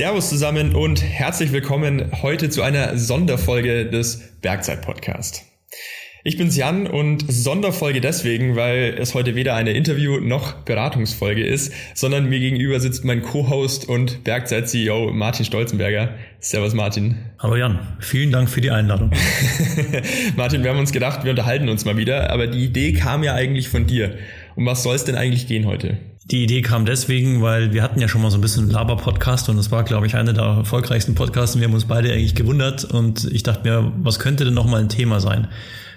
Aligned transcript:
Servus 0.00 0.30
zusammen 0.30 0.74
und 0.74 1.02
herzlich 1.02 1.52
willkommen 1.52 2.10
heute 2.22 2.48
zu 2.48 2.62
einer 2.62 2.96
Sonderfolge 2.96 3.84
des 3.84 4.32
Bergzeit 4.40 4.80
Podcast. 4.80 5.44
Ich 6.24 6.38
bin's 6.38 6.56
Jan 6.56 6.86
und 6.86 7.30
Sonderfolge 7.30 8.00
deswegen, 8.00 8.56
weil 8.56 8.96
es 8.98 9.12
heute 9.12 9.34
weder 9.34 9.56
eine 9.56 9.72
Interview- 9.72 10.18
noch 10.18 10.54
Beratungsfolge 10.64 11.44
ist, 11.44 11.74
sondern 11.92 12.30
mir 12.30 12.40
gegenüber 12.40 12.80
sitzt 12.80 13.04
mein 13.04 13.20
Co-Host 13.20 13.90
und 13.90 14.24
Bergzeit-CEO 14.24 15.12
Martin 15.12 15.44
Stolzenberger. 15.44 16.14
Servus 16.38 16.72
Martin. 16.72 17.16
Hallo 17.38 17.56
Jan, 17.56 17.98
vielen 18.00 18.32
Dank 18.32 18.48
für 18.48 18.62
die 18.62 18.70
Einladung. 18.70 19.10
Martin, 20.34 20.62
wir 20.62 20.70
haben 20.70 20.78
uns 20.78 20.92
gedacht, 20.92 21.24
wir 21.24 21.30
unterhalten 21.32 21.68
uns 21.68 21.84
mal 21.84 21.98
wieder, 21.98 22.30
aber 22.30 22.46
die 22.46 22.64
Idee 22.64 22.94
kam 22.94 23.22
ja 23.22 23.34
eigentlich 23.34 23.68
von 23.68 23.86
dir. 23.86 24.16
Um 24.56 24.64
was 24.64 24.82
soll 24.82 24.96
es 24.96 25.04
denn 25.04 25.16
eigentlich 25.16 25.46
gehen 25.46 25.66
heute? 25.66 25.98
Die 26.30 26.44
Idee 26.44 26.62
kam 26.62 26.86
deswegen, 26.86 27.42
weil 27.42 27.72
wir 27.72 27.82
hatten 27.82 28.00
ja 28.00 28.06
schon 28.06 28.22
mal 28.22 28.30
so 28.30 28.38
ein 28.38 28.40
bisschen 28.40 28.70
Laber-Podcast 28.70 29.48
und 29.48 29.56
das 29.56 29.72
war, 29.72 29.82
glaube 29.82 30.06
ich, 30.06 30.14
einer 30.14 30.32
der 30.32 30.44
erfolgreichsten 30.44 31.16
Podcasts 31.16 31.58
wir 31.58 31.66
haben 31.66 31.74
uns 31.74 31.86
beide 31.86 32.12
eigentlich 32.12 32.36
gewundert 32.36 32.84
und 32.84 33.24
ich 33.32 33.42
dachte 33.42 33.68
mir, 33.68 33.92
was 33.96 34.20
könnte 34.20 34.44
denn 34.44 34.54
nochmal 34.54 34.80
ein 34.80 34.88
Thema 34.88 35.18
sein? 35.18 35.48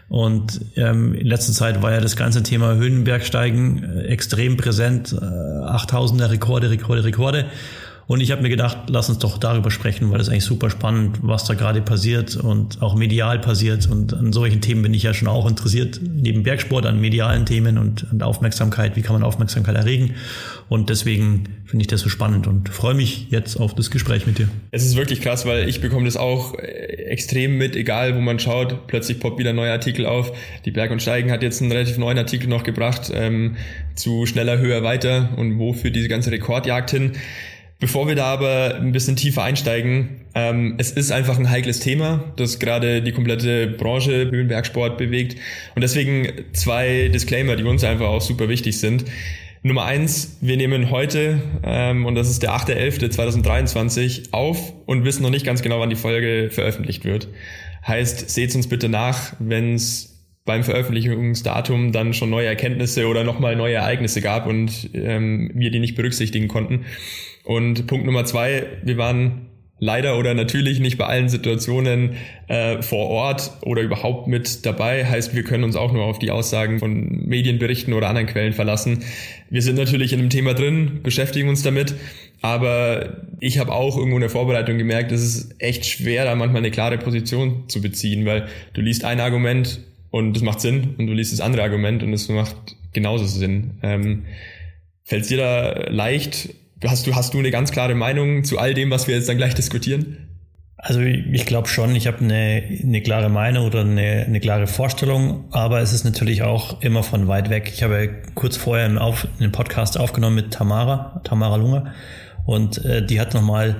Und 0.09 0.61
ähm, 0.75 1.13
in 1.13 1.27
letzter 1.27 1.53
Zeit 1.53 1.81
war 1.83 1.91
ja 1.91 2.01
das 2.01 2.15
ganze 2.15 2.41
Thema 2.41 2.75
Höhenbergsteigen 2.75 3.83
äh, 3.83 4.01
extrem 4.07 4.57
präsent, 4.57 5.13
äh, 5.13 5.15
8000er 5.15 6.31
Rekorde, 6.31 6.71
Rekorde, 6.71 7.03
Rekorde. 7.03 7.45
Und 8.05 8.19
ich 8.19 8.31
habe 8.31 8.41
mir 8.41 8.49
gedacht, 8.49 8.77
lass 8.87 9.09
uns 9.09 9.19
doch 9.19 9.37
darüber 9.37 9.71
sprechen, 9.71 10.11
weil 10.11 10.17
das 10.17 10.29
eigentlich 10.29 10.43
super 10.43 10.69
spannend, 10.69 11.19
was 11.21 11.45
da 11.45 11.53
gerade 11.53 11.81
passiert 11.81 12.35
und 12.35 12.81
auch 12.81 12.95
medial 12.95 13.39
passiert. 13.39 13.87
Und 13.89 14.13
an 14.13 14.33
solchen 14.33 14.61
Themen 14.61 14.81
bin 14.81 14.93
ich 14.93 15.03
ja 15.03 15.13
schon 15.13 15.27
auch 15.27 15.47
interessiert, 15.47 16.01
neben 16.03 16.43
Bergsport 16.43 16.85
an 16.85 16.99
medialen 16.99 17.45
Themen 17.45 17.77
und 17.77 18.05
an 18.11 18.21
Aufmerksamkeit, 18.21 18.95
wie 18.95 19.01
kann 19.01 19.13
man 19.13 19.23
Aufmerksamkeit 19.23 19.75
erregen. 19.75 20.15
Und 20.67 20.89
deswegen 20.89 21.45
finde 21.65 21.83
ich 21.83 21.87
das 21.87 22.01
so 22.01 22.09
spannend 22.09 22.45
und 22.47 22.69
freue 22.69 22.93
mich 22.93 23.27
jetzt 23.29 23.57
auf 23.57 23.73
das 23.73 23.89
Gespräch 23.89 24.27
mit 24.27 24.37
dir. 24.37 24.49
Es 24.71 24.85
ist 24.85 24.95
wirklich 24.95 25.21
krass, 25.21 25.45
weil 25.45 25.69
ich 25.69 25.81
bekomme 25.81 26.05
das 26.05 26.17
auch 26.17 26.55
äh, 26.55 26.63
extrem 26.63 27.57
mit, 27.57 27.75
egal 27.75 28.15
wo 28.15 28.21
man 28.21 28.39
schaut. 28.39 28.87
Plötzlich 28.87 29.19
poppt 29.19 29.39
wieder 29.39 29.51
ein 29.51 29.55
neuer 29.55 29.71
Artikel 29.71 30.05
auf. 30.05 30.33
Die 30.65 30.71
Berg 30.71 30.91
und 30.91 31.01
Steigen 31.01 31.31
hat 31.31 31.41
jetzt 31.41 31.61
einen 31.61 31.71
relativ 31.71 31.97
neuen 31.97 32.17
Artikel 32.17 32.49
noch 32.49 32.63
gebracht 32.63 33.11
ähm, 33.13 33.55
zu 33.95 34.25
schneller, 34.25 34.57
höher, 34.57 34.83
weiter 34.83 35.29
und 35.37 35.57
wo 35.57 35.73
führt 35.73 35.95
diese 35.95 36.09
ganze 36.09 36.31
Rekordjagd 36.31 36.91
hin. 36.91 37.13
Bevor 37.83 38.07
wir 38.07 38.15
da 38.15 38.27
aber 38.27 38.75
ein 38.75 38.93
bisschen 38.93 39.17
tiefer 39.17 39.43
einsteigen, 39.43 40.21
ähm, 40.35 40.75
es 40.77 40.91
ist 40.91 41.11
einfach 41.11 41.37
ein 41.37 41.49
heikles 41.49 41.81
Thema, 41.81 42.23
das 42.37 42.59
gerade 42.59 43.01
die 43.01 43.11
komplette 43.11 43.67
Branche 43.67 44.31
Höhenbergsport 44.31 44.97
bewegt. 44.97 45.35
Und 45.75 45.81
deswegen 45.81 46.29
zwei 46.53 47.09
Disclaimer, 47.13 47.57
die 47.57 47.65
uns 47.65 47.83
einfach 47.83 48.07
auch 48.07 48.21
super 48.21 48.47
wichtig 48.47 48.79
sind. 48.79 49.03
Nummer 49.63 49.83
eins, 49.83 50.37
wir 50.39 50.55
nehmen 50.55 50.91
heute, 50.91 51.41
ähm, 51.65 52.05
und 52.05 52.15
das 52.15 52.29
ist 52.29 52.41
der 52.41 52.51
8.11.2023, 52.51 54.31
auf 54.31 54.71
und 54.85 55.03
wissen 55.03 55.21
noch 55.21 55.29
nicht 55.29 55.45
ganz 55.45 55.61
genau, 55.61 55.81
wann 55.81 55.89
die 55.89 55.97
Folge 55.97 56.51
veröffentlicht 56.51 57.03
wird. 57.03 57.27
Heißt, 57.85 58.29
seht 58.29 58.55
uns 58.55 58.69
bitte 58.69 58.87
nach, 58.87 59.33
wenn 59.39 59.73
es 59.73 60.13
beim 60.45 60.63
Veröffentlichungsdatum 60.63 61.91
dann 61.91 62.13
schon 62.13 62.29
neue 62.29 62.47
Erkenntnisse 62.47 63.07
oder 63.07 63.25
nochmal 63.25 63.57
neue 63.57 63.75
Ereignisse 63.75 64.21
gab 64.21 64.47
und 64.47 64.89
ähm, 64.93 65.51
wir 65.53 65.69
die 65.69 65.79
nicht 65.79 65.95
berücksichtigen 65.95 66.47
konnten. 66.47 66.85
Und 67.43 67.87
Punkt 67.87 68.05
Nummer 68.05 68.25
zwei, 68.25 68.65
wir 68.83 68.97
waren 68.97 69.49
leider 69.79 70.17
oder 70.17 70.33
natürlich 70.33 70.79
nicht 70.79 70.97
bei 70.97 71.05
allen 71.05 71.27
Situationen 71.27 72.15
äh, 72.47 72.81
vor 72.81 73.09
Ort 73.09 73.51
oder 73.63 73.81
überhaupt 73.81 74.27
mit 74.27 74.65
dabei. 74.65 75.05
Heißt, 75.05 75.35
wir 75.35 75.43
können 75.43 75.65
uns 75.65 75.75
auch 75.75 75.91
nur 75.91 76.05
auf 76.05 76.19
die 76.19 76.31
Aussagen 76.31 76.79
von 76.79 77.25
Medienberichten 77.25 77.93
oder 77.93 78.07
anderen 78.07 78.27
Quellen 78.27 78.53
verlassen. 78.53 79.03
Wir 79.49 79.61
sind 79.61 79.75
natürlich 79.75 80.13
in 80.13 80.19
dem 80.19 80.29
Thema 80.29 80.53
drin, 80.53 81.01
beschäftigen 81.03 81.49
uns 81.49 81.63
damit, 81.63 81.95
aber 82.41 83.23
ich 83.41 83.57
habe 83.57 83.73
auch 83.73 83.97
irgendwo 83.97 84.17
in 84.17 84.21
der 84.21 84.29
Vorbereitung 84.29 84.77
gemerkt, 84.77 85.11
es 85.11 85.21
ist 85.21 85.55
echt 85.59 85.85
schwer, 85.85 86.23
da 86.23 86.35
manchmal 86.35 86.61
eine 86.61 86.71
klare 86.71 86.97
Position 86.97 87.65
zu 87.67 87.81
beziehen, 87.81 88.25
weil 88.25 88.47
du 88.73 88.79
liest 88.79 89.03
ein 89.03 89.19
Argument 89.19 89.81
und 90.11 90.37
es 90.37 90.43
macht 90.43 90.61
Sinn 90.61 90.95
und 90.97 91.07
du 91.07 91.13
liest 91.13 91.33
das 91.33 91.41
andere 91.41 91.63
Argument 91.63 92.03
und 92.03 92.13
es 92.13 92.29
macht 92.29 92.77
genauso 92.93 93.25
Sinn. 93.25 93.71
Ähm, 93.83 94.23
Fällt 95.05 95.23
es 95.23 95.27
dir 95.27 95.37
da 95.37 95.89
leicht, 95.89 96.49
Hast 96.85 97.07
du, 97.07 97.15
hast 97.15 97.33
du 97.33 97.39
eine 97.39 97.51
ganz 97.51 97.71
klare 97.71 97.95
Meinung 97.95 98.43
zu 98.43 98.59
all 98.59 98.73
dem, 98.73 98.91
was 98.91 99.07
wir 99.07 99.15
jetzt 99.15 99.29
dann 99.29 99.37
gleich 99.37 99.55
diskutieren? 99.55 100.17
Also 100.75 100.99
ich 100.99 101.45
glaube 101.45 101.69
schon, 101.69 101.95
ich 101.95 102.07
habe 102.07 102.19
eine, 102.19 102.61
eine 102.83 103.01
klare 103.01 103.29
Meinung 103.29 103.65
oder 103.65 103.81
eine, 103.81 104.25
eine 104.27 104.41
klare 104.41 104.67
Vorstellung, 104.67 105.45
aber 105.51 105.79
es 105.79 105.93
ist 105.93 106.03
natürlich 106.03 106.41
auch 106.41 106.81
immer 106.81 107.03
von 107.03 107.29
weit 107.29 107.49
weg. 107.49 107.71
Ich 107.73 107.83
habe 107.83 108.09
kurz 108.35 108.57
vorher 108.57 108.83
einen, 108.83 108.97
Auf, 108.97 109.25
einen 109.39 109.53
Podcast 109.53 109.97
aufgenommen 109.97 110.35
mit 110.35 110.51
Tamara, 110.51 111.21
Tamara 111.23 111.55
Lunger, 111.55 111.93
und 112.45 112.83
äh, 112.83 113.05
die 113.05 113.21
hat 113.21 113.33
nochmal, 113.33 113.77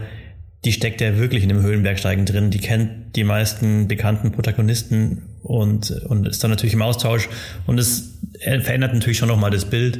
die 0.64 0.72
steckt 0.72 1.02
ja 1.02 1.18
wirklich 1.18 1.44
in 1.44 1.50
dem 1.50 1.62
Höhenbergsteigen 1.62 2.26
drin, 2.26 2.52
die 2.52 2.60
kennt 2.60 3.18
die 3.18 3.26
meisten 3.26 3.90
bekannten 3.90 4.32
Protagonisten 4.32 5.24
und, 5.42 5.92
und 5.92 6.26
ist 6.26 6.42
dann 6.42 6.52
natürlich 6.52 6.74
im 6.74 6.82
Austausch 6.82 7.28
und 7.68 7.80
es 7.82 8.18
verändert 8.40 8.94
natürlich 8.94 9.18
schon 9.18 9.28
nochmal 9.28 9.52
das 9.52 9.66
Bild. 9.66 10.00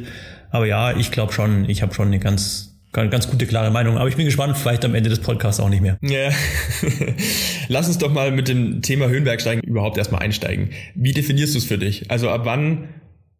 Aber 0.50 0.64
ja, 0.64 0.96
ich 0.96 1.10
glaube 1.10 1.34
schon, 1.34 1.68
ich 1.68 1.82
habe 1.82 1.92
schon 1.92 2.06
eine 2.06 2.18
ganz 2.18 2.73
ganz 2.94 3.28
gute, 3.28 3.46
klare 3.46 3.70
Meinung. 3.70 3.98
Aber 3.98 4.08
ich 4.08 4.16
bin 4.16 4.24
gespannt, 4.24 4.56
vielleicht 4.56 4.84
am 4.84 4.94
Ende 4.94 5.10
des 5.10 5.18
Podcasts 5.18 5.60
auch 5.60 5.68
nicht 5.68 5.82
mehr. 5.82 5.98
Ja. 6.00 6.30
Lass 7.68 7.88
uns 7.88 7.98
doch 7.98 8.12
mal 8.12 8.30
mit 8.30 8.48
dem 8.48 8.82
Thema 8.82 9.08
Höhenbergsteigen 9.08 9.62
überhaupt 9.62 9.98
erstmal 9.98 10.22
einsteigen. 10.22 10.70
Wie 10.94 11.12
definierst 11.12 11.54
du 11.54 11.58
es 11.58 11.64
für 11.64 11.78
dich? 11.78 12.10
Also 12.10 12.30
ab 12.30 12.42
wann 12.44 12.88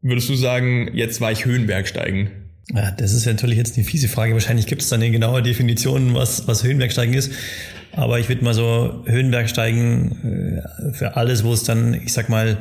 würdest 0.03 0.29
du 0.29 0.35
sagen, 0.35 0.91
jetzt 0.93 1.21
war 1.21 1.33
ich 1.33 1.45
Höhenbergsteigen? 1.45 2.31
Ja, 2.75 2.91
das 2.91 3.13
ist 3.13 3.27
natürlich 3.27 3.57
jetzt 3.57 3.77
eine 3.77 3.85
fiese 3.85 4.09
Frage. 4.09 4.33
Wahrscheinlich 4.33 4.67
gibt 4.67 4.83
es 4.83 4.89
dann 4.89 5.01
eine 5.01 5.11
genaue 5.11 5.43
Definition, 5.43 6.15
was, 6.15 6.49
was 6.49 6.65
Höhenbergsteigen 6.65 7.15
ist. 7.15 7.33
Aber 7.93 8.19
ich 8.19 8.29
würde 8.29 8.43
mal 8.43 8.55
so 8.55 9.05
Höhenbergsteigen 9.07 10.63
äh, 10.91 10.93
für 10.93 11.17
alles, 11.17 11.45
wo 11.45 11.53
es 11.53 11.63
dann, 11.63 11.95
ich 11.95 12.13
sag 12.13 12.29
mal, 12.29 12.59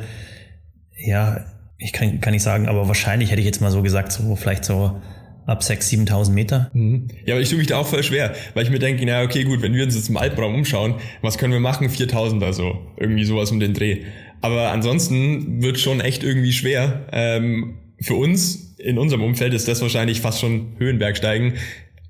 ja, 0.96 1.46
ich 1.78 1.92
kann, 1.92 2.22
kann 2.22 2.34
nicht 2.34 2.44
sagen, 2.44 2.68
aber 2.68 2.88
wahrscheinlich 2.88 3.32
hätte 3.32 3.42
ich 3.42 3.46
jetzt 3.46 3.62
mal 3.62 3.72
so 3.72 3.82
gesagt, 3.82 4.12
so 4.12 4.36
vielleicht 4.36 4.64
so 4.64 5.02
ab 5.46 5.62
6.000, 5.62 6.08
7.000 6.08 6.32
Meter. 6.32 6.72
Mhm. 6.74 7.08
Ja, 7.26 7.36
aber 7.36 7.42
ich 7.42 7.50
tue 7.50 7.58
mich 7.58 7.68
da 7.68 7.78
auch 7.78 7.88
voll 7.88 8.04
schwer, 8.04 8.34
weil 8.54 8.64
ich 8.64 8.70
mir 8.70 8.80
denke, 8.80 9.06
na 9.06 9.24
okay, 9.24 9.44
gut, 9.44 9.62
wenn 9.62 9.74
wir 9.74 9.84
uns 9.84 9.96
jetzt 9.96 10.10
im 10.10 10.18
Alpenraum 10.18 10.56
umschauen, 10.56 10.96
was 11.22 11.38
können 11.38 11.54
wir 11.54 11.60
machen? 11.60 11.88
4.000 11.88 12.44
also, 12.44 12.80
irgendwie 12.98 13.26
sowas 13.26 13.52
um 13.52 13.60
den 13.60 13.74
Dreh. 13.74 14.04
Aber 14.42 14.72
ansonsten 14.72 15.62
wird 15.62 15.80
schon 15.80 16.02
echt 16.02 16.24
irgendwie 16.24 16.52
schwer. 16.52 17.08
Ähm, 17.12 17.78
für 18.02 18.16
uns 18.16 18.76
in 18.78 18.98
unserem 18.98 19.24
Umfeld 19.24 19.54
ist 19.54 19.68
das 19.68 19.82
wahrscheinlich 19.82 20.20
fast 20.20 20.42
schon 20.42 20.76
Höhenbergsteigen. 20.78 21.54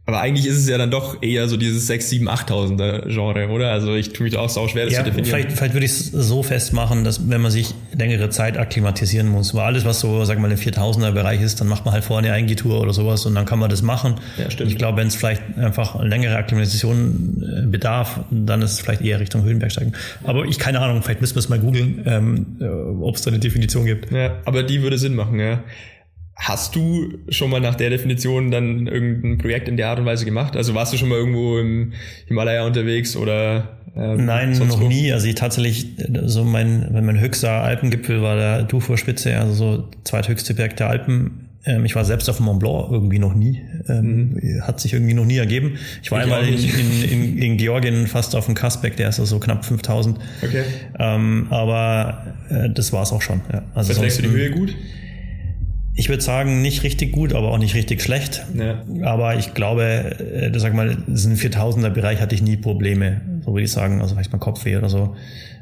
Aber 0.05 0.19
eigentlich 0.19 0.45
ist 0.45 0.57
es 0.57 0.67
ja 0.67 0.77
dann 0.77 0.91
doch 0.91 1.23
eher 1.23 1.47
so 1.47 1.55
dieses 1.55 1.87
6, 1.87 2.09
7, 2.09 2.29
8000er 2.29 3.07
Genre, 3.07 3.47
oder? 3.47 3.71
Also 3.71 3.95
ich 3.95 4.11
tue 4.11 4.25
mich 4.25 4.33
da 4.33 4.41
auch 4.41 4.49
sau 4.49 4.67
schwer, 4.67 4.83
das 4.83 4.93
ja, 4.93 4.99
zu 4.99 5.05
definieren. 5.05 5.29
Vielleicht, 5.29 5.57
vielleicht 5.57 5.73
würde 5.73 5.85
ich 5.85 5.93
es 5.93 6.11
so 6.11 6.43
festmachen, 6.43 7.05
dass 7.05 7.29
wenn 7.29 7.39
man 7.39 7.51
sich 7.51 7.73
längere 7.97 8.29
Zeit 8.29 8.57
akklimatisieren 8.57 9.29
muss, 9.29 9.53
weil 9.53 9.63
alles, 9.63 9.85
was 9.85 10.01
so, 10.01 10.25
sag 10.25 10.39
mal, 10.39 10.51
im 10.51 10.57
4000er 10.57 11.11
Bereich 11.11 11.41
ist, 11.41 11.61
dann 11.61 11.69
macht 11.69 11.85
man 11.85 11.93
halt 11.93 12.03
vorne 12.03 12.33
eine 12.33 12.53
Tour 12.53 12.81
oder 12.81 12.91
sowas 12.91 13.25
und 13.25 13.33
dann 13.33 13.45
kann 13.45 13.59
man 13.59 13.69
das 13.69 13.81
machen. 13.81 14.15
Ja, 14.37 14.51
stimmt. 14.51 14.71
Ich 14.71 14.77
glaube, 14.77 14.97
wenn 14.97 15.07
es 15.07 15.15
vielleicht 15.15 15.41
einfach 15.57 16.03
längere 16.03 16.35
Akklimatisation 16.35 17.63
äh, 17.63 17.67
bedarf, 17.67 18.19
dann 18.29 18.61
ist 18.61 18.73
es 18.73 18.79
vielleicht 18.81 19.01
eher 19.01 19.21
Richtung 19.21 19.43
Höhenbergsteigen. 19.43 19.93
Aber 20.25 20.43
ich 20.43 20.59
keine 20.59 20.81
Ahnung, 20.81 21.01
vielleicht 21.01 21.21
müssen 21.21 21.35
wir 21.35 21.39
es 21.39 21.47
mal 21.47 21.59
googeln, 21.59 22.03
ähm, 22.05 22.57
äh, 22.59 22.65
ob 22.65 23.15
es 23.15 23.21
da 23.21 23.31
eine 23.31 23.39
Definition 23.39 23.85
gibt. 23.85 24.11
Ja, 24.11 24.35
aber 24.43 24.63
die 24.63 24.81
würde 24.81 24.97
Sinn 24.97 25.15
machen, 25.15 25.39
ja. 25.39 25.63
Hast 26.35 26.75
du 26.75 27.19
schon 27.29 27.51
mal 27.51 27.61
nach 27.61 27.75
der 27.75 27.89
Definition 27.89 28.49
dann 28.49 28.87
irgendein 28.87 29.37
Projekt 29.37 29.67
in 29.67 29.77
der 29.77 29.89
Art 29.89 29.99
und 29.99 30.05
Weise 30.05 30.25
gemacht? 30.25 30.55
Also 30.57 30.73
warst 30.73 30.91
du 30.91 30.97
schon 30.97 31.09
mal 31.09 31.17
irgendwo 31.17 31.59
im 31.59 31.93
Himalaya 32.27 32.65
unterwegs 32.65 33.15
oder? 33.15 33.77
Ähm, 33.95 34.25
Nein, 34.25 34.57
noch 34.57 34.81
wo? 34.81 34.87
nie. 34.87 35.11
Also 35.13 35.27
ich 35.27 35.35
tatsächlich, 35.35 35.87
so 36.25 36.43
mein, 36.43 36.91
mein 36.91 37.19
höchster 37.19 37.61
Alpengipfel 37.61 38.21
war 38.23 38.35
der 38.35 38.63
Dufour-Spitze, 38.63 39.37
also 39.37 39.53
so 39.53 39.89
zweithöchste 40.03 40.55
Berg 40.55 40.75
der 40.77 40.89
Alpen. 40.89 41.49
Ähm, 41.65 41.85
ich 41.85 41.95
war 41.95 42.03
selbst 42.03 42.27
auf 42.29 42.37
dem 42.37 42.47
Mont 42.47 42.59
Blanc 42.59 42.87
irgendwie 42.91 43.19
noch 43.19 43.35
nie. 43.35 43.61
Ähm, 43.87 44.31
mhm. 44.31 44.61
Hat 44.63 44.79
sich 44.79 44.93
irgendwie 44.93 45.13
noch 45.13 45.25
nie 45.25 45.37
ergeben. 45.37 45.77
Ich 46.01 46.11
war 46.11 46.19
ich 46.19 46.23
einmal 46.25 46.47
in, 46.47 46.55
in, 46.55 47.03
in, 47.03 47.37
in, 47.37 47.57
Georgien 47.57 48.07
fast 48.07 48.35
auf 48.35 48.47
dem 48.47 48.55
Kasbeck, 48.55 48.97
der 48.97 49.09
ist 49.09 49.19
also 49.19 49.35
so 49.35 49.39
knapp 49.39 49.63
5000. 49.63 50.19
Okay. 50.41 50.63
Ähm, 50.99 51.47
aber 51.51 52.35
äh, 52.49 52.69
das 52.69 52.91
war 52.91 53.03
es 53.03 53.11
auch 53.11 53.21
schon. 53.21 53.41
Ja. 53.51 53.61
Also 53.75 53.93
Verträgst 53.93 54.17
du 54.17 54.23
die 54.23 54.29
Höhe 54.29 54.51
gut? 54.51 54.75
Ich 55.95 56.09
würde 56.09 56.23
sagen, 56.23 56.61
nicht 56.61 56.83
richtig 56.83 57.11
gut, 57.11 57.33
aber 57.33 57.51
auch 57.51 57.59
nicht 57.59 57.75
richtig 57.75 58.01
schlecht. 58.01 58.45
Ja. 58.55 58.81
Aber 59.03 59.35
ich 59.35 59.53
glaube, 59.53 59.83
äh, 59.83 60.59
sag 60.59 60.73
mal, 60.73 60.97
diesen 61.07 61.35
4000er 61.35 61.89
Bereich 61.89 62.19
hatte 62.19 62.33
ich 62.33 62.41
nie 62.41 62.57
Probleme. 62.57 63.21
so 63.45 63.53
würde 63.53 63.63
ich 63.63 63.71
sagen, 63.71 64.01
also 64.01 64.15
vielleicht 64.15 64.31
mal 64.31 64.39
Kopfweh 64.39 64.77
oder 64.77 64.89
so. 64.89 65.15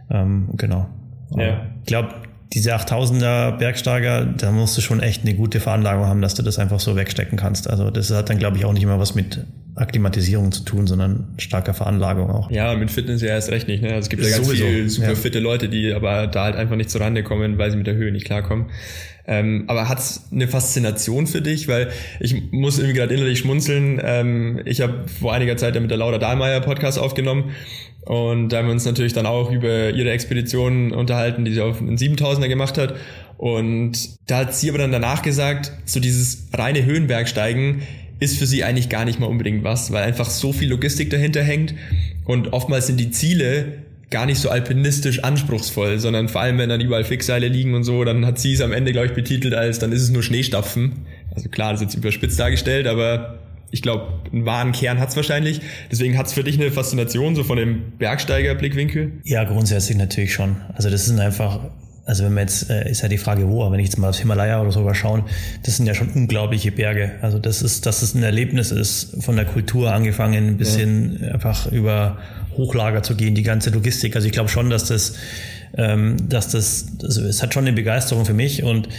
Ähm, 0.09 0.49
genau. 0.55 0.87
Ja. 1.35 1.65
Ich 1.81 1.87
glaube, 1.87 2.13
diese 2.53 2.75
8000er 2.75 3.57
Bergsteiger, 3.57 4.25
da 4.25 4.51
musst 4.51 4.77
du 4.77 4.81
schon 4.81 4.99
echt 4.99 5.23
eine 5.23 5.35
gute 5.35 5.61
Veranlagung 5.61 6.05
haben, 6.05 6.21
dass 6.21 6.35
du 6.35 6.43
das 6.43 6.59
einfach 6.59 6.81
so 6.81 6.97
wegstecken 6.97 7.37
kannst. 7.37 7.69
Also 7.69 7.89
das 7.89 8.11
hat 8.11 8.29
dann, 8.29 8.39
glaube 8.39 8.57
ich, 8.57 8.65
auch 8.65 8.73
nicht 8.73 8.83
immer 8.83 8.99
was 8.99 9.15
mit 9.15 9.45
Akklimatisierung 9.75 10.51
zu 10.51 10.63
tun, 10.63 10.85
sondern 10.85 11.33
starker 11.37 11.73
Veranlagung 11.73 12.29
auch. 12.29 12.51
Ja, 12.51 12.75
mit 12.75 12.91
Fitness 12.91 13.21
ja 13.21 13.29
erst 13.29 13.51
recht 13.51 13.69
nicht. 13.69 13.81
Ne? 13.81 13.89
Also 13.89 13.99
es 13.99 14.09
gibt 14.09 14.23
ja 14.23 14.29
ganz 14.29 14.45
Sowieso, 14.45 14.65
viele 14.65 14.89
super 14.89 15.09
ja. 15.09 15.15
fitte 15.15 15.39
Leute, 15.39 15.69
die 15.69 15.93
aber 15.93 16.27
da 16.27 16.43
halt 16.43 16.57
einfach 16.57 16.75
nicht 16.75 16.89
zurande 16.89 17.23
kommen, 17.23 17.57
weil 17.57 17.71
sie 17.71 17.77
mit 17.77 17.87
der 17.87 17.95
Höhe 17.95 18.11
nicht 18.11 18.25
klarkommen. 18.25 18.65
Ähm, 19.27 19.65
aber 19.67 19.87
hat's 19.87 20.27
eine 20.31 20.47
Faszination 20.49 21.27
für 21.27 21.41
dich? 21.41 21.69
Weil 21.69 21.89
ich 22.19 22.51
muss 22.51 22.79
irgendwie 22.79 22.97
gerade 22.97 23.13
innerlich 23.13 23.39
schmunzeln. 23.39 24.01
Ähm, 24.03 24.61
ich 24.65 24.81
habe 24.81 25.05
vor 25.07 25.33
einiger 25.33 25.55
Zeit 25.55 25.75
ja 25.75 25.79
mit 25.79 25.89
der 25.89 25.97
Laura 25.97 26.17
Dahlmeier 26.17 26.59
Podcast 26.59 26.99
aufgenommen 26.99 27.51
und 28.03 28.49
da 28.49 28.57
haben 28.57 28.65
wir 28.65 28.71
uns 28.71 28.85
natürlich 28.85 29.13
dann 29.13 29.25
auch 29.25 29.51
über 29.51 29.91
ihre 29.91 30.11
Expeditionen 30.11 30.91
unterhalten, 30.91 31.45
die 31.45 31.53
sie 31.53 31.61
auf 31.61 31.81
einen 31.81 31.97
7000er 31.97 32.47
gemacht 32.47 32.77
hat. 32.77 32.95
Und 33.37 34.15
da 34.27 34.39
hat 34.39 34.55
sie 34.55 34.69
aber 34.69 34.79
dann 34.79 34.91
danach 34.91 35.21
gesagt, 35.21 35.71
so 35.85 35.99
dieses 35.99 36.47
reine 36.53 36.83
Höhenbergsteigen 36.85 37.81
ist 38.19 38.37
für 38.37 38.45
sie 38.45 38.63
eigentlich 38.63 38.89
gar 38.89 39.05
nicht 39.05 39.19
mal 39.19 39.27
unbedingt 39.27 39.63
was, 39.63 39.91
weil 39.91 40.03
einfach 40.03 40.29
so 40.29 40.53
viel 40.53 40.69
Logistik 40.69 41.09
dahinter 41.09 41.41
hängt 41.43 41.73
und 42.25 42.53
oftmals 42.53 42.87
sind 42.87 42.99
die 42.99 43.09
Ziele 43.09 43.79
gar 44.11 44.25
nicht 44.25 44.39
so 44.39 44.49
alpinistisch 44.49 45.23
anspruchsvoll, 45.23 45.97
sondern 45.97 46.27
vor 46.27 46.41
allem, 46.41 46.57
wenn 46.57 46.69
dann 46.69 46.81
überall 46.81 47.03
Fixseile 47.03 47.47
liegen 47.47 47.73
und 47.73 47.83
so, 47.83 48.03
dann 48.03 48.25
hat 48.25 48.39
sie 48.39 48.53
es 48.53 48.61
am 48.61 48.73
Ende, 48.73 48.91
glaube 48.91 49.07
ich, 49.07 49.13
betitelt 49.13 49.53
als, 49.53 49.79
dann 49.79 49.91
ist 49.91 50.03
es 50.03 50.11
nur 50.11 50.21
Schneestapfen. 50.21 51.05
Also 51.33 51.49
klar, 51.49 51.71
das 51.71 51.81
ist 51.81 51.85
jetzt 51.85 51.95
überspitzt 51.95 52.39
dargestellt, 52.39 52.87
aber 52.87 53.39
ich 53.71 53.81
glaube, 53.81 54.07
einen 54.31 54.45
wahren 54.45 54.71
Kern 54.73 54.99
hat's 54.99 55.15
wahrscheinlich. 55.15 55.61
Deswegen 55.91 56.17
hat's 56.17 56.33
für 56.33 56.43
dich 56.43 56.59
eine 56.59 56.71
Faszination 56.71 57.35
so 57.35 57.43
von 57.43 57.57
dem 57.57 57.93
Bergsteiger-Blickwinkel? 57.97 59.13
Ja, 59.23 59.43
grundsätzlich 59.43 59.97
natürlich 59.97 60.33
schon. 60.33 60.57
Also 60.73 60.89
das 60.89 61.05
sind 61.05 61.19
einfach, 61.19 61.59
also 62.05 62.25
wenn 62.25 62.33
man 62.33 62.43
jetzt, 62.43 62.69
äh, 62.69 62.89
ist 62.89 63.01
ja 63.01 63.07
die 63.07 63.17
Frage 63.17 63.47
wo, 63.47 63.63
aber 63.63 63.73
wenn 63.73 63.79
ich 63.79 63.87
jetzt 63.87 63.97
mal 63.97 64.09
aufs 64.09 64.19
Himalaya 64.19 64.61
oder 64.61 64.71
so 64.71 64.91
schauen, 64.93 65.23
das 65.63 65.77
sind 65.77 65.85
ja 65.85 65.93
schon 65.93 66.09
unglaubliche 66.09 66.71
Berge. 66.71 67.11
Also 67.21 67.39
das 67.39 67.61
ist, 67.61 67.85
dass 67.85 68.01
es 68.01 68.13
ein 68.13 68.23
Erlebnis 68.23 68.71
ist, 68.71 69.23
von 69.23 69.35
der 69.35 69.45
Kultur 69.45 69.93
angefangen 69.93 70.57
bis 70.57 70.73
Ja. 70.73 70.81
hin 70.81 71.29
einfach 71.31 71.71
über 71.71 72.17
Hochlager 72.57 73.03
zu 73.03 73.15
gehen, 73.15 73.35
die 73.35 73.43
ganze 73.43 73.69
Logistik. 73.69 74.15
Also 74.15 74.27
ich 74.27 74.33
glaube 74.33 74.49
schon, 74.49 74.69
dass 74.69 74.85
das, 74.85 75.13
ähm, 75.77 76.17
dass 76.29 76.49
das, 76.49 76.87
also 77.03 77.21
es 77.23 77.41
hat 77.41 77.53
schon 77.53 77.65
eine 77.65 77.73
Begeisterung 77.73 78.25
für 78.25 78.33
mich 78.33 78.63
und 78.63 78.89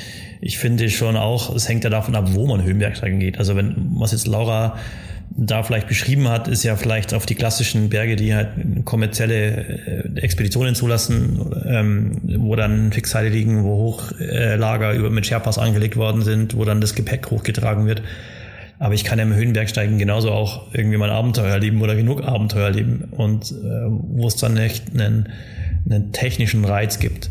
ich 0.41 0.59
finde 0.59 0.91
schon 0.91 1.17
auch, 1.17 1.55
es 1.55 1.69
hängt 1.69 1.85
ja 1.85 1.91
davon 1.91 2.15
ab, 2.17 2.29
wo 2.33 2.47
man 2.47 2.65
Höhenbergsteigen 2.65 3.21
geht. 3.21 3.39
Also 3.39 3.55
wenn, 3.55 3.75
was 3.95 4.13
jetzt 4.13 4.27
Laura 4.27 4.77
da 5.37 5.63
vielleicht 5.63 5.89
beschrieben 5.89 6.29
hat, 6.29 6.49
ist 6.49 6.63
ja 6.63 6.77
vielleicht 6.77 7.15
auf 7.15 7.27
die 7.27 7.35
klassischen 7.35 7.89
Berge, 7.89 8.17
die 8.17 8.35
halt 8.35 8.49
kommerzielle 8.85 10.13
äh, 10.17 10.21
Expeditionen 10.21 10.75
zulassen, 10.75 11.41
ähm, 11.67 12.19
wo 12.39 12.57
dann 12.57 12.93
Fixseile 12.93 13.29
liegen, 13.29 13.65
wo 13.65 13.77
Hochlager 13.77 14.93
über, 14.93 15.11
mit 15.11 15.27
Sherpas 15.27 15.59
angelegt 15.59 15.97
worden 15.97 16.23
sind, 16.23 16.57
wo 16.57 16.65
dann 16.65 16.81
das 16.81 16.95
Gepäck 16.95 17.31
hochgetragen 17.31 17.87
wird. 17.87 18.03
Aber 18.83 18.95
ich 18.95 19.05
kann 19.05 19.19
ja 19.21 19.25
im 19.25 19.33
Höhenbergsteigen 19.33 19.97
genauso 19.97 20.33
auch 20.33 20.75
irgendwie 20.75 20.97
mein 20.97 21.11
Abenteuer 21.11 21.53
erleben 21.53 21.81
oder 21.83 21.95
genug 21.95 22.25
Abenteuer 22.25 22.65
erleben 22.65 23.05
und 23.13 23.53
äh, 23.53 23.55
wo 23.55 24.27
es 24.27 24.35
dann 24.35 24.57
echt 24.57 24.91
einen, 24.93 25.29
einen 25.89 26.11
technischen 26.11 26.65
Reiz 26.65 26.99
gibt. 26.99 27.31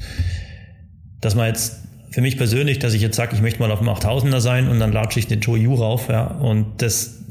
Dass 1.20 1.36
man 1.36 1.48
jetzt 1.48 1.82
für 2.12 2.22
mich 2.22 2.38
persönlich, 2.38 2.80
dass 2.80 2.94
ich 2.94 3.02
jetzt 3.02 3.18
sage, 3.18 3.36
ich 3.36 3.42
möchte 3.42 3.60
mal 3.60 3.70
auf 3.70 3.80
dem 3.80 3.90
8000er 3.90 4.40
sein 4.40 4.70
und 4.70 4.80
dann 4.80 4.94
latsche 4.94 5.20
ich 5.20 5.28
den 5.28 5.42
Joe 5.42 5.58
Yu 5.58 5.76
rauf, 5.76 6.08
ja, 6.08 6.26
und 6.26 6.82
das 6.82 7.26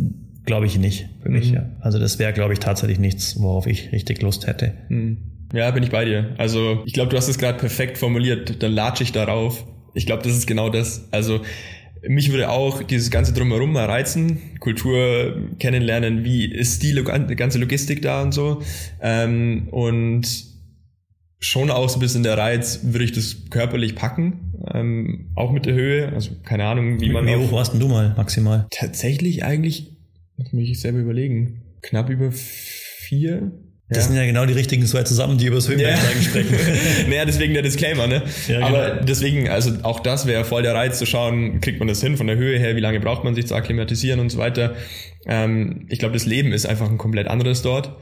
glaube 0.45 0.67
ich 0.67 0.79
nicht 0.79 1.09
für 1.23 1.31
mich, 1.31 1.49
Mhm. 1.51 1.55
ja. 1.55 1.63
Also 1.81 1.99
das 1.99 2.19
wäre, 2.19 2.35
glaube 2.35 2.53
ich, 2.53 2.59
tatsächlich 2.59 2.99
nichts, 2.99 3.41
worauf 3.41 3.67
ich 3.67 3.91
richtig 3.91 4.21
Lust 4.21 4.47
hätte. 4.47 4.75
Ja, 5.55 5.71
bin 5.71 5.83
ich 5.83 5.91
bei 5.91 6.05
dir. 6.05 6.35
Also 6.37 6.83
ich 6.85 6.93
glaube, 6.93 7.09
du 7.11 7.17
hast 7.17 7.29
es 7.29 7.39
gerade 7.39 7.59
perfekt 7.59 7.97
formuliert. 7.97 8.63
Dann 8.63 8.73
latsche 8.73 9.03
ich 9.03 9.13
darauf. 9.13 9.65
Ich 9.95 10.05
glaube, 10.07 10.23
das 10.23 10.33
ist 10.37 10.47
genau 10.47 10.69
das. 10.69 11.09
Also 11.11 11.41
mich 12.09 12.31
würde 12.31 12.51
auch 12.51 12.83
dieses 12.83 13.11
ganze 13.11 13.33
Drumherum 13.33 13.73
mal 13.73 13.87
reizen, 13.87 14.59
Kultur 14.61 15.51
kennenlernen, 15.59 16.25
wie 16.25 16.45
ist 16.47 16.83
die, 16.83 16.95
ganze 16.95 17.59
Logistik 17.59 18.03
da 18.03 18.23
und 18.23 18.33
so. 18.33 18.63
Ähm, 19.01 19.69
und 19.71 20.27
schon 21.41 21.71
auch 21.71 21.89
so 21.89 21.97
ein 21.97 22.01
bisschen 22.01 22.23
der 22.23 22.37
Reiz, 22.37 22.81
würde 22.83 23.05
ich 23.05 23.13
das 23.13 23.49
körperlich 23.51 23.95
packen, 23.95 24.53
ähm, 24.73 25.31
auch 25.35 25.53
mit 25.53 25.67
der 25.67 25.75
Höhe. 25.75 26.13
Also 26.13 26.33
keine 26.45 26.65
Ahnung, 26.67 27.01
wie 27.01 27.11
man 27.11 27.27
Wie 27.27 27.35
hoch 27.35 27.53
warst 27.53 27.73
denn 27.73 27.81
du 27.81 27.89
mal 27.89 28.15
maximal? 28.17 28.67
tatsächlich 28.71 29.45
eigentlich, 29.45 29.97
das 30.37 30.53
muss 30.53 30.65
ich 30.65 30.81
selber 30.81 30.99
überlegen, 30.99 31.63
knapp 31.83 32.11
über 32.11 32.31
vier. 32.31 33.53
Das 33.91 34.07
sind 34.07 34.17
ja 34.17 34.25
genau 34.25 34.47
die 34.47 34.53
richtigen 34.53 34.87
zwei 34.87 35.03
zusammen, 35.03 35.37
die 35.37 35.47
über 35.47 35.57
das 35.57 35.69
Höhenbergsteigen 35.69 36.23
sprechen. 36.23 36.55
naja, 37.09 37.25
deswegen 37.25 37.55
der 37.55 37.63
Disclaimer, 37.63 38.07
ne? 38.07 38.23
Ja, 38.47 38.55
genau. 38.55 38.67
Aber 38.69 38.91
deswegen, 39.03 39.49
also 39.49 39.73
auch 39.83 39.99
das 39.99 40.27
wäre 40.27 40.45
voll 40.45 40.63
der 40.63 40.75
Reiz 40.75 40.99
zu 40.99 41.07
schauen, 41.07 41.61
kriegt 41.61 41.81
man 41.81 41.89
das 41.89 42.01
hin 42.01 42.17
von 42.17 42.29
der 42.29 42.37
Höhe 42.37 42.57
her, 42.59 42.77
wie 42.77 42.81
lange 42.81 43.01
braucht 43.01 43.25
man 43.25 43.35
sich 43.35 43.49
zu 43.49 43.55
akklimatisieren 43.57 44.21
und 44.21 44.31
so 44.31 44.39
weiter. 44.39 44.75
Ähm, 45.27 45.87
ich 45.89 45.99
glaube, 45.99 46.15
das 46.15 46.25
Leben 46.25 46.53
ist 46.53 46.67
einfach 46.67 46.89
ein 46.89 46.99
komplett 46.99 47.27
anderes 47.27 47.63
dort. 47.63 47.97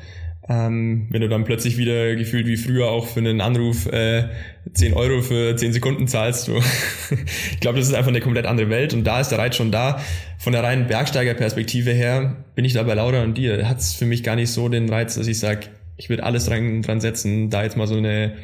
Ähm, 0.51 1.09
wenn 1.11 1.21
du 1.21 1.29
dann 1.29 1.45
plötzlich 1.45 1.77
wieder 1.77 2.17
gefühlt 2.17 2.47
wie 2.47 2.57
früher 2.57 2.89
auch 2.89 3.07
für 3.07 3.21
einen 3.21 3.43
Anruf 3.43 3.87
äh, 3.87 4.29
10 4.73 4.95
Euro 4.95 5.21
für 5.21 5.55
10 5.55 5.75
Sekunden 5.75 6.09
zahlst, 6.09 6.49
du. 6.49 6.59
ich 7.53 7.61
glaube, 7.61 7.79
das 7.79 7.89
ist 7.89 7.95
einfach 7.95 8.09
eine 8.09 8.21
komplett 8.21 8.47
andere 8.47 8.71
Welt 8.71 8.95
und 8.95 9.05
da 9.05 9.21
ist 9.21 9.29
der 9.29 9.39
Reiz 9.39 9.57
schon 9.57 9.71
da. 9.71 10.01
Von 10.39 10.55
der 10.55 10.63
reinen 10.63 10.87
Bergsteigerperspektive 10.87 11.93
her 11.93 12.45
bin 12.55 12.65
ich 12.65 12.73
da 12.73 12.83
bei 12.83 12.95
Laura 12.95 13.23
und 13.23 13.37
dir. 13.37 13.69
Hat 13.69 13.81
es 13.81 13.93
für 13.93 14.07
mich 14.07 14.23
gar 14.23 14.37
nicht 14.37 14.51
so 14.51 14.71
den 14.71 14.89
Reiz, 14.89 15.17
dass 15.17 15.27
ich 15.27 15.39
sage, 15.39 15.67
ich 15.99 16.09
würde 16.09 16.23
alles 16.25 16.47
dran, 16.47 16.81
dran 16.83 17.01
setzen, 17.01 17.51
da 17.51 17.63
jetzt 17.65 17.77
mal 17.77 17.87
so 17.87 17.97
eine 17.97 18.35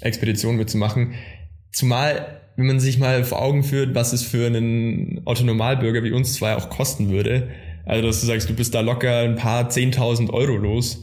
Expedition 0.00 0.56
mitzumachen. 0.56 1.14
Zumal, 1.72 2.40
wenn 2.56 2.66
man 2.66 2.80
sich 2.80 2.98
mal 2.98 3.24
vor 3.24 3.40
Augen 3.40 3.64
führt, 3.64 3.94
was 3.94 4.12
es 4.12 4.22
für 4.22 4.46
einen 4.46 5.22
Autonomalbürger 5.24 6.02
wie 6.04 6.12
uns 6.12 6.34
zwei 6.34 6.54
auch 6.56 6.68
kosten 6.70 7.10
würde. 7.10 7.48
Also, 7.86 8.06
dass 8.06 8.20
du 8.20 8.26
sagst, 8.26 8.48
du 8.48 8.54
bist 8.54 8.74
da 8.74 8.80
locker 8.80 9.20
ein 9.20 9.36
paar 9.36 9.68
10.000 9.70 10.30
Euro 10.30 10.56
los. 10.56 11.02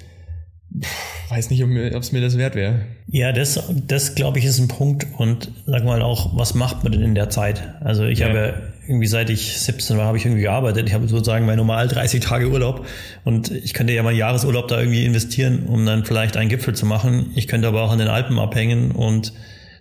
Puh, 0.79 0.87
weiß 1.29 1.49
nicht, 1.49 1.63
ob 1.63 1.69
es 1.69 2.11
mir 2.11 2.21
das 2.21 2.37
wert 2.37 2.55
wäre. 2.55 2.85
Ja, 3.07 3.31
das, 3.33 3.61
das 3.87 4.15
glaube 4.15 4.39
ich 4.39 4.45
ist 4.45 4.59
ein 4.59 4.67
Punkt 4.67 5.05
und 5.17 5.51
sag 5.65 5.83
mal 5.83 6.01
auch, 6.01 6.37
was 6.37 6.53
macht 6.55 6.83
man 6.83 6.93
denn 6.93 7.01
in 7.01 7.15
der 7.15 7.29
Zeit? 7.29 7.75
Also 7.81 8.05
ich 8.05 8.19
Ja. 8.19 8.29
habe 8.29 8.73
irgendwie 8.87 9.07
seit 9.07 9.29
ich 9.29 9.57
17 9.59 9.97
war, 9.97 10.05
habe 10.05 10.17
ich 10.17 10.25
irgendwie 10.25 10.41
gearbeitet. 10.43 10.87
Ich 10.87 10.93
habe 10.93 11.07
sozusagen 11.07 11.45
mein 11.45 11.57
normal 11.57 11.87
30 11.87 12.19
Tage 12.19 12.49
Urlaub 12.49 12.85
und 13.23 13.51
ich 13.51 13.73
könnte 13.73 13.93
ja 13.93 14.03
mal 14.03 14.13
Jahresurlaub 14.13 14.67
da 14.67 14.79
irgendwie 14.79 15.05
investieren, 15.05 15.63
um 15.67 15.85
dann 15.85 16.03
vielleicht 16.05 16.35
einen 16.37 16.49
Gipfel 16.49 16.73
zu 16.75 16.85
machen. 16.85 17.31
Ich 17.35 17.47
könnte 17.47 17.67
aber 17.67 17.81
auch 17.83 17.91
an 17.91 17.99
den 17.99 18.07
Alpen 18.07 18.39
abhängen 18.39 18.91
und 18.91 19.33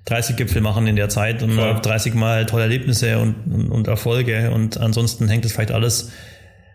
30 0.07 0.37
Gipfel 0.37 0.61
machen 0.63 0.87
in 0.87 0.97
der 0.97 1.09
Zeit 1.09 1.43
und 1.43 1.53
Voll. 1.53 1.79
30 1.83 2.15
Mal 2.15 2.47
tolle 2.47 2.63
Erlebnisse 2.65 3.19
und, 3.19 3.35
und, 3.53 3.71
und 3.71 3.89
Erfolge 3.89 4.51
und 4.51 4.79
ansonsten 4.79 5.29
hängt 5.29 5.45
es 5.45 5.53
vielleicht 5.53 5.73
alles 5.73 6.13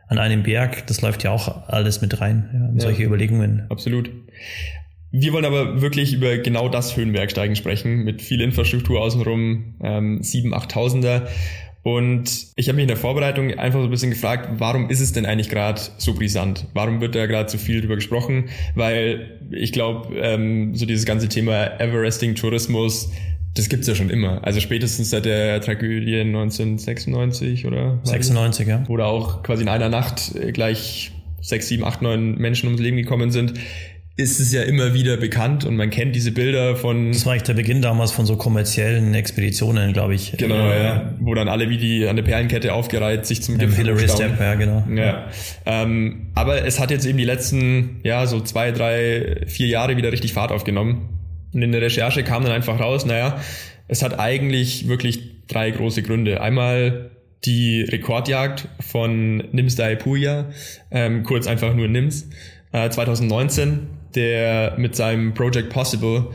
an 0.07 0.17
einem 0.19 0.43
Berg. 0.43 0.85
Das 0.87 1.01
läuft 1.01 1.23
ja 1.23 1.31
auch 1.31 1.67
alles 1.67 2.01
mit 2.01 2.21
rein, 2.21 2.49
ja, 2.53 2.69
in 2.69 2.75
Ja. 2.77 2.81
solche 2.81 3.03
Überlegungen. 3.03 3.65
Absolut. 3.69 4.09
Wir 5.11 5.31
wollen 5.31 5.45
aber 5.45 5.81
wirklich 5.81 6.13
über 6.13 6.37
genau 6.37 6.69
das 6.69 6.97
Höhenbergsteigen 6.97 7.55
sprechen, 7.55 8.03
mit 8.03 8.21
viel 8.21 8.41
Infrastruktur 8.41 9.01
außenrum, 9.01 9.75
ähm, 9.81 10.21
7.000, 10.21 10.53
8.000er. 10.53 11.21
Und 11.85 12.47
ich 12.55 12.67
habe 12.67 12.77
mich 12.77 12.81
in 12.85 12.87
der 12.87 12.97
Vorbereitung 12.97 13.53
einfach 13.59 13.77
so 13.77 13.85
ein 13.85 13.91
bisschen 13.91 14.09
gefragt, 14.09 14.49
warum 14.57 14.89
ist 14.89 15.01
es 15.01 15.11
denn 15.11 15.27
eigentlich 15.27 15.49
gerade 15.49 15.79
so 15.99 16.15
brisant? 16.15 16.65
Warum 16.73 16.99
wird 16.99 17.13
da 17.13 17.27
gerade 17.27 17.47
so 17.47 17.59
viel 17.59 17.79
drüber 17.79 17.93
gesprochen? 17.93 18.45
Weil 18.73 19.39
ich 19.51 19.71
glaube, 19.71 20.15
ähm, 20.17 20.73
so 20.73 20.87
dieses 20.87 21.05
ganze 21.05 21.29
Thema 21.29 21.79
Everesting-Tourismus, 21.79 23.11
das 23.53 23.69
gibt's 23.69 23.85
ja 23.85 23.93
schon 23.93 24.09
immer. 24.09 24.43
Also 24.43 24.61
spätestens 24.61 25.11
seit 25.11 25.25
der 25.25 25.61
Tragödie 25.61 26.21
1996 26.21 27.67
oder? 27.67 27.99
96, 28.01 28.67
ja. 28.67 28.83
da 28.97 29.05
auch 29.05 29.43
quasi 29.43 29.61
in 29.61 29.69
einer 29.69 29.89
Nacht 29.89 30.33
äh, 30.33 30.51
gleich 30.51 31.11
sechs, 31.39 31.67
sieben, 31.67 31.83
acht, 31.83 32.01
neun 32.01 32.35
Menschen 32.39 32.65
ums 32.65 32.81
Leben 32.81 32.97
gekommen 32.97 33.29
sind, 33.29 33.53
ist 34.17 34.39
es 34.39 34.53
ja 34.53 34.63
immer 34.63 34.93
wieder 34.93 35.17
bekannt 35.17 35.65
und 35.65 35.75
man 35.75 35.89
kennt 35.89 36.15
diese 36.15 36.31
Bilder 36.31 36.77
von 36.77 37.11
Das 37.11 37.25
war 37.25 37.33
eigentlich 37.33 37.43
der 37.43 37.53
Beginn 37.53 37.81
damals 37.81 38.13
von 38.13 38.25
so 38.25 38.37
kommerziellen 38.37 39.13
Expeditionen, 39.13 39.91
glaube 39.91 40.15
ich. 40.15 40.37
genau, 40.37 40.69
Äh, 40.69 40.83
ja, 40.83 41.13
wo 41.19 41.33
dann 41.33 41.49
alle 41.49 41.69
wie 41.69 41.77
die 41.77 42.07
an 42.07 42.15
der 42.15 42.23
Perlenkette 42.23 42.73
aufgereiht 42.73 43.25
sich 43.25 43.43
zum 43.43 43.57
Gipfel 43.57 43.85
Hillary. 43.85 44.07
Step, 44.07 44.39
ja, 44.39 44.55
genau. 44.55 44.85
Ja. 44.95 45.27
Ähm, 45.65 46.27
aber 46.33 46.63
es 46.65 46.79
hat 46.79 46.91
jetzt 46.91 47.05
eben 47.05 47.17
die 47.17 47.25
letzten, 47.25 47.99
ja, 48.03 48.25
so 48.25 48.39
zwei, 48.39 48.71
drei, 48.71 49.41
vier 49.47 49.67
Jahre 49.67 49.97
wieder 49.97 50.13
richtig 50.13 50.31
Fahrt 50.31 50.53
aufgenommen. 50.53 51.09
Und 51.53 51.61
in 51.61 51.73
der 51.73 51.81
Recherche 51.81 52.23
kam 52.23 52.43
dann 52.43 52.53
einfach 52.53 52.79
raus, 52.79 53.05
naja, 53.05 53.41
es 53.89 54.01
hat 54.01 54.17
eigentlich 54.17 54.87
wirklich 54.87 55.45
drei 55.47 55.71
große 55.71 56.03
Gründe. 56.03 56.39
Einmal 56.39 57.11
die 57.43 57.81
Rekordjagd 57.81 58.69
von 58.79 59.43
Nims 59.51 59.75
Daepuya, 59.75 60.45
ähm, 60.89 61.23
kurz 61.23 61.47
einfach 61.47 61.73
nur 61.75 61.89
Nims, 61.89 62.29
äh, 62.71 62.89
2019, 62.89 63.87
der 64.15 64.75
mit 64.77 64.95
seinem 64.95 65.33
Project 65.33 65.69
Possible 65.69 66.27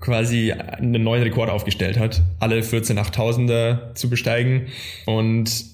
quasi 0.00 0.52
einen 0.52 1.02
neuen 1.02 1.22
Rekord 1.22 1.50
aufgestellt 1.50 1.98
hat, 1.98 2.22
alle 2.38 2.62
14 2.62 2.98
8000er 2.98 3.94
zu 3.94 4.08
besteigen. 4.08 4.66
Und 5.06 5.64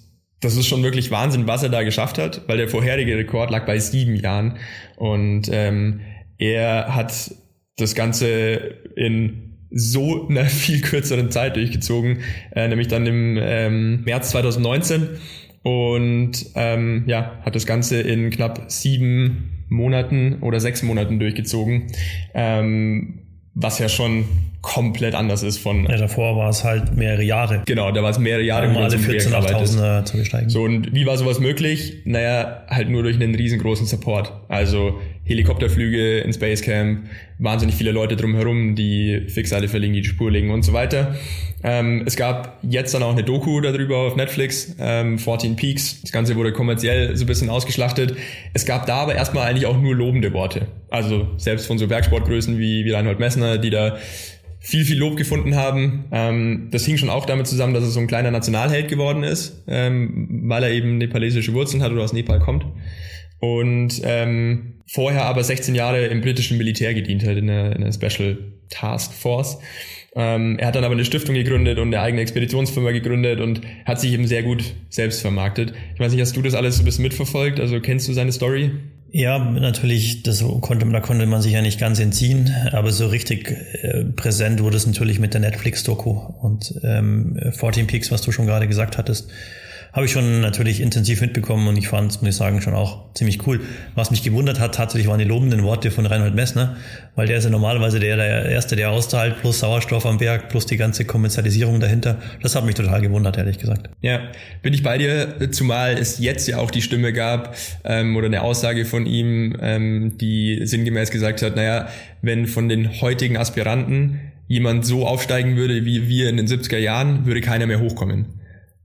das 0.41 0.57
ist 0.57 0.67
schon 0.67 0.83
wirklich 0.83 1.11
Wahnsinn, 1.11 1.47
was 1.47 1.63
er 1.63 1.69
da 1.69 1.83
geschafft 1.83 2.19
hat, 2.19 2.43
weil 2.49 2.59
der 2.59 2.69
vorherige 2.69 3.17
Rekord 3.17 3.51
lag 3.51 3.67
bei 3.67 3.79
sieben 3.79 4.17
Jahren. 4.17 4.59
Und 4.97 5.49
ähm, 5.53 6.01
Er 6.39 6.95
hat 6.95 7.35
das 7.77 7.95
Ganze 7.95 8.77
in 8.97 9.55
so 9.71 10.29
einer 10.29 10.45
viel 10.47 10.81
kürzeren 10.81 11.31
Zeit 11.31 11.57
durchgezogen, 11.57 12.21
äh, 12.55 12.69
nämlich 12.69 12.89
dann 12.89 13.07
im 13.07 13.39
ähm, 13.41 14.05
März 14.05 14.31
2019 14.31 15.09
und 15.63 16.33
ähm, 16.55 17.05
ja, 17.07 17.41
hat 17.43 17.57
das 17.57 17.67
Ganze 17.67 18.01
in 18.01 18.31
knapp 18.31 18.71
sieben 18.71 19.56
Monaten 19.69 20.39
oder 20.41 20.61
sechs 20.61 20.83
Monaten 20.83 21.19
durchgezogen, 21.19 21.89
ähm, 22.35 23.21
was 23.55 23.79
ja 23.79 23.89
schon 23.89 24.25
komplett 24.63 25.15
anders 25.15 25.43
ist 25.45 25.59
von. 25.59 25.87
Ja, 25.87 25.97
davor 25.97 26.37
war 26.37 26.51
es 26.51 26.65
halt 26.65 26.97
mehrere 26.97 27.23
Jahre. 27.23 27.63
Genau, 27.67 27.91
da 27.93 28.03
war 28.03 28.11
es 28.11 28.19
mehrere 28.19 28.43
Jahre, 28.43 28.69
um 28.69 28.77
alle 28.77 28.99
14 28.99 29.31
Tausender 29.31 30.05
zu 30.05 30.17
besteigen. 30.17 30.51
So, 30.51 30.65
und 30.65 30.93
wie 30.93 31.07
war 31.07 31.17
sowas 31.17 31.39
möglich? 31.39 32.03
Naja, 32.05 32.65
halt 32.69 32.91
nur 32.91 33.05
durch 33.05 33.17
einen 33.17 33.35
riesengroßen 33.35 33.87
Support. 33.87 34.33
Also 34.49 35.01
Helikopterflüge 35.27 36.19
ins 36.19 36.39
Basecamp, 36.39 37.09
wahnsinnig 37.39 37.75
viele 37.75 37.91
Leute 37.91 38.17
drumherum, 38.17 38.77
die 38.77 39.23
fix 39.29 39.53
alle 39.53 39.69
verlegen, 39.69 39.93
die 39.93 40.05
Spur 40.05 40.31
legen 40.31 40.51
und 40.51 40.63
so 40.63 40.73
weiter. 40.73 41.17
Ähm, 41.65 42.05
es 42.07 42.15
gab 42.17 42.59
jetzt 42.63 42.95
dann 42.95 43.03
auch 43.03 43.11
eine 43.11 43.25
Doku 43.25 43.61
darüber 43.61 43.99
auf 43.99 44.15
Netflix, 44.15 44.77
ähm, 44.79 45.19
14 45.19 45.57
Peaks. 45.57 46.01
Das 46.03 46.13
Ganze 46.13 46.37
wurde 46.37 46.53
kommerziell 46.53 47.17
so 47.17 47.25
ein 47.25 47.27
bisschen 47.27 47.51
ausgeschlachtet. 47.51 48.17
Es 48.55 48.67
gab 48.67 48.87
da 48.87 48.99
aber 48.99 49.17
erstmal 49.17 49.49
eigentlich 49.49 49.67
auch 49.67 49.81
nur 49.81 49.97
lobende 49.97 50.33
Worte. 50.33 50.69
Also 50.91 51.27
selbst 51.39 51.67
von 51.67 51.77
so 51.77 51.89
Bergsportgrößen 51.89 52.59
wie, 52.59 52.85
wie 52.85 52.93
Reinhold 52.93 53.19
Messner, 53.19 53.59
die 53.59 53.71
da 53.71 53.97
viel, 54.61 54.85
viel 54.85 54.99
Lob 54.99 55.17
gefunden 55.17 55.57
haben. 55.57 56.05
Ähm, 56.13 56.69
das 56.71 56.85
hing 56.85 56.99
schon 56.99 57.11
auch 57.11 57.27
damit 57.27 57.49
zusammen, 57.49 57.75
dass 57.75 57.83
er 57.83 57.91
so 57.91 57.99
ein 57.99 58.07
kleiner 58.07 58.31
Nationalheld 58.31 58.87
geworden 58.89 59.25
ist, 59.25 59.65
ähm, 59.67 60.45
weil 60.45 60.63
er 60.63 60.71
eben 60.71 60.99
nepalesische 60.99 61.53
Wurzeln 61.53 61.83
hat 61.83 61.91
oder 61.91 62.05
aus 62.05 62.13
Nepal 62.13 62.39
kommt 62.39 62.65
und 63.39 64.01
ähm, 64.05 64.75
vorher 64.87 65.25
aber 65.25 65.43
16 65.43 65.75
Jahre 65.75 66.07
im 66.07 66.21
britischen 66.21 66.59
Militär 66.59 66.95
gedient 66.95 67.25
hat, 67.25 67.37
in 67.37 67.51
einer, 67.51 67.75
in 67.75 67.83
einer 67.83 67.93
Special 67.93 68.39
Task 68.69 69.13
Force. 69.13 69.59
Ähm, 70.15 70.59
er 70.59 70.69
hat 70.69 70.77
dann 70.77 70.85
aber 70.85 70.95
eine 70.95 71.05
Stiftung 71.05 71.35
gegründet 71.35 71.79
und 71.79 71.89
eine 71.89 72.01
eigene 72.01 72.23
Expeditionsfirma 72.23 72.91
gegründet 72.93 73.41
und 73.41 73.61
hat 73.85 74.01
sich 74.01 74.13
eben 74.13 74.27
sehr 74.27 74.43
gut 74.43 74.65
selbst 74.89 75.21
vermarktet. 75.21 75.75
Ich 75.95 76.01
weiß 76.01 76.11
nicht, 76.13 76.21
hast 76.23 76.37
du 76.37 76.43
das 76.43 76.55
alles 76.55 76.77
so 76.77 76.83
ein 76.83 76.87
bisschen 76.87 77.03
mitverfolgt? 77.03 77.61
Also 77.61 77.81
kennst 77.81 78.09
du 78.09 78.15
seine 78.15 78.33
Story? 78.33 78.71
Ja, 79.13 79.39
natürlich, 79.39 80.23
das 80.23 80.45
konnte, 80.63 80.87
da 80.87 81.01
konnte 81.01 81.27
man 81.27 81.43
sich 81.43 81.53
ja 81.53 81.63
nicht 81.63 81.79
ganz 81.79 82.01
entziehen, 82.01 82.55
aber 82.73 82.93
so 82.93 83.07
richtig 83.07 83.51
äh, 83.83 84.05
präsent 84.05 84.63
wurde 84.63 84.77
es 84.77 84.87
natürlich 84.87 85.19
mit 85.21 85.33
der 85.33 85.41
Netflix-Doku 85.43 86.11
und 86.11 86.75
ähm, 86.83 87.39
14 87.53 87.87
Peaks, 87.87 88.11
was 88.11 88.23
du 88.23 88.33
schon 88.33 88.47
gerade 88.47 88.67
gesagt 88.67 88.99
hattest 88.99 89.31
habe 89.97 90.05
ich 90.05 90.13
schon 90.13 90.43
natürlich 90.43 90.83
intensiv 90.83 91.23
mitbekommen 91.23 91.67
und 91.69 91.79
ich 91.79 91.89
fand 91.89 92.11
es, 92.11 92.21
muss 92.21 92.29
ich 92.29 92.37
sagen, 92.37 92.61
schon 92.61 92.75
auch 92.75 93.15
ziemlich 93.15 93.47
cool. 93.47 93.63
Was 93.95 94.11
mich 94.11 94.23
gewundert 94.23 94.61
hat, 94.61 94.75
tatsächlich 94.75 95.09
waren 95.09 95.19
die 95.19 95.25
lobenden 95.25 95.63
Worte 95.63 95.91
von 95.91 96.05
Reinhold 96.05 96.35
Messner, 96.35 96.77
weil 97.15 97.27
der 97.27 97.39
ist 97.39 97.45
ja 97.45 97.51
normalerweise 97.51 97.99
der, 97.99 98.19
der 98.19 98.45
Erste, 98.45 98.77
der 98.77 98.91
auszahlt, 98.91 99.41
plus 99.41 99.61
Sauerstoff 99.61 100.05
am 100.05 100.19
Berg, 100.19 100.51
plus 100.51 100.67
die 100.67 100.77
ganze 100.77 101.07
Kommerzialisierung 101.07 101.81
dahinter. 101.81 102.19
Das 102.43 102.55
hat 102.55 102.67
mich 102.67 102.75
total 102.75 103.01
gewundert, 103.01 103.39
ehrlich 103.39 103.57
gesagt. 103.57 103.89
Ja, 104.03 104.21
bin 104.61 104.75
ich 104.75 104.83
bei 104.83 104.99
dir, 104.99 105.51
zumal 105.51 105.97
es 105.97 106.19
jetzt 106.19 106.47
ja 106.47 106.59
auch 106.59 106.71
die 106.71 106.83
Stimme 106.83 107.15
gab 107.15 107.57
ähm, 107.85 108.17
oder 108.17 108.27
eine 108.27 108.43
Aussage 108.43 108.85
von 108.85 109.07
ihm, 109.07 109.57
ähm, 109.63 110.19
die 110.19 110.61
sinngemäß 110.67 111.11
gesagt 111.11 111.41
hat, 111.41 111.57
naja, 111.57 111.89
wenn 112.21 112.47
von 112.47 112.69
den 112.69 113.01
heutigen 113.01 113.39
Aspiranten 113.39 114.21
jemand 114.47 114.85
so 114.85 115.07
aufsteigen 115.07 115.57
würde 115.57 115.87
wie 115.87 116.07
wir 116.07 116.29
in 116.29 116.37
den 116.37 116.47
70er 116.47 116.77
Jahren, 116.77 117.25
würde 117.25 117.41
keiner 117.41 117.67
mehr 117.67 117.81
hochkommen. 117.81 118.36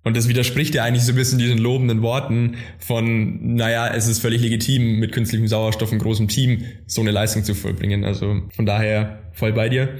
Und 0.03 0.17
das 0.17 0.27
widerspricht 0.27 0.74
ja 0.74 0.84
eigentlich 0.84 1.03
so 1.03 1.12
ein 1.12 1.15
bisschen 1.15 1.38
diesen 1.38 1.60
lobenden 1.60 2.01
Worten 2.01 2.55
von, 2.79 3.55
naja, 3.55 3.93
es 3.93 4.08
ist 4.08 4.20
völlig 4.20 4.41
legitim, 4.41 5.00
mit 5.00 5.12
künstlichem 5.12 5.48
Sauerstoff 5.48 5.91
in 5.91 6.00
großem 6.00 6.27
Team 6.27 6.63
so 6.88 7.01
eine 7.01 7.12
Leistung 7.12 7.43
zu 7.43 7.53
vollbringen. 7.53 8.03
Also 8.03 8.41
von 8.55 8.65
daher 8.65 9.20
voll 9.34 9.53
bei 9.53 9.70
dir. 9.70 10.00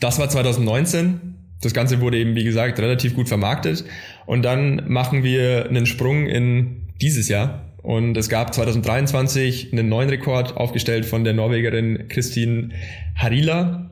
Das 0.00 0.18
war 0.18 0.28
2019. 0.28 1.34
Das 1.62 1.72
Ganze 1.72 2.00
wurde 2.00 2.18
eben, 2.18 2.34
wie 2.34 2.44
gesagt, 2.44 2.78
relativ 2.78 3.14
gut 3.14 3.28
vermarktet. 3.28 3.84
Und 4.26 4.42
dann 4.42 4.82
machen 4.86 5.24
wir 5.24 5.66
einen 5.68 5.86
Sprung 5.86 6.26
in 6.26 6.82
dieses 7.00 7.28
Jahr. 7.28 7.64
Und 7.82 8.16
es 8.16 8.28
gab 8.28 8.52
2023 8.52 9.72
einen 9.72 9.88
neuen 9.88 10.10
Rekord 10.10 10.56
aufgestellt 10.56 11.06
von 11.06 11.24
der 11.24 11.32
Norwegerin 11.32 12.06
Christine 12.08 12.70
Harila. 13.16 13.87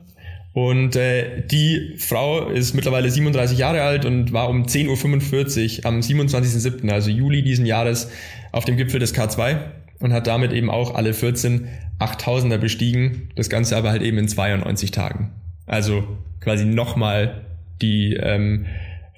Und 0.57 0.95
äh, 0.95 1.43
die 1.45 1.93
Frau 1.99 2.47
ist 2.49 2.73
mittlerweile 2.73 3.11
37 3.11 3.59
Jahre 3.59 3.83
alt 3.83 4.05
und 4.05 4.33
war 4.33 4.49
um 4.49 4.63
10.45 4.63 5.81
Uhr 5.81 5.85
am 5.85 5.99
27.07., 5.99 6.89
also 6.89 7.11
Juli 7.11 7.43
diesen 7.43 7.67
Jahres, 7.67 8.09
auf 8.51 8.65
dem 8.65 8.75
Gipfel 8.75 8.99
des 8.99 9.13
K2 9.13 9.59
und 9.99 10.13
hat 10.13 10.25
damit 10.25 10.53
eben 10.53 10.71
auch 10.71 10.95
alle 10.95 11.13
14 11.13 11.67
8000er 11.99 12.57
bestiegen. 12.57 13.29
Das 13.35 13.51
Ganze 13.51 13.77
aber 13.77 13.91
halt 13.91 14.01
eben 14.01 14.17
in 14.17 14.27
92 14.27 14.89
Tagen. 14.89 15.29
Also 15.67 16.17
quasi 16.39 16.65
nochmal 16.65 17.45
die, 17.83 18.15
ähm, 18.15 18.65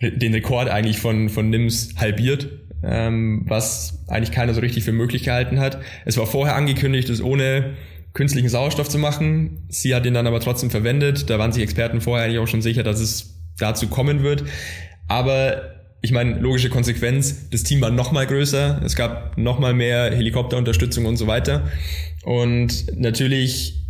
den 0.02 0.34
Rekord 0.34 0.68
eigentlich 0.68 1.00
von, 1.00 1.30
von 1.30 1.50
NIMS 1.50 1.96
halbiert, 1.96 2.50
ähm, 2.84 3.46
was 3.48 4.04
eigentlich 4.10 4.34
keiner 4.34 4.54
so 4.54 4.60
richtig 4.60 4.84
für 4.84 4.92
möglich 4.92 5.24
gehalten 5.24 5.62
hat. 5.62 5.80
Es 6.04 6.18
war 6.18 6.26
vorher 6.26 6.58
angekündigt, 6.58 7.08
dass 7.08 7.22
ohne 7.22 7.76
künstlichen 8.14 8.50
Sauerstoff 8.50 8.90
zu 8.90 8.98
machen. 8.98 9.66
Sie 9.70 9.94
hat 9.94 10.06
ihn 10.06 10.14
dann 10.14 10.28
aber 10.28 10.40
trotzdem 10.40 10.70
verwendet. 10.70 11.30
Da 11.30 11.40
waren 11.40 11.52
sich 11.52 11.64
Experten 11.64 12.02
vorher 12.02 12.26
eigentlich 12.26 12.40
auch 12.40 12.48
schon 12.48 12.62
sicher, 12.62 12.84
dass 12.84 13.00
es 13.00 13.36
dazu 13.58 13.88
kommen 13.88 14.24
wird. 14.24 14.44
Aber 15.08 15.76
ich 16.02 16.12
meine, 16.12 16.40
logische 16.40 16.70
Konsequenz, 16.70 17.50
das 17.50 17.64
Team 17.64 17.82
war 17.82 17.92
noch 17.92 18.12
mal 18.12 18.26
größer, 18.26 18.82
es 18.86 18.96
gab 18.96 19.38
noch 19.38 19.60
mal 19.60 19.74
mehr 19.74 20.12
Helikopterunterstützung 20.12 21.06
und 21.06 21.18
so 21.18 21.28
weiter. 21.28 21.70
Und 22.24 22.98
natürlich 22.98 23.86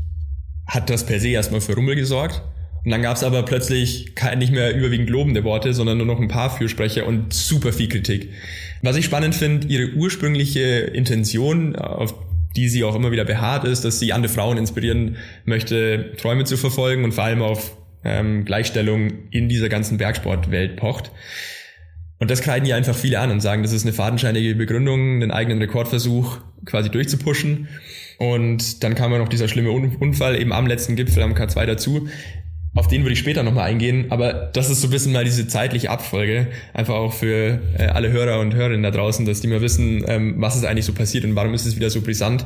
hat 0.66 0.90
das 0.90 1.06
per 1.06 1.20
se 1.20 1.30
erstmal 1.30 1.62
für 1.62 1.76
Rummel 1.76 1.96
gesorgt. 1.96 2.42
Und 2.86 2.92
dann 2.92 3.02
gab 3.02 3.18
es 3.18 3.24
aber 3.24 3.44
plötzlich 3.44 4.14
nicht 4.38 4.54
mehr 4.54 4.76
überwiegend 4.76 5.10
lobende 5.10 5.44
Worte, 5.44 5.74
sondern 5.74 5.98
nur 5.98 6.08
noch 6.08 6.20
ein 6.20 6.30
paar 6.30 6.50
Fürsprecher 6.50 7.06
und 7.06 7.34
super 7.34 7.74
viel 7.74 7.90
Kritik. 7.90 8.30
Was 8.82 8.96
ich 8.96 9.06
spannend 9.06 9.36
finde, 9.36 9.68
ihre 9.68 9.94
ursprüngliche 9.94 10.62
Intention, 10.62 11.76
auf 11.76 12.14
die 12.56 12.70
sie 12.70 12.84
auch 12.84 12.96
immer 12.96 13.12
wieder 13.12 13.26
beharrt 13.26 13.66
ist, 13.66 13.86
dass 13.86 14.00
sie 14.00 14.14
andere 14.14 14.32
Frauen 14.32 14.58
inspirieren 14.58 15.18
möchte, 15.46 16.14
Träume 16.18 16.46
zu 16.46 16.58
verfolgen 16.58 17.04
und 17.04 17.14
vor 17.14 17.24
allem 17.24 17.42
auf 17.42 17.78
ähm, 18.04 18.46
Gleichstellung 18.46 19.30
in 19.32 19.50
dieser 19.50 19.70
ganzen 19.70 19.98
Bergsportwelt 19.98 20.78
pocht. 20.78 21.12
Und 22.20 22.30
das 22.30 22.42
kreiden 22.42 22.68
ihr 22.68 22.76
einfach 22.76 22.96
viele 22.96 23.20
an 23.20 23.32
und 23.32 23.40
sagen, 23.40 23.64
das 23.64 23.72
ist 23.72 23.86
eine 23.86 23.94
fadenscheinige 23.94 24.56
Begründung, 24.56 25.22
einen 25.22 25.32
eigenen 25.32 25.60
Rekordversuch 25.60 26.40
quasi 26.66 26.90
durchzupuschen. 26.90 27.70
Und 28.18 28.84
dann 28.84 28.96
kam 28.96 29.14
ja 29.14 29.18
noch 29.18 29.30
dieser 29.30 29.48
schlimme 29.48 29.72
Unfall 29.72 30.40
eben 30.40 30.52
am 30.52 30.68
letzten 30.68 30.98
Gipfel 30.98 31.24
am 31.24 31.34
K2 31.34 31.66
dazu, 31.66 32.10
auf 32.80 32.88
den 32.88 33.04
würde 33.04 33.14
ich 33.14 33.20
später 33.20 33.44
nochmal 33.44 33.70
eingehen, 33.70 34.06
aber 34.10 34.32
das 34.54 34.70
ist 34.70 34.82
so 34.82 34.88
ein 34.88 34.92
bisschen 34.92 35.12
mal 35.12 35.26
diese 35.26 35.48
zeitliche 35.48 35.90
Abfolge, 35.90 36.48
einfach 36.74 36.96
auch 36.96 37.14
für 37.14 37.60
äh, 37.78 37.88
alle 37.88 38.10
Hörer 38.10 38.40
und 38.40 38.56
Hörerinnen 38.56 38.84
da 38.84 38.92
draußen, 38.92 39.26
dass 39.26 39.42
die 39.42 39.48
mal 39.48 39.62
wissen, 39.62 40.04
ähm, 40.08 40.36
was 40.38 40.56
ist 40.56 40.64
eigentlich 40.64 40.86
so 40.86 40.94
passiert 40.94 41.26
und 41.26 41.36
warum 41.36 41.54
ist 41.54 41.66
es 41.66 41.76
wieder 41.76 41.90
so 41.90 42.02
brisant. 42.02 42.46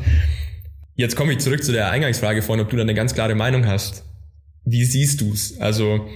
Jetzt 0.95 1.15
komme 1.15 1.33
ich 1.33 1.39
zurück 1.39 1.63
zu 1.63 1.71
der 1.71 1.91
Eingangsfrage 1.91 2.41
vorhin, 2.41 2.63
ob 2.63 2.69
du 2.71 2.75
da 2.75 2.81
eine 2.81 2.95
ganz 2.95 3.13
klare 3.13 3.35
Meinung 3.35 3.67
hast. 3.67 4.05
Wie 4.65 4.83
siehst 4.85 5.21
du's? 5.21 5.59
Also 5.59 6.09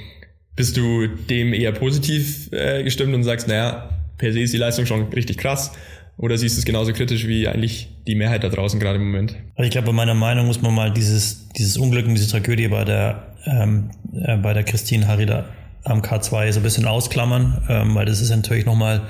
bist 0.55 0.75
du 0.77 1.07
dem 1.07 1.53
eher 1.53 1.71
positiv 1.71 2.51
äh, 2.51 2.83
gestimmt 2.83 3.13
und 3.13 3.23
sagst, 3.23 3.47
naja, 3.47 3.89
per 4.17 4.33
se 4.33 4.41
ist 4.41 4.53
die 4.53 4.57
Leistung 4.57 4.87
schon 4.87 5.03
richtig 5.13 5.37
krass, 5.37 5.71
oder 6.17 6.35
siehst 6.37 6.57
du 6.57 6.59
es 6.59 6.65
genauso 6.65 6.93
kritisch 6.93 7.27
wie 7.27 7.47
eigentlich 7.47 7.89
die 8.07 8.15
Mehrheit 8.15 8.43
da 8.43 8.49
draußen 8.49 8.79
gerade 8.79 8.97
im 8.97 9.05
Moment? 9.05 9.35
Also 9.55 9.67
ich 9.67 9.71
glaube, 9.71 9.87
bei 9.87 9.93
meiner 9.93 10.15
Meinung 10.15 10.47
muss 10.47 10.61
man 10.61 10.73
mal 10.73 10.91
dieses, 10.91 11.47
dieses 11.49 11.77
Unglück 11.77 12.07
und 12.07 12.15
diese 12.15 12.29
Tragödie 12.29 12.67
bei 12.67 12.83
der, 12.83 13.35
ähm, 13.47 13.91
äh, 14.13 14.37
bei 14.37 14.53
der 14.53 14.63
Christine 14.63 15.07
Harida 15.07 15.45
am 15.83 16.01
K2 16.01 16.51
so 16.51 16.59
ein 16.59 16.63
bisschen 16.63 16.85
ausklammern, 16.85 17.63
ähm, 17.69 17.95
weil 17.95 18.05
das 18.05 18.21
ist 18.21 18.29
natürlich 18.29 18.65
nochmal 18.65 19.01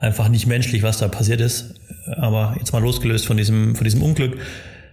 einfach 0.00 0.28
nicht 0.28 0.46
menschlich, 0.46 0.82
was 0.82 0.98
da 0.98 1.08
passiert 1.08 1.40
ist. 1.40 1.74
Aber 2.16 2.56
jetzt 2.58 2.72
mal 2.72 2.82
losgelöst 2.82 3.26
von 3.26 3.36
diesem, 3.36 3.76
von 3.76 3.84
diesem 3.84 4.02
Unglück, 4.02 4.38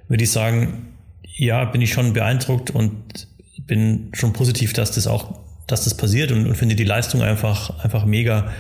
würde 0.08 0.24
ich 0.24 0.32
sagen, 0.32 0.88
ja, 1.24 1.66
bin 1.66 1.82
ich 1.82 1.94
schon 1.94 2.14
beeindruckt 2.14 2.72
und 2.72 3.28
bin 3.66 4.10
schon 4.14 4.34
positiv, 4.34 4.74
dass 4.74 4.92
das 4.92 5.08
auch, 5.08 5.40
dass 5.68 5.86
das 5.86 5.96
passiert 5.96 6.32
und, 6.32 6.48
und 6.48 6.56
finde 6.56 6.76
die 6.76 6.84
Leistung 6.84 7.22
einfach, 7.22 7.84
einfach 7.84 8.06
mega. 8.06 8.52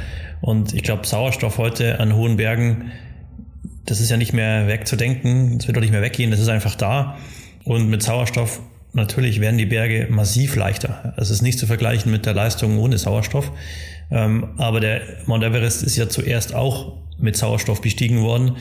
Und 0.41 0.73
ich 0.73 0.83
glaube, 0.83 1.05
Sauerstoff 1.05 1.57
heute 1.57 1.99
an 1.99 2.15
hohen 2.15 2.37
Bergen, 2.37 2.91
das 3.85 3.99
ist 3.99 4.09
ja 4.09 4.17
nicht 4.17 4.33
mehr 4.33 4.67
wegzudenken, 4.67 5.57
das 5.57 5.67
wird 5.67 5.75
doch 5.75 5.81
nicht 5.81 5.91
mehr 5.91 6.01
weggehen, 6.01 6.31
das 6.31 6.39
ist 6.39 6.49
einfach 6.49 6.75
da. 6.75 7.17
Und 7.65 7.89
mit 7.89 8.01
Sauerstoff 8.01 8.61
natürlich 8.93 9.39
werden 9.39 9.57
die 9.57 9.65
Berge 9.65 10.07
massiv 10.09 10.55
leichter. 10.55 11.13
Es 11.17 11.29
ist 11.29 11.41
nicht 11.41 11.59
zu 11.59 11.67
vergleichen 11.67 12.11
mit 12.11 12.25
der 12.25 12.33
Leistung 12.33 12.77
ohne 12.79 12.97
Sauerstoff. 12.97 13.51
Ähm, 14.11 14.49
aber 14.57 14.79
der 14.79 15.01
Mount 15.25 15.43
Everest 15.43 15.83
ist 15.83 15.95
ja 15.95 16.09
zuerst 16.09 16.55
auch 16.55 16.97
mit 17.17 17.37
Sauerstoff 17.37 17.81
bestiegen 17.81 18.21
worden. 18.21 18.57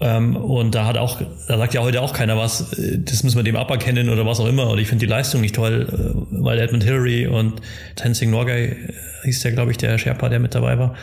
Ähm, 0.00 0.36
und 0.36 0.74
da 0.74 0.86
hat 0.86 0.98
auch, 0.98 1.20
da 1.46 1.56
sagt 1.56 1.72
ja 1.72 1.82
heute 1.82 2.00
auch 2.02 2.12
keiner 2.12 2.36
was, 2.36 2.72
äh, 2.74 2.98
das 2.98 3.22
müssen 3.22 3.36
wir 3.36 3.44
dem 3.44 3.56
aberkennen 3.56 4.10
oder 4.10 4.26
was 4.26 4.40
auch 4.40 4.48
immer. 4.48 4.68
Und 4.68 4.78
ich 4.78 4.88
finde 4.88 5.06
die 5.06 5.10
Leistung 5.10 5.40
nicht 5.40 5.54
toll, 5.54 5.86
äh, 5.88 6.42
weil 6.42 6.58
Edmund 6.58 6.84
Hillary 6.84 7.26
und 7.26 7.62
Tenzing 7.94 8.30
Norgay 8.30 8.76
hieß 9.24 9.40
der, 9.40 9.52
glaube 9.52 9.70
ich, 9.70 9.78
der 9.78 9.96
Sherpa, 9.98 10.28
der 10.28 10.40
mit 10.40 10.54
dabei 10.54 10.78
war, 10.78 10.94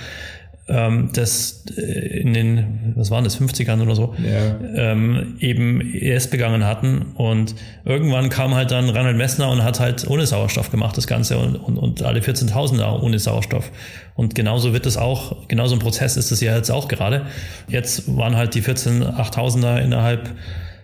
ähm, 0.72 1.10
das 1.14 1.66
äh, 1.78 1.82
in 2.22 2.34
den, 2.34 2.94
was 2.96 3.12
waren 3.12 3.24
das, 3.24 3.40
50ern 3.40 3.82
oder 3.82 3.94
so, 3.94 4.16
ja. 4.18 4.92
ähm, 4.92 5.36
eben 5.40 5.82
ES 5.94 6.30
begangen 6.30 6.66
hatten. 6.66 7.14
Und 7.16 7.56
irgendwann 7.84 8.30
kam 8.30 8.56
halt 8.56 8.72
dann 8.72 8.90
Reinhold 8.90 9.18
Messner 9.18 9.50
und 9.50 9.64
hat 9.64 9.80
halt 9.80 10.08
ohne 10.10 10.26
Sauerstoff 10.26 10.72
gemacht, 10.72 10.98
das 10.98 11.08
Ganze, 11.08 11.38
und, 11.38 11.56
und, 11.56 11.78
und 11.78 12.04
alle 12.04 12.22
14.000er 12.22 13.02
ohne 13.02 13.20
Sauerstoff. 13.20 13.70
Und 14.16 14.34
genauso 14.34 14.72
wird 14.72 14.86
es 14.86 14.98
auch, 14.98 15.48
genauso 15.50 15.76
ein 15.76 15.80
Prozess 15.80 16.16
ist 16.16 16.32
es 16.32 16.40
ja 16.40 16.56
jetzt 16.56 16.72
auch 16.72 16.88
gerade. 16.88 17.26
Jetzt 17.68 18.16
waren 18.16 18.38
halt 18.38 18.56
die 18.56 18.62
14 18.62 19.04
8000er 19.04 19.80
innerhalb 19.82 20.30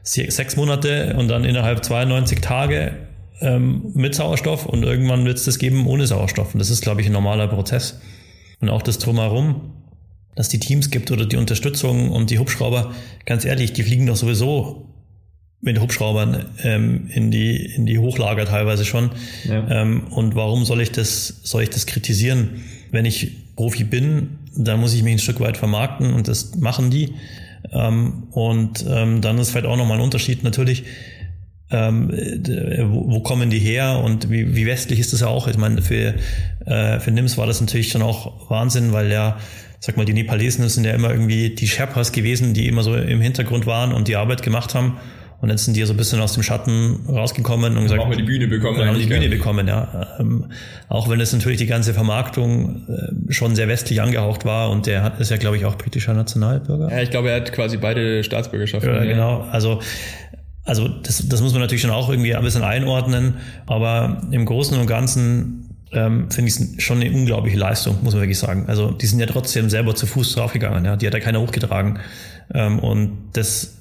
sechs 0.04 0.56
Monate 0.56 1.16
und 1.18 1.28
dann 1.28 1.44
innerhalb 1.44 1.84
92 1.84 2.42
Tage 2.42 2.94
ähm, 3.42 3.92
mit 3.94 4.16
Sauerstoff 4.16 4.66
und 4.66 4.84
irgendwann 4.84 5.26
wird 5.26 5.38
es 5.38 5.46
das 5.46 5.60
geben 5.60 5.88
ohne 5.88 6.08
Sauerstoff. 6.08 6.54
Und 6.54 6.60
das 6.60 6.70
ist, 6.70 6.82
glaube 6.82 7.02
ich, 7.02 7.08
ein 7.08 7.14
normaler 7.14 7.48
Prozess. 7.48 8.00
Und 8.60 8.70
auch 8.70 8.82
das 8.82 8.98
Drumherum, 9.00 9.77
dass 10.38 10.50
die 10.50 10.60
Teams 10.60 10.92
gibt 10.92 11.10
oder 11.12 11.26
die 11.26 11.36
Unterstützung 11.36 12.12
und 12.12 12.30
die 12.30 12.38
Hubschrauber, 12.38 12.94
ganz 13.26 13.44
ehrlich, 13.44 13.74
die 13.74 13.82
fliegen 13.82 14.06
doch 14.06 14.16
sowieso 14.16 14.86
mit 15.62 15.82
Hubschraubern 15.82 16.46
ähm, 16.64 17.10
in 17.12 17.32
die 17.32 17.56
in 17.56 17.88
die 17.88 17.98
Hochlager 17.98 18.46
teilweise 18.46 18.86
schon. 18.86 19.10
Ja. 19.50 19.68
Ähm, 19.68 20.04
und 20.12 20.36
warum 20.36 20.64
soll 20.64 20.80
ich 20.82 20.92
das 20.92 21.42
soll 21.44 21.64
ich 21.64 21.72
das 21.72 21.88
kritisieren? 21.88 22.62
Wenn 22.92 23.06
ich 23.06 23.56
Profi 23.56 23.84
bin, 23.84 24.38
dann 24.56 24.80
muss 24.80 24.94
ich 24.94 25.02
mich 25.02 25.14
ein 25.14 25.20
Stück 25.20 25.40
weit 25.40 25.58
vermarkten 25.58 26.14
und 26.14 26.28
das 26.28 26.56
machen 26.56 26.92
die. 26.92 27.16
Ähm, 27.72 28.28
und 28.30 28.86
ähm, 28.88 29.22
dann 29.22 29.40
ist 29.40 29.50
vielleicht 29.50 29.66
auch 29.66 29.76
nochmal 29.76 29.98
ein 29.98 30.04
Unterschied 30.04 30.44
natürlich, 30.44 30.84
ähm, 31.72 32.10
wo, 32.12 33.12
wo, 33.12 33.20
kommen 33.22 33.50
die 33.50 33.60
her 33.60 34.00
und 34.06 34.30
wie, 34.30 34.56
wie 34.56 34.68
westlich 34.68 35.00
ist 35.00 35.12
das 35.12 35.24
auch? 35.24 35.48
Ich 35.48 35.58
meine, 35.58 35.82
für, 35.82 36.14
äh, 36.66 37.00
für 37.00 37.12
NIMS 37.12 37.38
war 37.38 37.48
das 37.48 37.60
natürlich 37.60 37.90
schon 37.90 38.04
auch 38.04 38.50
Wahnsinn, 38.50 38.94
weil 38.94 39.12
ja, 39.12 39.38
sag 39.80 39.98
mal, 39.98 40.06
die 40.06 40.14
Nepalesen 40.14 40.68
sind 40.70 40.86
ja 40.86 40.94
immer 40.94 41.12
irgendwie 41.12 41.52
die 41.52 41.68
Sherpas 41.68 42.12
gewesen, 42.12 42.54
die 42.54 42.68
immer 42.68 42.84
so 42.84 42.96
im 42.96 43.22
Hintergrund 43.22 43.66
waren 43.66 43.94
und 43.94 44.08
die 44.08 44.16
Arbeit 44.16 44.42
gemacht 44.42 44.74
haben. 44.74 44.98
Und 45.40 45.50
jetzt 45.50 45.66
sind 45.66 45.78
die 45.78 45.84
so 45.84 45.94
ein 45.94 45.98
bisschen 45.98 46.20
aus 46.20 46.34
dem 46.34 46.42
Schatten 46.42 47.06
rausgekommen 47.08 47.78
und 47.78 47.84
gesagt, 47.84 48.02
haben 48.02 48.10
wir 48.10 48.18
die 48.18 48.24
Bühne 48.24 48.48
bekommen. 48.48 48.84
Haben 48.84 48.98
die 48.98 49.06
Bühne 49.06 49.30
bekommen, 49.30 49.68
ja. 49.68 50.18
Ähm, 50.20 50.46
auch 50.90 51.10
wenn 51.10 51.22
es 51.22 51.32
natürlich 51.32 51.60
die 51.60 51.68
ganze 51.68 51.94
Vermarktung 51.94 52.88
äh, 52.88 53.32
schon 53.32 53.56
sehr 53.56 53.68
westlich 53.68 54.02
angehaucht 54.02 54.46
war 54.46 54.72
und 54.72 54.88
der 54.88 55.04
hat, 55.04 55.20
ist 55.20 55.30
ja, 55.30 55.38
glaube 55.38 55.58
ich, 55.58 55.66
auch 55.66 55.76
britischer 55.76 56.16
Nationalbürger. 56.16 56.90
Ja, 56.90 57.04
ich 57.04 57.12
glaube, 57.12 57.30
er 57.30 57.36
hat 57.36 57.54
quasi 57.54 57.78
beide 57.78 58.24
Staatsbürgerschaften. 58.24 58.92
Ja, 58.92 59.04
genau. 59.04 59.42
Also, 59.52 59.80
also 60.64 60.88
das, 60.88 61.30
das 61.30 61.42
muss 61.42 61.52
man 61.52 61.62
natürlich 61.62 61.84
schon 61.84 61.92
auch 61.92 62.10
irgendwie 62.10 62.34
ein 62.34 62.44
bisschen 62.44 62.64
einordnen, 62.64 63.36
aber 63.68 64.24
im 64.32 64.44
Großen 64.44 64.78
und 64.80 64.88
Ganzen 64.88 65.67
ähm, 65.92 66.30
finde 66.32 66.52
ich 66.52 66.84
schon 66.84 67.02
eine 67.02 67.12
unglaubliche 67.12 67.58
Leistung, 67.58 67.98
muss 68.04 68.14
man 68.14 68.24
wirklich 68.24 68.40
sagen. 68.40 68.66
Also 68.68 68.92
die 68.92 69.06
sind 69.06 69.20
ja 69.20 69.26
trotzdem 69.26 69.70
selber 69.70 69.96
zu 69.96 70.06
Fuß 70.06 70.34
draufgegangen, 70.34 70.86
ja. 70.86 70.96
Die 70.96 71.08
hat 71.08 71.14
ja 71.14 71.20
keiner 71.20 71.42
hochgetragen. 71.42 72.00
Ähm, 72.54 72.80
und 72.80 73.30
das 73.34 73.78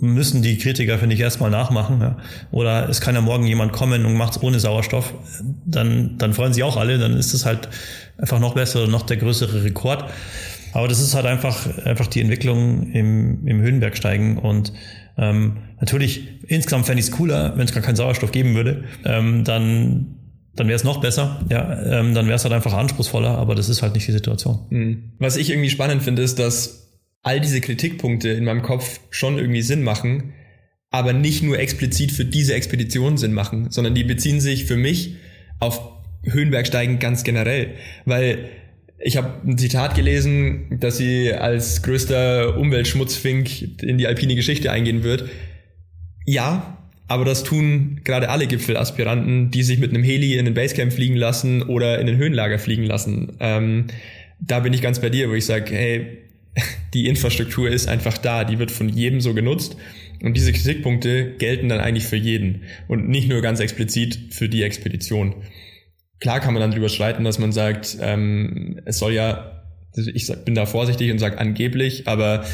müssen 0.00 0.42
die 0.42 0.58
Kritiker, 0.58 0.98
finde 0.98 1.14
ich, 1.14 1.20
erstmal 1.20 1.50
nachmachen. 1.50 2.00
Ja. 2.00 2.16
Oder 2.50 2.88
es 2.88 3.00
kann 3.00 3.14
ja 3.14 3.20
morgen 3.20 3.46
jemand 3.46 3.72
kommen 3.72 4.04
und 4.04 4.14
macht 4.14 4.36
es 4.36 4.42
ohne 4.42 4.60
Sauerstoff, 4.60 5.12
dann, 5.64 6.18
dann 6.18 6.34
freuen 6.34 6.52
sich 6.52 6.62
auch 6.62 6.76
alle, 6.76 6.98
dann 6.98 7.16
ist 7.16 7.34
es 7.34 7.44
halt 7.44 7.68
einfach 8.16 8.38
noch 8.38 8.54
besser, 8.54 8.86
noch 8.86 9.02
der 9.02 9.16
größere 9.16 9.64
Rekord. 9.64 10.04
Aber 10.72 10.86
das 10.86 11.00
ist 11.00 11.14
halt 11.14 11.26
einfach, 11.26 11.66
einfach 11.84 12.06
die 12.06 12.20
Entwicklung 12.20 12.92
im, 12.92 13.46
im 13.46 13.60
Höhenbergsteigen 13.60 14.38
und 14.38 14.72
ähm, 15.16 15.56
natürlich, 15.80 16.28
insgesamt 16.46 16.86
fände 16.86 17.00
ich 17.00 17.06
es 17.06 17.12
cooler, 17.12 17.56
wenn 17.56 17.64
es 17.64 17.72
gar 17.72 17.82
keinen 17.82 17.96
Sauerstoff 17.96 18.30
geben 18.30 18.54
würde. 18.54 18.84
Ähm, 19.04 19.42
dann 19.42 20.17
dann 20.58 20.68
wäre 20.68 20.76
es 20.76 20.84
noch 20.84 21.00
besser. 21.00 21.40
Ja, 21.50 22.00
ähm, 22.00 22.14
dann 22.14 22.26
wäre 22.26 22.36
es 22.36 22.44
halt 22.44 22.54
einfach 22.54 22.72
anspruchsvoller, 22.72 23.36
aber 23.38 23.54
das 23.54 23.68
ist 23.68 23.82
halt 23.82 23.94
nicht 23.94 24.08
die 24.08 24.12
Situation. 24.12 24.66
Hm. 24.70 25.12
Was 25.18 25.36
ich 25.36 25.50
irgendwie 25.50 25.70
spannend 25.70 26.02
finde, 26.02 26.22
ist, 26.22 26.38
dass 26.38 26.88
all 27.22 27.40
diese 27.40 27.60
Kritikpunkte 27.60 28.28
in 28.30 28.44
meinem 28.44 28.62
Kopf 28.62 29.00
schon 29.10 29.38
irgendwie 29.38 29.62
Sinn 29.62 29.82
machen, 29.82 30.32
aber 30.90 31.12
nicht 31.12 31.42
nur 31.42 31.58
explizit 31.58 32.12
für 32.12 32.24
diese 32.24 32.54
Expedition 32.54 33.18
Sinn 33.18 33.32
machen, 33.32 33.70
sondern 33.70 33.94
die 33.94 34.04
beziehen 34.04 34.40
sich 34.40 34.64
für 34.64 34.76
mich 34.76 35.16
auf 35.60 35.80
Höhenbergsteigen 36.24 36.98
ganz 36.98 37.24
generell, 37.24 37.74
weil 38.04 38.48
ich 38.98 39.16
habe 39.16 39.32
ein 39.46 39.58
Zitat 39.58 39.94
gelesen, 39.94 40.78
dass 40.80 40.96
sie 40.96 41.32
als 41.32 41.82
größter 41.82 42.58
Umweltschmutzfink 42.58 43.82
in 43.82 43.98
die 43.98 44.08
alpine 44.08 44.34
Geschichte 44.34 44.72
eingehen 44.72 45.04
wird. 45.04 45.28
Ja, 46.26 46.87
aber 47.08 47.24
das 47.24 47.42
tun 47.42 48.02
gerade 48.04 48.28
alle 48.28 48.46
Gipfelaspiranten, 48.46 49.50
die 49.50 49.62
sich 49.62 49.78
mit 49.78 49.90
einem 49.90 50.02
Heli 50.02 50.36
in 50.36 50.44
den 50.44 50.54
Basecamp 50.54 50.92
fliegen 50.92 51.16
lassen 51.16 51.62
oder 51.62 51.98
in 51.98 52.06
den 52.06 52.18
Höhenlager 52.18 52.58
fliegen 52.58 52.84
lassen. 52.84 53.36
Ähm, 53.40 53.86
da 54.40 54.60
bin 54.60 54.72
ich 54.74 54.82
ganz 54.82 55.00
bei 55.00 55.08
dir, 55.08 55.28
wo 55.30 55.34
ich 55.34 55.46
sage, 55.46 55.74
hey, 55.74 56.18
die 56.94 57.08
Infrastruktur 57.08 57.68
ist 57.68 57.88
einfach 57.88 58.18
da, 58.18 58.44
die 58.44 58.58
wird 58.58 58.70
von 58.70 58.88
jedem 58.88 59.20
so 59.20 59.34
genutzt. 59.34 59.76
Und 60.22 60.36
diese 60.36 60.52
Kritikpunkte 60.52 61.36
gelten 61.38 61.68
dann 61.68 61.80
eigentlich 61.80 62.04
für 62.04 62.16
jeden 62.16 62.62
und 62.88 63.08
nicht 63.08 63.28
nur 63.28 63.40
ganz 63.40 63.60
explizit 63.60 64.18
für 64.30 64.48
die 64.48 64.64
Expedition. 64.64 65.34
Klar 66.20 66.40
kann 66.40 66.52
man 66.54 66.60
dann 66.60 66.72
drüber 66.72 66.88
streiten, 66.88 67.24
dass 67.24 67.38
man 67.38 67.52
sagt, 67.52 67.96
ähm, 68.00 68.80
es 68.84 68.98
soll 68.98 69.12
ja, 69.12 69.62
ich 69.94 70.30
bin 70.44 70.56
da 70.56 70.66
vorsichtig 70.66 71.12
und 71.12 71.20
sage 71.20 71.38
angeblich, 71.38 72.08
aber 72.08 72.44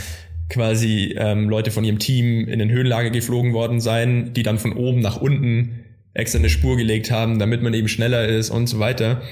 quasi 0.48 1.14
ähm, 1.16 1.48
Leute 1.48 1.70
von 1.70 1.85
ihrem 1.85 1.98
Team 1.98 2.46
in 2.46 2.59
den 2.59 2.70
Höhenlager 2.70 3.11
geflogen 3.11 3.52
worden 3.52 3.80
sein, 3.80 4.33
die 4.35 4.42
dann 4.42 4.59
von 4.59 4.72
oben 4.72 5.00
nach 5.00 5.20
unten 5.20 5.85
extra 6.12 6.38
eine 6.38 6.48
Spur 6.48 6.76
gelegt 6.76 7.11
haben, 7.11 7.38
damit 7.38 7.62
man 7.62 7.74
eben 7.74 7.88
schneller 7.88 8.26
ist 8.26 8.50
und 8.50 8.68
so 8.68 8.78
weiter. 8.78 9.22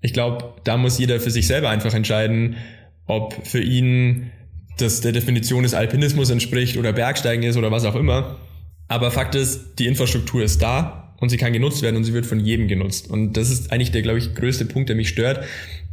Ich 0.00 0.12
glaube, 0.12 0.54
da 0.64 0.76
muss 0.76 0.98
jeder 0.98 1.20
für 1.20 1.30
sich 1.30 1.46
selber 1.46 1.70
einfach 1.70 1.94
entscheiden, 1.94 2.56
ob 3.06 3.46
für 3.46 3.60
ihn 3.60 4.30
das 4.78 5.00
der 5.00 5.12
Definition 5.12 5.62
des 5.62 5.74
Alpinismus 5.74 6.30
entspricht 6.30 6.76
oder 6.76 6.92
Bergsteigen 6.92 7.44
ist 7.44 7.56
oder 7.56 7.70
was 7.70 7.84
auch 7.84 7.94
immer. 7.94 8.38
Aber 8.88 9.10
Fakt 9.10 9.34
ist, 9.34 9.78
die 9.78 9.86
Infrastruktur 9.86 10.42
ist 10.42 10.60
da 10.60 11.14
und 11.18 11.28
sie 11.28 11.36
kann 11.36 11.52
genutzt 11.52 11.82
werden 11.82 11.96
und 11.96 12.04
sie 12.04 12.14
wird 12.14 12.26
von 12.26 12.40
jedem 12.40 12.66
genutzt. 12.66 13.08
Und 13.08 13.34
das 13.36 13.50
ist 13.50 13.72
eigentlich 13.72 13.92
der, 13.92 14.02
glaube 14.02 14.18
ich, 14.18 14.34
größte 14.34 14.64
Punkt, 14.64 14.88
der 14.88 14.96
mich 14.96 15.08
stört, 15.08 15.44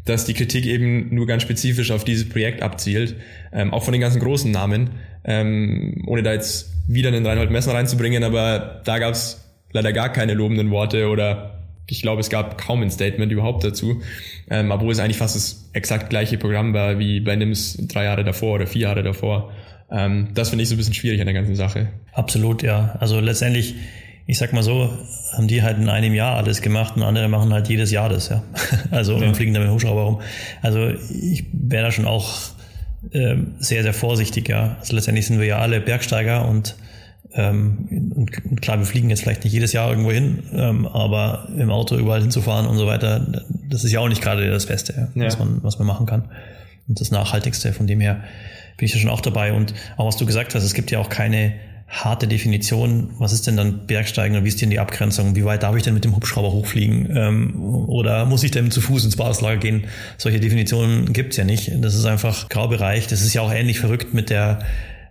dass 0.10 0.26
die 0.26 0.34
Kritik 0.34 0.66
eben 0.66 1.14
nur 1.14 1.28
ganz 1.28 1.44
spezifisch 1.44 1.92
auf 1.92 2.04
dieses 2.04 2.28
Projekt 2.28 2.62
abzielt, 2.64 3.16
ähm, 3.54 3.74
auch 3.74 3.84
von 3.84 3.92
den 3.92 4.02
ganzen 4.02 4.20
großen 4.20 4.52
Namen, 4.52 4.92
ähm, 5.24 6.04
ohne 6.08 6.24
da 6.24 6.34
jetzt 6.34 6.72
wieder 6.88 7.10
einen 7.10 7.26
Reinhold 7.26 7.52
Messner 7.52 7.76
reinzubringen, 7.76 8.24
aber 8.24 8.82
da 8.84 9.00
gab 9.00 9.14
es 9.14 9.46
leider 9.72 9.94
gar 9.94 10.12
keine 10.12 10.34
lobenden 10.34 10.72
Worte 10.72 11.08
oder 11.08 11.60
ich 11.88 12.02
glaube, 12.02 12.22
es 12.22 12.30
gab 12.30 12.58
kaum 12.58 12.82
ein 12.82 12.92
Statement 12.92 13.32
überhaupt 13.32 13.64
dazu, 13.64 14.02
ähm, 14.50 14.72
obwohl 14.72 14.92
es 14.92 15.00
eigentlich 15.00 15.18
fast 15.18 15.36
das 15.36 15.70
exakt 15.74 16.10
gleiche 16.10 16.38
Programm 16.38 16.74
war 16.74 17.00
wie 17.00 17.20
bei 17.20 17.36
NIMS 17.36 17.78
drei 17.88 18.06
Jahre 18.06 18.24
davor 18.24 18.56
oder 18.56 18.68
vier 18.68 18.84
Jahre 18.84 19.04
davor. 19.04 19.52
Ähm, 19.92 20.30
das 20.34 20.50
finde 20.50 20.64
ich 20.64 20.70
so 20.70 20.76
ein 20.76 20.78
bisschen 20.78 20.94
schwierig 20.94 21.20
an 21.20 21.26
der 21.26 21.34
ganzen 21.34 21.56
Sache. 21.56 21.90
Absolut, 22.14 22.62
ja. 22.62 22.96
Also 23.00 23.20
letztendlich, 23.20 23.76
ich 24.30 24.38
sag 24.38 24.54
mal 24.54 24.62
so, 24.62 24.96
haben 25.34 25.48
die 25.48 25.64
halt 25.64 25.80
in 25.80 25.90
einem 25.90 26.14
Jahr 26.14 26.38
alles 26.38 26.62
gemacht 26.62 26.96
und 26.96 27.02
andere 27.02 27.28
machen 27.30 27.52
halt 27.52 27.68
jedes 27.68 27.90
Jahr 27.90 28.10
das, 28.10 28.30
ja. 28.30 28.44
Also 28.92 29.18
ja. 29.18 29.28
und 29.28 29.36
fliegen 29.36 29.56
damit 29.56 29.72
Hubschrauber 29.72 30.04
rum. 30.04 30.22
Also 30.62 30.90
ich 30.90 31.46
wäre 31.52 31.86
da 31.86 31.92
schon 31.92 32.06
auch 32.06 32.30
ähm, 33.12 33.56
sehr, 33.58 33.82
sehr 33.82 33.94
vorsichtig, 33.94 34.48
ja. 34.48 34.78
Also 34.80 34.96
letztendlich 34.96 35.26
sind 35.26 35.40
wir 35.40 35.48
ja 35.48 35.58
alle 35.58 35.82
Bergsteiger 35.82 36.48
und 36.48 36.76
ähm, 37.34 38.12
und 38.16 38.62
klar, 38.62 38.78
wir 38.78 38.86
fliegen 38.86 39.10
jetzt 39.10 39.24
vielleicht 39.24 39.44
nicht 39.46 39.54
jedes 39.54 39.74
Jahr 39.74 39.90
irgendwo 39.90 40.12
hin, 40.12 40.44
ähm, 40.54 40.86
aber 40.86 41.48
im 41.58 41.72
Auto 41.72 41.96
überall 41.96 42.22
hinzufahren 42.22 42.68
und 42.68 42.78
so 42.78 42.86
weiter, 42.86 43.26
das 43.68 43.84
ist 43.84 43.92
ja 43.92 44.00
auch 44.00 44.10
nicht 44.10 44.22
gerade 44.22 44.48
das 44.48 44.68
Beste, 44.68 45.10
ja. 45.16 45.26
was, 45.26 45.40
man, 45.40 45.64
was 45.64 45.80
man 45.80 45.88
machen 45.88 46.06
kann. 46.06 46.30
Und 46.88 47.02
das 47.02 47.10
Nachhaltigste. 47.10 47.74
Von 47.74 47.88
dem 47.88 48.00
her 48.00 48.24
bin 48.78 48.86
ich 48.86 48.94
ja 48.94 49.00
schon 49.00 49.10
auch 49.10 49.22
dabei. 49.22 49.54
Und 49.54 49.74
auch 49.98 50.06
was 50.06 50.18
du 50.18 50.28
gesagt 50.28 50.54
hast, 50.54 50.64
es 50.64 50.76
gibt 50.76 50.92
ja 50.92 51.00
auch 51.00 51.10
keine 51.10 51.54
harte 51.90 52.28
Definition. 52.28 53.10
Was 53.18 53.34
ist 53.34 53.48
denn 53.48 53.58
dann 53.58 53.88
Bergsteigen 53.88 54.38
und 54.38 54.44
wie 54.44 54.48
ist 54.48 54.62
denn 54.62 54.70
die 54.70 54.80
Abgrenzung? 54.80 55.36
Wie 55.36 55.44
weit 55.44 55.64
darf 55.64 55.76
ich 55.76 55.84
denn 55.84 55.96
mit 55.96 56.06
dem 56.06 56.16
Hubschrauber 56.16 56.52
hochfliegen? 56.52 57.10
Ähm, 57.16 57.56
oder 57.88 58.26
muss 58.26 58.44
ich 58.44 58.52
denn 58.52 58.70
zu 58.70 58.80
Fuß 58.80 59.06
ins 59.06 59.16
Basislager 59.16 59.58
gehen? 59.58 59.86
Solche 60.18 60.40
Definitionen 60.40 61.12
gibt's 61.14 61.38
ja 61.38 61.44
nicht. 61.44 61.72
Das 61.82 61.96
ist 61.96 62.06
einfach 62.06 62.48
Graubereich. 62.50 63.08
Das 63.08 63.22
ist 63.22 63.34
ja 63.34 63.42
auch 63.42 63.52
ähnlich 63.52 63.80
verrückt 63.80 64.14
mit 64.14 64.30
der 64.30 64.60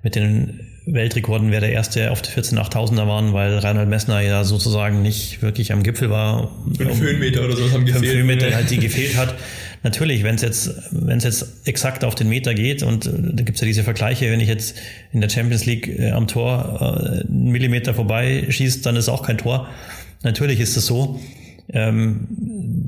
mit 0.02 0.14
den 0.14 0.60
Weltrekorden, 0.86 1.50
wer 1.50 1.60
der 1.60 1.72
erste 1.72 2.10
auf 2.10 2.22
die 2.22 2.30
14 2.30 2.58
8000er 2.58 3.06
waren, 3.06 3.32
weil 3.32 3.58
Reinhold 3.58 3.88
Messner 3.88 4.20
ja 4.20 4.44
sozusagen 4.44 5.02
nicht 5.02 5.42
wirklich 5.42 5.72
am 5.72 5.82
Gipfel 5.82 6.08
war. 6.08 6.50
Fünf 6.76 6.92
um, 6.92 7.00
Höhenmeter 7.00 7.44
oder 7.44 7.56
so 7.56 7.70
haben 7.72 7.84
gefehlt. 7.84 8.04
Fünf 8.04 8.16
Höhenmeter 8.16 8.54
halt, 8.54 8.70
die 8.70 8.78
gefehlt 8.78 9.16
hat. 9.16 9.34
Natürlich, 9.82 10.24
wenn 10.24 10.34
es 10.34 10.42
jetzt, 10.42 10.70
wenn 10.90 11.18
es 11.18 11.24
jetzt 11.24 11.66
exakt 11.66 12.04
auf 12.04 12.14
den 12.14 12.28
Meter 12.28 12.54
geht 12.54 12.82
und 12.82 13.06
äh, 13.06 13.10
da 13.32 13.42
gibt's 13.42 13.60
ja 13.60 13.66
diese 13.66 13.84
Vergleiche, 13.84 14.30
wenn 14.30 14.40
ich 14.40 14.48
jetzt 14.48 14.76
in 15.12 15.20
der 15.20 15.28
Champions 15.28 15.66
League 15.66 15.88
äh, 15.88 16.10
am 16.10 16.26
Tor 16.26 16.78
äh, 16.80 17.26
einen 17.26 17.50
Millimeter 17.52 17.94
vorbei 17.94 18.46
schießt, 18.48 18.84
dann 18.84 18.96
ist 18.96 19.08
auch 19.08 19.22
kein 19.22 19.38
Tor. 19.38 19.68
Natürlich 20.22 20.60
ist 20.60 20.76
es 20.76 20.86
so. 20.86 21.20
Ähm, 21.70 22.26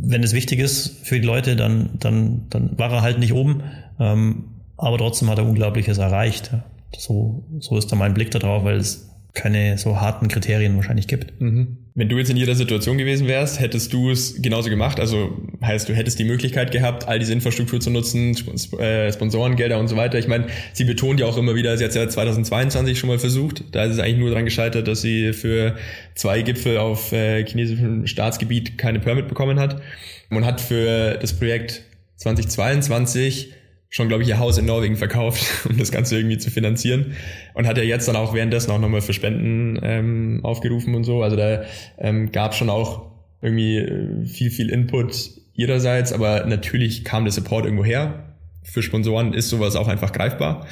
wenn 0.02 0.22
es 0.22 0.32
wichtig 0.32 0.58
ist 0.58 1.00
für 1.02 1.20
die 1.20 1.26
Leute, 1.26 1.54
dann, 1.54 1.90
dann, 1.98 2.46
dann 2.48 2.78
war 2.78 2.92
er 2.92 3.02
halt 3.02 3.18
nicht 3.18 3.32
oben. 3.32 3.62
Ähm, 3.98 4.44
aber 4.76 4.98
trotzdem 4.98 5.28
hat 5.28 5.38
er 5.38 5.46
Unglaubliches 5.46 5.98
erreicht. 5.98 6.50
So, 6.96 7.44
so 7.60 7.76
ist 7.76 7.92
da 7.92 7.96
mein 7.96 8.14
Blick 8.14 8.30
darauf, 8.30 8.64
weil 8.64 8.78
es 8.78 9.09
keine 9.34 9.78
so 9.78 10.00
harten 10.00 10.28
Kriterien 10.28 10.76
wahrscheinlich 10.76 11.06
gibt. 11.06 11.40
Mhm. 11.40 11.78
Wenn 11.94 12.08
du 12.08 12.18
jetzt 12.18 12.30
in 12.30 12.36
ihrer 12.36 12.54
Situation 12.54 12.98
gewesen 12.98 13.26
wärst, 13.28 13.60
hättest 13.60 13.92
du 13.92 14.10
es 14.10 14.40
genauso 14.40 14.70
gemacht? 14.70 14.98
Also 15.00 15.36
heißt, 15.62 15.88
du 15.88 15.94
hättest 15.94 16.18
die 16.18 16.24
Möglichkeit 16.24 16.70
gehabt, 16.72 17.06
all 17.08 17.18
diese 17.18 17.32
Infrastruktur 17.32 17.80
zu 17.80 17.90
nutzen, 17.90 18.36
äh, 18.78 19.12
Sponsorengelder 19.12 19.78
und 19.78 19.88
so 19.88 19.96
weiter. 19.96 20.18
Ich 20.18 20.28
meine, 20.28 20.46
sie 20.72 20.84
betont 20.84 21.20
ja 21.20 21.26
auch 21.26 21.36
immer 21.36 21.54
wieder, 21.54 21.76
sie 21.76 21.84
hat 21.84 21.90
es 21.90 21.96
ja 21.96 22.08
2022 22.08 22.98
schon 22.98 23.08
mal 23.08 23.18
versucht. 23.18 23.64
Da 23.72 23.84
ist 23.84 23.94
es 23.94 23.98
eigentlich 23.98 24.18
nur 24.18 24.30
daran 24.30 24.44
gescheitert, 24.44 24.88
dass 24.88 25.02
sie 25.02 25.32
für 25.32 25.76
zwei 26.14 26.42
Gipfel 26.42 26.78
auf 26.78 27.12
äh, 27.12 27.44
chinesischem 27.44 28.06
Staatsgebiet 28.06 28.78
keine 28.78 29.00
Permit 29.00 29.28
bekommen 29.28 29.58
hat. 29.58 29.82
Man 30.28 30.44
hat 30.44 30.60
für 30.60 31.18
das 31.20 31.32
Projekt 31.36 31.82
2022 32.16 33.52
schon, 33.90 34.08
glaube 34.08 34.22
ich, 34.22 34.28
ihr 34.28 34.38
Haus 34.38 34.56
in 34.56 34.64
Norwegen 34.64 34.96
verkauft, 34.96 35.44
um 35.68 35.76
das 35.76 35.90
Ganze 35.90 36.16
irgendwie 36.16 36.38
zu 36.38 36.50
finanzieren. 36.50 37.16
Und 37.54 37.66
hat 37.66 37.76
ja 37.76 37.82
jetzt 37.82 38.08
dann 38.08 38.16
auch 38.16 38.32
währenddessen 38.32 38.70
auch 38.70 38.78
nochmal 38.78 39.02
für 39.02 39.12
Spenden 39.12 39.78
ähm, 39.82 40.40
aufgerufen 40.42 40.94
und 40.94 41.04
so. 41.04 41.22
Also 41.22 41.36
da 41.36 41.64
ähm, 41.98 42.30
gab 42.32 42.54
schon 42.54 42.70
auch 42.70 43.10
irgendwie 43.42 43.78
äh, 43.78 44.24
viel, 44.24 44.50
viel 44.50 44.70
Input 44.70 45.30
ihrerseits, 45.54 46.12
aber 46.12 46.46
natürlich 46.46 47.04
kam 47.04 47.24
der 47.24 47.32
Support 47.32 47.64
irgendwo 47.64 47.84
her. 47.84 48.36
Für 48.62 48.82
Sponsoren 48.82 49.34
ist 49.34 49.48
sowas 49.48 49.76
auch 49.76 49.88
einfach 49.88 50.12
greifbar. 50.12 50.66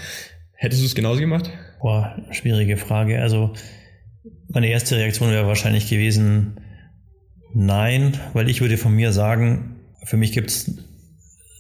Hättest 0.55 0.83
du 0.83 0.87
es 0.87 0.95
genauso 0.95 1.21
gemacht? 1.21 1.51
Boah, 1.81 2.17
schwierige 2.31 2.77
Frage. 2.77 3.21
Also 3.21 3.55
meine 4.49 4.69
erste 4.69 4.97
Reaktion 4.97 5.31
wäre 5.31 5.47
wahrscheinlich 5.47 5.89
gewesen, 5.89 6.61
nein, 7.55 8.19
weil 8.33 8.49
ich 8.49 8.61
würde 8.61 8.77
von 8.77 8.95
mir 8.95 9.13
sagen, 9.13 9.77
für 10.05 10.17
mich 10.17 10.33
gibt 10.33 10.51
es 10.51 10.88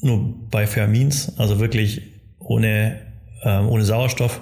nur 0.01 0.35
bei 0.51 0.67
Fermins, 0.67 1.39
also 1.39 1.59
wirklich 1.59 2.03
ohne, 2.39 2.97
ähm, 3.43 3.69
ohne 3.69 3.85
Sauerstoff. 3.85 4.41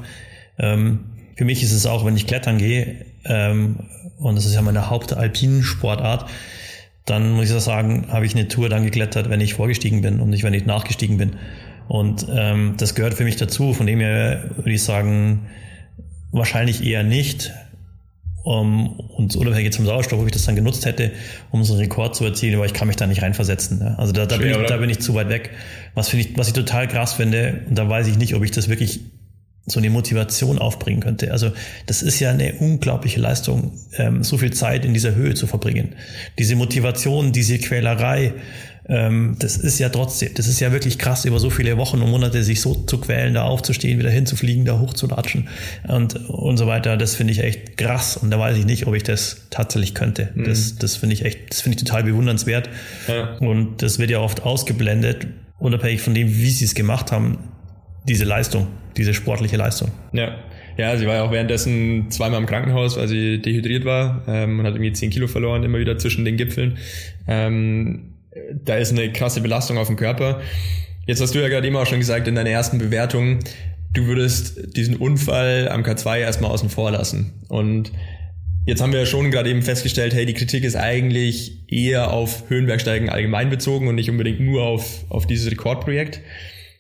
Ähm, 0.58 1.00
für 1.36 1.44
mich 1.44 1.62
ist 1.62 1.72
es 1.72 1.86
auch, 1.86 2.04
wenn 2.04 2.16
ich 2.16 2.26
klettern 2.26 2.58
gehe, 2.58 3.06
ähm, 3.24 3.80
und 4.18 4.36
das 4.36 4.46
ist 4.46 4.54
ja 4.54 4.62
meine 4.62 4.88
hauptalpinen 4.88 5.62
Sportart, 5.62 6.28
dann 7.04 7.32
muss 7.32 7.50
ich 7.50 7.56
auch 7.56 7.60
sagen, 7.60 8.06
habe 8.08 8.26
ich 8.26 8.34
eine 8.34 8.48
Tour 8.48 8.68
dann 8.68 8.84
geklettert, 8.84 9.30
wenn 9.30 9.40
ich 9.40 9.54
vorgestiegen 9.54 10.00
bin 10.00 10.20
und 10.20 10.30
nicht, 10.30 10.42
wenn 10.42 10.54
ich 10.54 10.66
nachgestiegen 10.66 11.18
bin. 11.18 11.36
Und 11.88 12.26
ähm, 12.30 12.74
das 12.78 12.94
gehört 12.94 13.14
für 13.14 13.24
mich 13.24 13.36
dazu. 13.36 13.72
Von 13.72 13.86
dem 13.86 14.00
her 14.00 14.50
würde 14.56 14.72
ich 14.72 14.82
sagen, 14.82 15.46
wahrscheinlich 16.32 16.84
eher 16.84 17.04
nicht 17.04 17.52
um, 18.46 19.00
und 19.00 19.34
unabhängig 19.34 19.72
zum 19.72 19.86
Sauerstoff, 19.86 20.20
ob 20.20 20.26
ich 20.26 20.32
das 20.32 20.44
dann 20.44 20.54
genutzt 20.54 20.86
hätte, 20.86 21.10
um 21.50 21.64
so 21.64 21.72
einen 21.72 21.82
Rekord 21.82 22.14
zu 22.14 22.24
erzielen, 22.24 22.54
aber 22.54 22.64
ich 22.64 22.74
kann 22.74 22.86
mich 22.86 22.96
da 22.96 23.08
nicht 23.08 23.20
reinversetzen. 23.20 23.80
Ne? 23.80 23.98
Also 23.98 24.12
da, 24.12 24.24
da, 24.24 24.36
Schwer, 24.36 24.54
bin 24.54 24.62
ich, 24.62 24.68
da 24.68 24.76
bin 24.76 24.88
ich 24.88 25.00
zu 25.00 25.14
weit 25.14 25.28
weg. 25.30 25.50
Was, 25.94 26.10
finde 26.10 26.26
ich, 26.26 26.38
was 26.38 26.46
ich 26.46 26.52
total 26.52 26.86
krass 26.86 27.14
finde, 27.14 27.64
und 27.68 27.76
da 27.76 27.88
weiß 27.88 28.06
ich 28.06 28.18
nicht, 28.18 28.36
ob 28.36 28.44
ich 28.44 28.52
das 28.52 28.68
wirklich 28.68 29.00
so 29.66 29.80
eine 29.80 29.90
Motivation 29.90 30.60
aufbringen 30.60 31.00
könnte. 31.00 31.32
Also 31.32 31.50
das 31.86 32.02
ist 32.02 32.20
ja 32.20 32.30
eine 32.30 32.54
unglaubliche 32.54 33.18
Leistung, 33.18 33.72
ähm, 33.96 34.22
so 34.22 34.38
viel 34.38 34.52
Zeit 34.52 34.84
in 34.84 34.94
dieser 34.94 35.16
Höhe 35.16 35.34
zu 35.34 35.48
verbringen. 35.48 35.96
Diese 36.38 36.54
Motivation, 36.54 37.32
diese 37.32 37.58
Quälerei, 37.58 38.32
ähm, 38.88 39.36
das 39.38 39.56
ist 39.56 39.78
ja 39.78 39.88
trotzdem, 39.88 40.30
das 40.34 40.46
ist 40.46 40.60
ja 40.60 40.70
wirklich 40.70 40.98
krass, 40.98 41.24
über 41.24 41.40
so 41.40 41.50
viele 41.50 41.76
Wochen 41.76 42.00
und 42.02 42.10
Monate 42.10 42.42
sich 42.44 42.60
so 42.60 42.74
zu 42.74 42.98
quälen, 42.98 43.34
da 43.34 43.42
aufzustehen, 43.42 43.98
wieder 43.98 44.10
hinzufliegen, 44.10 44.64
da 44.64 44.78
hochzulatschen 44.78 45.48
und, 45.88 46.28
und 46.28 46.56
so 46.56 46.66
weiter. 46.66 46.96
Das 46.96 47.16
finde 47.16 47.32
ich 47.32 47.40
echt 47.40 47.76
krass 47.76 48.16
und 48.16 48.30
da 48.30 48.38
weiß 48.38 48.56
ich 48.56 48.64
nicht, 48.64 48.86
ob 48.86 48.94
ich 48.94 49.02
das 49.02 49.48
tatsächlich 49.50 49.94
könnte. 49.94 50.30
Mhm. 50.34 50.44
Das, 50.44 50.76
das 50.76 50.96
finde 50.96 51.14
ich 51.14 51.24
echt, 51.24 51.50
das 51.50 51.62
finde 51.62 51.78
ich 51.78 51.84
total 51.84 52.04
bewundernswert. 52.04 52.70
Ja. 53.08 53.36
Und 53.38 53.82
das 53.82 53.98
wird 53.98 54.10
ja 54.10 54.20
oft 54.20 54.42
ausgeblendet, 54.44 55.26
unabhängig 55.58 56.00
von 56.00 56.14
dem, 56.14 56.28
wie 56.28 56.50
sie 56.50 56.64
es 56.64 56.74
gemacht 56.74 57.10
haben, 57.10 57.38
diese 58.08 58.24
Leistung, 58.24 58.68
diese 58.96 59.14
sportliche 59.14 59.56
Leistung. 59.56 59.90
Ja. 60.12 60.36
Ja, 60.78 60.94
sie 60.98 61.06
war 61.06 61.14
ja 61.14 61.22
auch 61.22 61.32
währenddessen 61.32 62.10
zweimal 62.10 62.38
im 62.38 62.46
Krankenhaus, 62.46 62.98
weil 62.98 63.08
sie 63.08 63.40
dehydriert 63.40 63.86
war 63.86 64.22
ähm, 64.28 64.60
und 64.60 64.66
hat 64.66 64.74
irgendwie 64.74 64.92
10 64.92 65.08
Kilo 65.08 65.26
verloren, 65.26 65.64
immer 65.64 65.78
wieder 65.78 65.96
zwischen 65.96 66.26
den 66.26 66.36
Gipfeln. 66.36 66.76
Ähm, 67.26 68.15
da 68.64 68.76
ist 68.76 68.92
eine 68.92 69.12
krasse 69.12 69.40
Belastung 69.40 69.78
auf 69.78 69.86
dem 69.86 69.96
Körper. 69.96 70.40
Jetzt 71.06 71.20
hast 71.20 71.34
du 71.34 71.38
ja 71.38 71.48
gerade 71.48 71.66
eben 71.66 71.76
auch 71.76 71.86
schon 71.86 72.00
gesagt 72.00 72.26
in 72.26 72.34
deiner 72.34 72.50
ersten 72.50 72.78
Bewertung, 72.78 73.38
du 73.92 74.06
würdest 74.06 74.76
diesen 74.76 74.96
Unfall 74.96 75.68
am 75.68 75.82
K2 75.82 76.18
erstmal 76.18 76.50
außen 76.50 76.68
vor 76.68 76.90
lassen. 76.90 77.32
Und 77.48 77.92
jetzt 78.66 78.82
haben 78.82 78.92
wir 78.92 79.00
ja 79.00 79.06
schon 79.06 79.30
gerade 79.30 79.50
eben 79.50 79.62
festgestellt, 79.62 80.14
hey, 80.14 80.26
die 80.26 80.34
Kritik 80.34 80.64
ist 80.64 80.76
eigentlich 80.76 81.62
eher 81.68 82.12
auf 82.12 82.44
Höhenbergsteigen 82.48 83.08
allgemein 83.08 83.50
bezogen 83.50 83.88
und 83.88 83.94
nicht 83.94 84.10
unbedingt 84.10 84.40
nur 84.40 84.64
auf, 84.64 85.04
auf 85.08 85.26
dieses 85.26 85.50
Rekordprojekt. 85.50 86.20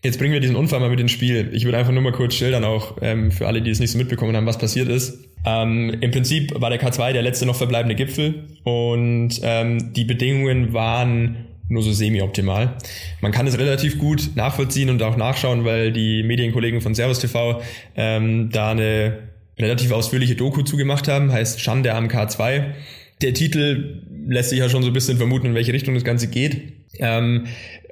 Jetzt 0.02 0.18
bringen 0.18 0.32
wir 0.32 0.40
diesen 0.40 0.56
Unfall 0.56 0.80
mal 0.80 0.90
mit 0.90 1.00
ins 1.00 1.12
Spiel. 1.12 1.50
Ich 1.52 1.64
würde 1.64 1.78
einfach 1.78 1.92
nur 1.92 2.02
mal 2.02 2.12
kurz 2.12 2.34
schildern, 2.34 2.64
auch 2.64 2.98
ähm, 3.00 3.32
für 3.32 3.46
alle, 3.46 3.62
die 3.62 3.70
es 3.70 3.80
nicht 3.80 3.90
so 3.90 3.98
mitbekommen 3.98 4.36
haben, 4.36 4.46
was 4.46 4.58
passiert 4.58 4.88
ist. 4.88 5.18
Ähm, 5.44 5.96
Im 6.00 6.10
Prinzip 6.10 6.60
war 6.60 6.70
der 6.70 6.80
K2 6.80 7.12
der 7.12 7.22
letzte 7.22 7.46
noch 7.46 7.56
verbleibende 7.56 7.94
Gipfel 7.94 8.44
und 8.64 9.40
ähm, 9.42 9.92
die 9.94 10.04
Bedingungen 10.04 10.72
waren 10.72 11.45
nur 11.68 11.82
so 11.82 11.92
semi-optimal. 11.92 12.76
Man 13.20 13.32
kann 13.32 13.46
es 13.46 13.58
relativ 13.58 13.98
gut 13.98 14.30
nachvollziehen 14.34 14.90
und 14.90 15.02
auch 15.02 15.16
nachschauen, 15.16 15.64
weil 15.64 15.92
die 15.92 16.22
Medienkollegen 16.22 16.80
von 16.80 16.94
Servus 16.94 17.18
TV 17.18 17.60
ähm, 17.96 18.50
da 18.50 18.70
eine 18.70 19.18
relativ 19.58 19.92
ausführliche 19.92 20.36
Doku 20.36 20.62
zugemacht 20.62 21.08
haben, 21.08 21.32
heißt 21.32 21.60
Schande 21.60 21.94
am 21.94 22.08
K2. 22.08 22.74
Der 23.22 23.32
Titel 23.32 24.02
lässt 24.26 24.50
sich 24.50 24.58
ja 24.58 24.68
schon 24.68 24.82
so 24.82 24.90
ein 24.90 24.92
bisschen 24.92 25.16
vermuten, 25.16 25.46
in 25.46 25.54
welche 25.54 25.72
Richtung 25.72 25.94
das 25.94 26.04
Ganze 26.04 26.28
geht. 26.28 26.74
Ähm, 26.98 27.46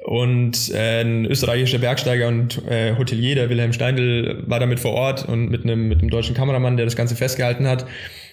und 0.04 0.70
äh, 0.74 1.00
ein 1.00 1.24
österreichischer 1.24 1.78
Bergsteiger 1.78 2.28
und 2.28 2.62
äh, 2.68 2.94
Hotelier, 2.98 3.36
der 3.36 3.48
Wilhelm 3.48 3.72
Steindl, 3.72 4.44
war 4.46 4.60
damit 4.60 4.78
vor 4.78 4.92
Ort 4.92 5.26
und 5.26 5.48
mit 5.48 5.64
einem, 5.64 5.88
mit 5.88 6.00
einem 6.00 6.10
deutschen 6.10 6.34
Kameramann, 6.34 6.76
der 6.76 6.84
das 6.84 6.94
Ganze 6.94 7.16
festgehalten 7.16 7.66
hat. 7.66 7.86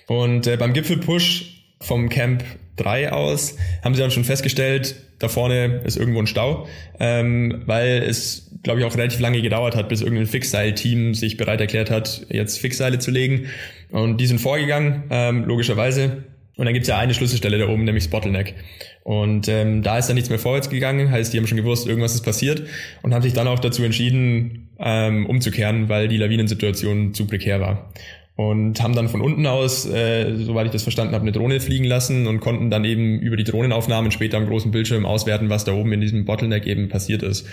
Und 0.08 0.48
äh, 0.48 0.58
beim 0.58 0.74
Gipfelpush 0.74 1.64
vom 1.80 2.10
Camp 2.10 2.44
3 2.82 3.12
aus 3.12 3.56
haben 3.84 3.96
sie 3.96 4.02
dann 4.02 4.12
schon 4.12 4.24
festgestellt, 4.24 4.96
da 5.20 5.28
vorne 5.28 5.82
ist 5.84 5.98
irgendwo 5.98 6.20
ein 6.20 6.28
Stau, 6.28 6.68
ähm, 7.00 7.62
weil 7.66 8.04
es, 8.04 8.52
glaube 8.64 8.80
ich, 8.80 8.86
auch 8.86 8.96
relativ 8.96 9.20
lange 9.20 9.42
gedauert 9.42 9.76
hat, 9.76 9.90
bis 9.90 10.02
irgendein 10.02 10.26
Fixseil-Team 10.26 11.14
sich 11.14 11.38
bereit 11.38 11.62
erklärt 11.62 11.92
hat, 11.92 12.26
jetzt 12.30 12.60
Fixseile 12.60 13.00
zu 13.00 13.12
legen. 13.12 13.46
Und 13.92 14.18
die 14.18 14.26
sind 14.26 14.40
vorgegangen, 14.40 15.04
ähm, 15.10 15.46
logischerweise. 15.46 16.24
Und 16.58 16.66
dann 16.66 16.74
gibt's 16.74 16.90
ja 16.90 16.98
eine 16.98 17.14
Schlüsselstelle 17.14 17.58
da 17.58 17.68
oben, 17.68 17.86
nämlich 17.86 18.06
das 18.06 18.12
Bottleneck. 18.12 18.56
Und 19.04 19.48
ähm, 19.48 19.84
da 19.84 19.98
ist 19.98 20.08
dann 20.08 20.16
nichts 20.16 20.30
mehr 20.30 20.40
vorwärts 20.40 20.70
gegangen, 20.70 21.10
heißt, 21.10 21.34
die 21.34 21.38
haben 21.38 21.48
schon 21.48 21.58
gewusst, 21.58 21.88
irgendwas 21.88 22.14
ist 22.14 22.22
passiert 22.22 22.64
und 23.02 23.14
haben 23.14 23.24
sich 23.24 23.34
dann 23.34 23.48
auch 23.48 23.60
dazu 23.60 23.84
entschieden, 23.84 24.70
ähm, 24.80 25.26
umzukehren, 25.26 25.90
weil 25.90 26.08
die 26.08 26.18
Lawinensituation 26.18 27.14
zu 27.14 27.26
prekär 27.26 27.62
war 27.62 27.92
und 28.36 28.82
haben 28.82 28.96
dann 28.96 29.10
von 29.10 29.22
unten 29.22 29.46
aus, 29.46 29.86
äh, 29.86 30.36
soweit 30.36 30.66
ich 30.66 30.72
das 30.72 30.84
verstanden 30.84 31.14
habe, 31.14 31.24
eine 31.24 31.32
Drohne 31.32 31.60
fliegen 31.60 31.86
lassen 31.86 32.28
und 32.28 32.40
konnten 32.40 32.70
dann 32.70 32.86
eben 32.86 33.20
über 33.20 33.38
die 33.38 33.44
Drohnenaufnahmen 33.44 34.12
später 34.12 34.38
am 34.38 34.48
großen 34.48 34.72
Bildschirm 34.72 35.06
auswerten, 35.06 35.50
was 35.50 35.66
da 35.66 35.74
oben 35.74 35.92
in 35.94 36.02
diesem 36.02 36.26
Bottleneck 36.26 36.66
eben 36.66 36.90
passiert 36.90 37.24
ist. 37.24 37.46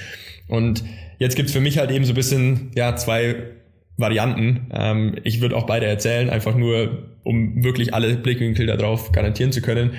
Und 0.46 0.84
jetzt 1.18 1.36
gibt's 1.36 1.52
für 1.52 1.60
mich 1.60 1.78
halt 1.78 1.90
eben 1.90 2.04
so 2.04 2.12
ein 2.12 2.16
bisschen 2.16 2.70
ja 2.74 2.96
zwei 2.96 3.36
Varianten. 3.98 4.68
Ähm, 4.72 5.16
ich 5.24 5.40
würde 5.40 5.56
auch 5.56 5.66
beide 5.66 5.86
erzählen, 5.86 6.30
einfach 6.30 6.54
nur, 6.54 7.08
um 7.24 7.62
wirklich 7.64 7.92
alle 7.92 8.16
Blickwinkel 8.16 8.66
darauf 8.66 9.12
garantieren 9.12 9.52
zu 9.52 9.60
können. 9.60 9.90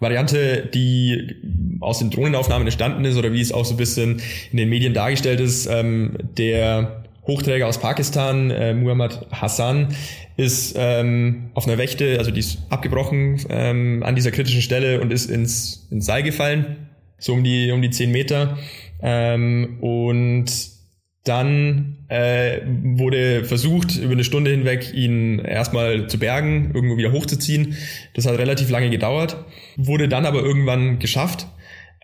Variante, 0.00 0.68
die 0.74 1.36
aus 1.80 2.00
den 2.00 2.10
Drohnenaufnahmen 2.10 2.66
entstanden 2.66 3.04
ist 3.04 3.16
oder 3.16 3.32
wie 3.32 3.40
es 3.40 3.52
auch 3.52 3.64
so 3.64 3.74
ein 3.74 3.76
bisschen 3.76 4.20
in 4.50 4.56
den 4.56 4.68
Medien 4.68 4.94
dargestellt 4.94 5.38
ist, 5.38 5.66
ähm, 5.66 6.16
der 6.36 7.01
Hochträger 7.26 7.68
aus 7.68 7.78
Pakistan, 7.78 8.50
äh, 8.50 8.74
Muhammad 8.74 9.26
Hassan, 9.30 9.88
ist 10.36 10.74
ähm, 10.76 11.50
auf 11.54 11.66
einer 11.66 11.78
Wächte, 11.78 12.18
also 12.18 12.30
die 12.30 12.40
ist 12.40 12.58
abgebrochen 12.68 13.40
ähm, 13.48 14.02
an 14.02 14.16
dieser 14.16 14.32
kritischen 14.32 14.62
Stelle 14.62 15.00
und 15.00 15.12
ist 15.12 15.30
ins, 15.30 15.86
ins 15.90 16.06
Seil 16.06 16.22
gefallen, 16.22 16.88
so 17.18 17.34
um 17.34 17.44
die, 17.44 17.70
um 17.70 17.80
die 17.80 17.90
zehn 17.90 18.10
Meter. 18.10 18.58
Ähm, 19.00 19.78
und 19.80 20.46
dann 21.24 21.98
äh, 22.08 22.60
wurde 22.66 23.44
versucht, 23.44 23.96
über 23.96 24.12
eine 24.12 24.24
Stunde 24.24 24.50
hinweg 24.50 24.92
ihn 24.92 25.38
erstmal 25.38 26.08
zu 26.08 26.18
bergen, 26.18 26.72
irgendwo 26.74 26.96
wieder 26.96 27.12
hochzuziehen. 27.12 27.76
Das 28.14 28.26
hat 28.26 28.38
relativ 28.38 28.70
lange 28.70 28.90
gedauert, 28.90 29.36
wurde 29.76 30.08
dann 30.08 30.26
aber 30.26 30.42
irgendwann 30.42 30.98
geschafft. 30.98 31.46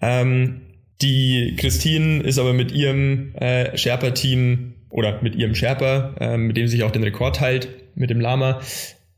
Ähm, 0.01 0.61
die 1.03 1.57
Christine 1.59 2.23
ist 2.23 2.39
aber 2.39 2.53
mit 2.53 2.71
ihrem 2.71 3.35
äh, 3.35 3.77
Sherpa-Team 3.77 4.75
oder 4.91 5.21
mit 5.23 5.37
ihrem 5.37 5.55
Sherpa, 5.55 6.15
äh, 6.21 6.37
mit 6.37 6.57
dem 6.57 6.67
sie 6.67 6.77
sich 6.77 6.85
auch 6.85 6.91
den 6.91 7.03
Rekord 7.03 7.37
teilt, 7.37 7.69
mit 7.95 8.11
dem 8.11 8.21
Lama, 8.21 8.61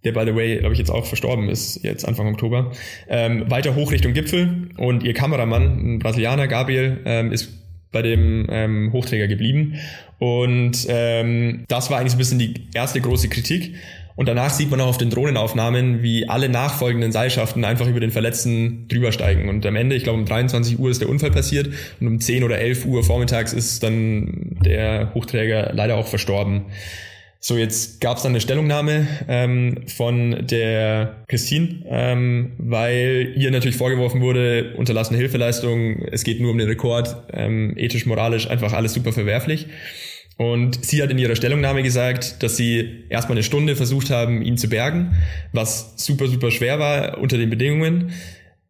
der 0.04 0.12
by 0.12 0.24
the 0.24 0.34
way, 0.34 0.58
glaube 0.58 0.72
ich, 0.72 0.78
jetzt 0.78 0.90
auch 0.90 1.04
verstorben 1.04 1.48
ist, 1.48 1.84
jetzt 1.84 2.06
Anfang 2.06 2.28
Oktober, 2.28 2.72
ähm, 3.08 3.50
weiter 3.50 3.74
hoch 3.74 3.92
Richtung 3.92 4.14
Gipfel 4.14 4.70
und 4.78 5.02
ihr 5.02 5.12
Kameramann, 5.12 5.94
ein 5.94 5.98
Brasilianer, 5.98 6.48
Gabriel, 6.48 7.00
ähm, 7.04 7.32
ist 7.32 7.52
bei 7.92 8.02
dem 8.02 8.46
ähm, 8.50 8.92
Hochträger 8.92 9.26
geblieben. 9.26 9.74
Und 10.18 10.86
ähm, 10.88 11.64
das 11.68 11.90
war 11.90 11.98
eigentlich 11.98 12.12
so 12.12 12.16
ein 12.16 12.18
bisschen 12.18 12.38
die 12.38 12.68
erste 12.72 13.00
große 13.00 13.28
Kritik. 13.28 13.74
Und 14.16 14.28
danach 14.28 14.50
sieht 14.50 14.70
man 14.70 14.80
auch 14.80 14.88
auf 14.88 14.98
den 14.98 15.10
Drohnenaufnahmen, 15.10 16.02
wie 16.02 16.28
alle 16.28 16.48
nachfolgenden 16.48 17.12
Seilschaften 17.12 17.64
einfach 17.64 17.86
über 17.86 18.00
den 18.00 18.10
Verletzten 18.10 18.88
drüber 18.88 19.12
steigen. 19.12 19.48
Und 19.48 19.64
am 19.64 19.76
Ende, 19.76 19.96
ich 19.96 20.02
glaube 20.02 20.18
um 20.18 20.26
23 20.26 20.78
Uhr 20.78 20.90
ist 20.90 21.00
der 21.00 21.08
Unfall 21.08 21.30
passiert 21.30 21.70
und 22.00 22.06
um 22.06 22.20
10 22.20 22.44
oder 22.44 22.58
11 22.58 22.86
Uhr 22.86 23.02
vormittags 23.02 23.52
ist 23.52 23.82
dann 23.82 24.56
der 24.64 25.14
Hochträger 25.14 25.72
leider 25.72 25.96
auch 25.96 26.06
verstorben. 26.06 26.66
So, 27.42 27.56
jetzt 27.56 28.02
gab 28.02 28.18
es 28.18 28.22
dann 28.22 28.32
eine 28.32 28.42
Stellungnahme 28.42 29.08
ähm, 29.26 29.86
von 29.86 30.46
der 30.46 31.24
Christine, 31.26 31.86
ähm, 31.88 32.52
weil 32.58 33.32
ihr 33.34 33.50
natürlich 33.50 33.78
vorgeworfen 33.78 34.20
wurde, 34.20 34.74
unterlassene 34.76 35.18
Hilfeleistung, 35.18 36.02
es 36.12 36.22
geht 36.22 36.38
nur 36.38 36.50
um 36.50 36.58
den 36.58 36.68
Rekord, 36.68 37.16
ähm, 37.32 37.72
ethisch, 37.78 38.04
moralisch, 38.04 38.50
einfach 38.50 38.74
alles 38.74 38.92
super 38.92 39.12
verwerflich. 39.14 39.68
Und 40.36 40.84
sie 40.84 41.02
hat 41.02 41.10
in 41.10 41.18
ihrer 41.18 41.36
Stellungnahme 41.36 41.82
gesagt, 41.82 42.42
dass 42.42 42.56
sie 42.56 43.04
erstmal 43.10 43.36
eine 43.36 43.42
Stunde 43.42 43.76
versucht 43.76 44.10
haben, 44.10 44.40
ihn 44.40 44.56
zu 44.56 44.68
bergen, 44.68 45.14
was 45.52 45.94
super, 45.96 46.28
super 46.28 46.50
schwer 46.50 46.78
war 46.78 47.18
unter 47.18 47.36
den 47.36 47.50
Bedingungen, 47.50 48.12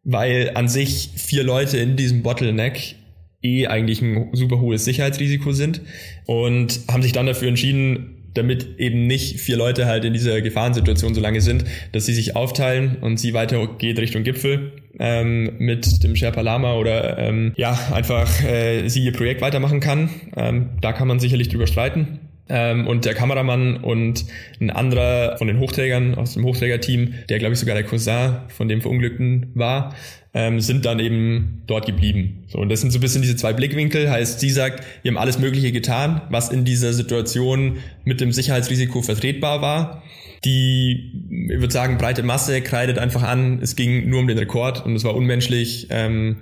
weil 0.03 0.51
an 0.55 0.67
sich 0.67 1.11
vier 1.15 1.43
Leute 1.43 1.77
in 1.77 1.95
diesem 1.95 2.23
Bottleneck 2.23 2.95
eh 3.41 3.67
eigentlich 3.67 4.01
ein 4.01 4.29
super 4.33 4.59
hohes 4.59 4.85
Sicherheitsrisiko 4.85 5.53
sind 5.53 5.81
und 6.25 6.81
haben 6.89 7.03
sich 7.03 7.13
dann 7.13 7.25
dafür 7.25 7.47
entschieden, 7.47 8.20
damit 8.33 8.79
eben 8.79 9.07
nicht 9.07 9.39
vier 9.39 9.57
Leute 9.57 9.85
halt 9.85 10.05
in 10.05 10.13
dieser 10.13 10.41
Gefahrensituation 10.41 11.13
so 11.13 11.21
lange 11.21 11.41
sind, 11.41 11.65
dass 11.91 12.05
sie 12.05 12.13
sich 12.13 12.35
aufteilen 12.35 12.97
und 13.01 13.17
sie 13.17 13.33
weiter 13.33 13.67
geht 13.77 13.99
Richtung 13.99 14.23
Gipfel 14.23 14.73
ähm, 14.99 15.55
mit 15.57 16.03
dem 16.03 16.15
Sherpa 16.15 16.41
Lama 16.41 16.75
oder 16.75 17.17
ähm, 17.17 17.53
ja, 17.55 17.77
einfach 17.91 18.43
äh, 18.43 18.87
sie 18.87 19.03
ihr 19.03 19.13
Projekt 19.13 19.41
weitermachen 19.41 19.79
kann. 19.79 20.09
Ähm, 20.35 20.69
da 20.81 20.93
kann 20.93 21.07
man 21.07 21.19
sicherlich 21.19 21.49
drüber 21.49 21.67
streiten. 21.67 22.19
Ähm, 22.53 22.85
und 22.85 23.05
der 23.05 23.13
Kameramann 23.13 23.77
und 23.77 24.25
ein 24.59 24.69
anderer 24.69 25.37
von 25.37 25.47
den 25.47 25.59
Hochträgern 25.59 26.15
aus 26.15 26.33
dem 26.33 26.43
Hochträgerteam, 26.43 27.13
der 27.29 27.39
glaube 27.39 27.53
ich 27.53 27.59
sogar 27.59 27.75
der 27.75 27.85
Cousin 27.85 28.39
von 28.49 28.67
dem 28.67 28.81
Verunglückten 28.81 29.51
war, 29.55 29.95
ähm, 30.33 30.59
sind 30.59 30.85
dann 30.85 30.99
eben 30.99 31.63
dort 31.65 31.85
geblieben. 31.85 32.43
So, 32.47 32.59
und 32.59 32.67
das 32.67 32.81
sind 32.81 32.91
so 32.91 32.97
ein 32.97 33.01
bisschen 33.01 33.21
diese 33.21 33.37
zwei 33.37 33.53
Blickwinkel. 33.53 34.11
Heißt, 34.11 34.41
sie 34.41 34.49
sagt, 34.49 34.83
wir 35.01 35.11
haben 35.11 35.17
alles 35.17 35.39
Mögliche 35.39 35.71
getan, 35.71 36.21
was 36.29 36.49
in 36.49 36.65
dieser 36.65 36.91
Situation 36.91 37.77
mit 38.03 38.19
dem 38.19 38.33
Sicherheitsrisiko 38.33 39.01
vertretbar 39.01 39.61
war. 39.61 40.03
Die, 40.43 41.47
ich 41.49 41.59
würde 41.59 41.71
sagen, 41.71 41.97
breite 41.97 42.23
Masse 42.23 42.61
kreidet 42.61 42.97
einfach 42.97 43.23
an, 43.23 43.59
es 43.61 43.77
ging 43.77 44.09
nur 44.09 44.19
um 44.19 44.27
den 44.27 44.37
Rekord 44.37 44.85
und 44.85 44.95
es 44.95 45.05
war 45.05 45.15
unmenschlich, 45.15 45.87
ähm, 45.89 46.37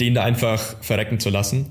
den 0.00 0.14
da 0.14 0.22
einfach 0.24 0.82
verrecken 0.82 1.18
zu 1.18 1.30
lassen. 1.30 1.70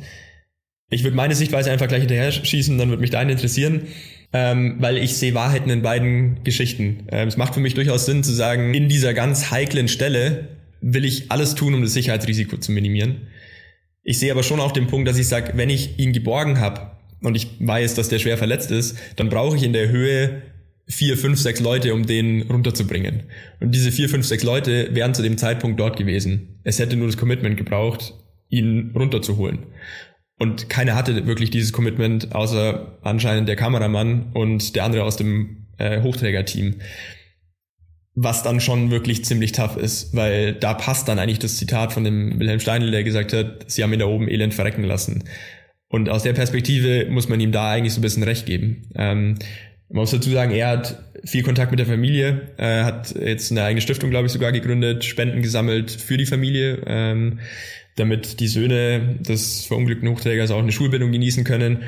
Ich 0.90 1.04
würde 1.04 1.16
meine 1.16 1.36
Sichtweise 1.36 1.72
einfach 1.72 1.88
gleich 1.88 2.02
hinterher 2.02 2.32
schießen, 2.32 2.78
dann 2.78 2.90
würde 2.90 3.02
mich 3.02 3.12
deine 3.12 3.32
interessieren. 3.34 3.84
Ähm, 4.32 4.76
weil 4.80 4.98
ich 4.98 5.16
sehe 5.16 5.34
Wahrheiten 5.34 5.72
in 5.72 5.82
beiden 5.82 6.44
Geschichten. 6.44 7.08
Ähm, 7.12 7.28
es 7.28 7.38
macht 7.38 7.56
für 7.56 7.60
mich 7.60 7.74
durchaus 7.74 8.06
Sinn 8.06 8.24
zu 8.24 8.32
sagen, 8.32 8.76
in 8.76 8.88
dieser 8.88 9.16
ganz 9.16 9.50
heiklen 9.50 9.88
Stelle 9.88 10.50
will 10.82 11.04
ich 11.04 11.32
alles 11.32 11.56
tun, 11.56 11.74
um 11.74 11.82
das 11.82 11.94
Sicherheitsrisiko 11.94 12.58
zu 12.58 12.72
minimieren. 12.72 13.28
Ich 14.04 14.20
sehe 14.20 14.32
aber 14.32 14.44
schon 14.44 14.60
auch 14.60 14.72
den 14.72 14.88
Punkt, 14.88 15.08
dass 15.08 15.18
ich 15.18 15.28
sage, 15.28 15.54
wenn 15.56 15.72
ich 15.72 15.98
ihn 15.98 16.14
geborgen 16.14 16.60
habe 16.60 16.92
und 17.22 17.36
ich 17.36 17.48
weiß, 17.60 17.96
dass 17.96 18.10
der 18.10 18.20
schwer 18.20 18.38
verletzt 18.38 18.72
ist, 18.72 18.98
dann 19.16 19.30
brauche 19.30 19.58
ich 19.58 19.64
in 19.64 19.74
der 19.74 19.90
Höhe 19.90 20.44
vier, 20.88 21.18
fünf, 21.18 21.40
sechs 21.40 21.60
Leute, 21.60 21.94
um 21.94 22.06
den 22.06 22.44
runterzubringen. 22.44 23.24
Und 23.60 23.74
diese 23.74 23.92
vier, 23.92 24.10
fünf, 24.10 24.26
sechs 24.26 24.44
Leute 24.44 24.90
wären 24.94 25.14
zu 25.14 25.22
dem 25.22 25.38
Zeitpunkt 25.38 25.80
dort 25.80 25.98
gewesen. 25.98 26.60
Es 26.64 26.80
hätte 26.80 26.96
nur 26.96 27.08
das 27.08 27.18
Commitment 27.18 27.58
gebraucht, 27.58 28.14
ihn 28.50 28.92
runterzuholen. 28.96 29.60
Und 30.40 30.70
keiner 30.70 30.96
hatte 30.96 31.28
wirklich 31.28 31.52
dieses 31.52 31.74
Commitment, 31.74 32.34
außer 32.34 32.98
anscheinend 33.02 33.48
der 33.48 33.56
Kameramann 33.56 34.32
und 34.34 34.76
der 34.76 34.86
andere 34.86 35.04
aus 35.04 35.18
dem 35.18 35.68
äh, 35.78 36.02
Hochträgerteam 36.02 36.76
was 38.22 38.44
dann 38.44 38.60
schon 38.60 38.92
wirklich 38.92 39.24
ziemlich 39.24 39.54
tough 39.54 39.78
ist, 39.78 40.14
weil 40.14 40.54
da 40.54 40.74
passt 40.74 41.08
dann 41.08 41.20
eigentlich 41.20 41.40
das 41.40 41.58
Zitat 41.58 41.94
von 41.94 42.04
dem 42.04 42.38
Wilhelm 42.38 42.60
Steinl, 42.60 42.92
der 42.92 43.04
gesagt 43.06 43.32
hat, 43.32 43.72
sie 43.72 43.82
haben 43.82 43.94
ihn 43.94 44.00
da 44.00 44.08
oben 44.08 44.28
elend 44.28 44.54
verrecken 44.54 44.84
lassen. 44.84 45.24
Und 45.88 46.10
aus 46.10 46.24
der 46.24 46.34
Perspektive 46.34 47.08
muss 47.10 47.30
man 47.30 47.40
ihm 47.40 47.54
da 47.54 47.72
eigentlich 47.72 47.94
so 47.94 48.00
ein 48.00 48.04
bisschen 48.04 48.24
recht 48.24 48.46
geben. 48.46 48.90
Ähm, 48.96 49.36
man 49.90 50.02
muss 50.02 50.12
dazu 50.12 50.30
sagen, 50.30 50.52
er 50.52 50.68
hat 50.68 51.02
viel 51.24 51.44
Kontakt 51.44 51.72
mit 51.72 51.80
der 51.80 51.88
Familie, 51.88 52.54
äh, 52.58 52.84
hat 52.84 53.16
jetzt 53.16 53.52
eine 53.52 53.64
eigene 53.64 53.82
Stiftung, 53.82 54.10
glaube 54.10 54.28
ich, 54.28 54.34
sogar 54.34 54.52
gegründet, 54.52 55.06
Spenden 55.06 55.42
gesammelt 55.42 55.90
für 55.90 56.18
die 56.18 56.26
Familie, 56.26 56.84
ähm, 56.86 57.40
damit 58.00 58.40
die 58.40 58.48
Söhne 58.48 59.18
des 59.20 59.66
verunglückten 59.66 60.10
Hochträgers 60.10 60.52
auch 60.52 60.60
eine 60.60 60.72
Schulbildung 60.72 61.12
genießen 61.12 61.44
können. 61.44 61.84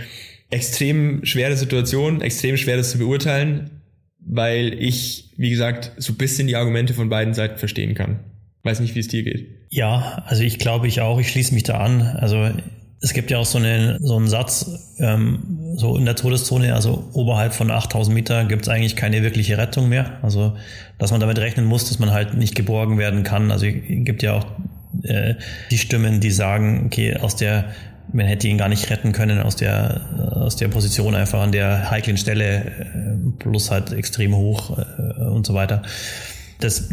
Extrem 0.50 1.26
schwere 1.26 1.56
Situation, 1.56 2.22
extrem 2.22 2.58
schwer 2.58 2.78
das 2.78 2.92
zu 2.92 2.98
beurteilen 2.98 3.82
weil 4.26 4.74
ich, 4.82 5.32
wie 5.38 5.50
gesagt, 5.50 5.92
so 5.98 6.14
ein 6.14 6.18
bisschen 6.18 6.48
die 6.48 6.56
Argumente 6.56 6.94
von 6.94 7.10
beiden 7.10 7.34
Seiten 7.34 7.58
verstehen 7.58 7.96
kann. 7.96 8.20
Weiß 8.64 8.80
nicht, 8.80 8.96
wie 8.96 9.00
es 9.00 9.08
dir 9.08 9.24
geht. 9.24 9.48
Ja, 9.70 10.24
also 10.28 10.44
ich 10.44 10.60
glaube 10.60 10.88
ich 10.88 11.02
auch, 11.02 11.20
ich 11.20 11.30
schließe 11.30 11.54
mich 11.54 11.64
da 11.64 11.78
an. 11.78 12.02
Also 12.02 12.50
es 13.02 13.14
gibt 13.14 13.32
ja 13.32 13.40
auch 13.40 13.46
so, 13.46 13.58
eine, 13.58 13.98
so 14.02 14.16
einen 14.16 14.28
Satz, 14.28 14.96
ähm, 15.00 15.74
so 15.76 15.98
in 15.98 16.06
der 16.06 16.16
Todeszone, 16.16 16.76
also 16.76 17.10
oberhalb 17.14 17.54
von 17.54 17.72
8000 17.72 18.14
Meter 18.14 18.46
gibt 18.46 18.64
es 18.64 18.70
eigentlich 18.70 18.96
keine 18.96 19.24
wirkliche 19.24 19.58
Rettung 19.58 19.90
mehr. 19.90 20.20
Also, 20.22 20.56
dass 21.00 21.10
man 21.10 21.20
damit 21.20 21.40
rechnen 21.40 21.66
muss, 21.66 21.88
dass 21.88 21.98
man 21.98 22.12
halt 22.12 22.36
nicht 22.36 22.54
geborgen 22.54 23.00
werden 23.00 23.24
kann. 23.24 23.50
Also 23.50 23.66
es 23.66 23.74
gibt 23.88 24.22
ja 24.22 24.34
auch 24.34 24.46
äh, 25.04 25.36
die 25.70 25.78
Stimmen, 25.78 26.20
die 26.20 26.32
sagen, 26.32 26.84
okay, 26.86 27.18
aus 27.18 27.36
der 27.36 27.66
man 28.14 28.26
hätte 28.26 28.48
ihn 28.48 28.58
gar 28.58 28.70
nicht 28.70 28.90
retten 28.90 29.12
können 29.12 29.40
aus 29.40 29.56
der, 29.56 30.02
aus 30.34 30.56
der 30.56 30.68
Position 30.68 31.16
einfach 31.16 31.42
an 31.42 31.52
der 31.52 31.90
heiklen 31.92 32.18
Stelle, 32.18 32.66
äh, 32.66 33.32
plus 33.40 33.72
halt 33.72 33.94
extrem 33.94 34.36
hoch 34.36 34.78
äh, 34.78 35.24
und 35.24 35.46
so 35.46 35.54
weiter. 35.54 35.82
Das, 36.60 36.90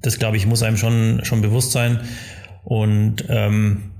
das 0.00 0.18
glaube 0.18 0.36
ich, 0.36 0.46
muss 0.46 0.62
einem 0.62 0.76
schon, 0.76 1.20
schon 1.24 1.40
bewusst 1.40 1.72
sein. 1.72 2.00
Und 2.62 3.24
ähm, 3.28 3.90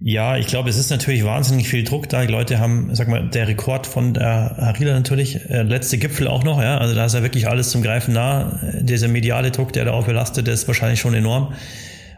ja, 0.00 0.36
ich 0.36 0.46
glaube, 0.46 0.70
es 0.70 0.76
ist 0.76 0.90
natürlich 0.90 1.24
wahnsinnig 1.24 1.68
viel 1.68 1.84
Druck 1.84 2.08
da. 2.08 2.22
Die 2.22 2.32
Leute 2.32 2.58
haben, 2.58 2.94
sag 2.94 3.08
mal, 3.08 3.28
der 3.28 3.48
Rekord 3.48 3.86
von 3.86 4.14
der 4.14 4.56
Harila 4.58 4.92
natürlich, 4.92 5.48
äh, 5.48 5.62
letzte 5.62 5.98
Gipfel 5.98 6.28
auch 6.28 6.44
noch, 6.44 6.60
ja. 6.60 6.78
Also 6.78 6.94
da 6.94 7.06
ist 7.06 7.14
ja 7.14 7.22
wirklich 7.22 7.48
alles 7.48 7.70
zum 7.70 7.82
Greifen 7.82 8.14
nah. 8.14 8.60
Dieser 8.80 9.08
mediale 9.08 9.50
Druck, 9.50 9.72
der 9.72 9.86
da 9.86 9.92
auch 9.92 10.06
belastet, 10.06 10.48
ist 10.48 10.66
wahrscheinlich 10.66 11.00
schon 11.00 11.14
enorm. 11.14 11.54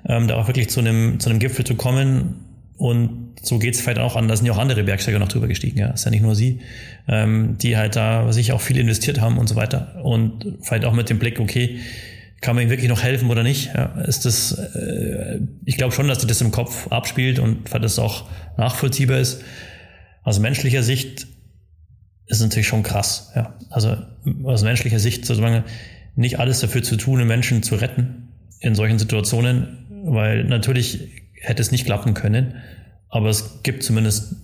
Ähm, 0.09 0.29
da 0.29 0.37
auch 0.37 0.47
wirklich 0.47 0.71
zu 0.71 0.81
einem, 0.81 1.19
zu 1.21 1.31
einem 1.31 1.39
Gipfel 1.39 1.65
zu 1.65 1.75
kommen 1.75 2.37
und 2.77 3.37
so 3.43 3.59
geht's 3.59 3.81
vielleicht 3.81 3.99
auch 3.99 4.17
an, 4.17 4.29
da 4.29 4.37
sind 4.37 4.47
ja 4.47 4.53
auch 4.53 4.59
andere 4.59 4.85
Bergsteiger 4.85 5.19
noch 5.19 5.29
drüber 5.29 5.49
gestiegen, 5.49 5.79
ja. 5.79 5.89
ist 5.91 6.05
ja 6.05 6.11
nicht 6.11 6.23
nur 6.23 6.35
sie, 6.35 6.61
ähm, 7.09 7.57
die 7.59 7.77
halt 7.77 7.97
da 7.97 8.33
sich 8.33 8.53
auch 8.53 8.61
viel 8.61 8.77
investiert 8.77 9.21
haben 9.21 9.39
und 9.39 9.49
so 9.49 9.57
weiter. 9.57 10.01
Und 10.03 10.59
vielleicht 10.63 10.85
auch 10.85 10.93
mit 10.93 11.09
dem 11.09 11.19
Blick, 11.19 11.41
okay, 11.41 11.79
kann 12.41 12.55
man 12.55 12.65
ihm 12.65 12.71
wirklich 12.71 12.89
noch 12.89 13.03
helfen 13.03 13.31
oder 13.31 13.43
nicht? 13.43 13.71
Ja, 13.75 13.87
ist 14.03 14.25
das, 14.25 14.53
äh, 14.53 15.41
ich 15.65 15.77
glaube 15.77 15.95
schon, 15.95 16.07
dass 16.07 16.19
sich 16.19 16.29
das 16.29 16.41
im 16.41 16.51
Kopf 16.51 16.89
abspielt 16.89 17.39
und 17.39 17.73
weil 17.73 17.81
das 17.81 17.99
auch 17.99 18.29
nachvollziehbar 18.59 19.19
ist. 19.19 19.43
Aus 20.23 20.39
menschlicher 20.39 20.83
Sicht 20.83 21.29
ist 22.27 22.39
es 22.39 22.41
natürlich 22.41 22.67
schon 22.67 22.83
krass. 22.83 23.33
Ja. 23.35 23.55
Also 23.71 23.97
aus 24.45 24.63
menschlicher 24.63 24.99
Sicht 24.99 25.25
sozusagen 25.25 25.65
nicht 26.15 26.39
alles 26.39 26.61
dafür 26.61 26.83
zu 26.83 26.97
tun, 26.97 27.27
Menschen 27.27 27.63
zu 27.63 27.77
retten 27.77 28.29
in 28.61 28.75
solchen 28.75 28.99
Situationen, 28.99 29.86
weil 30.07 30.45
natürlich 30.45 31.11
hätte 31.41 31.63
es 31.63 31.71
nicht 31.71 31.85
klappen 31.85 32.15
können. 32.15 32.55
Aber 33.09 33.29
es 33.29 33.63
gibt 33.63 33.83
zumindest, 33.83 34.37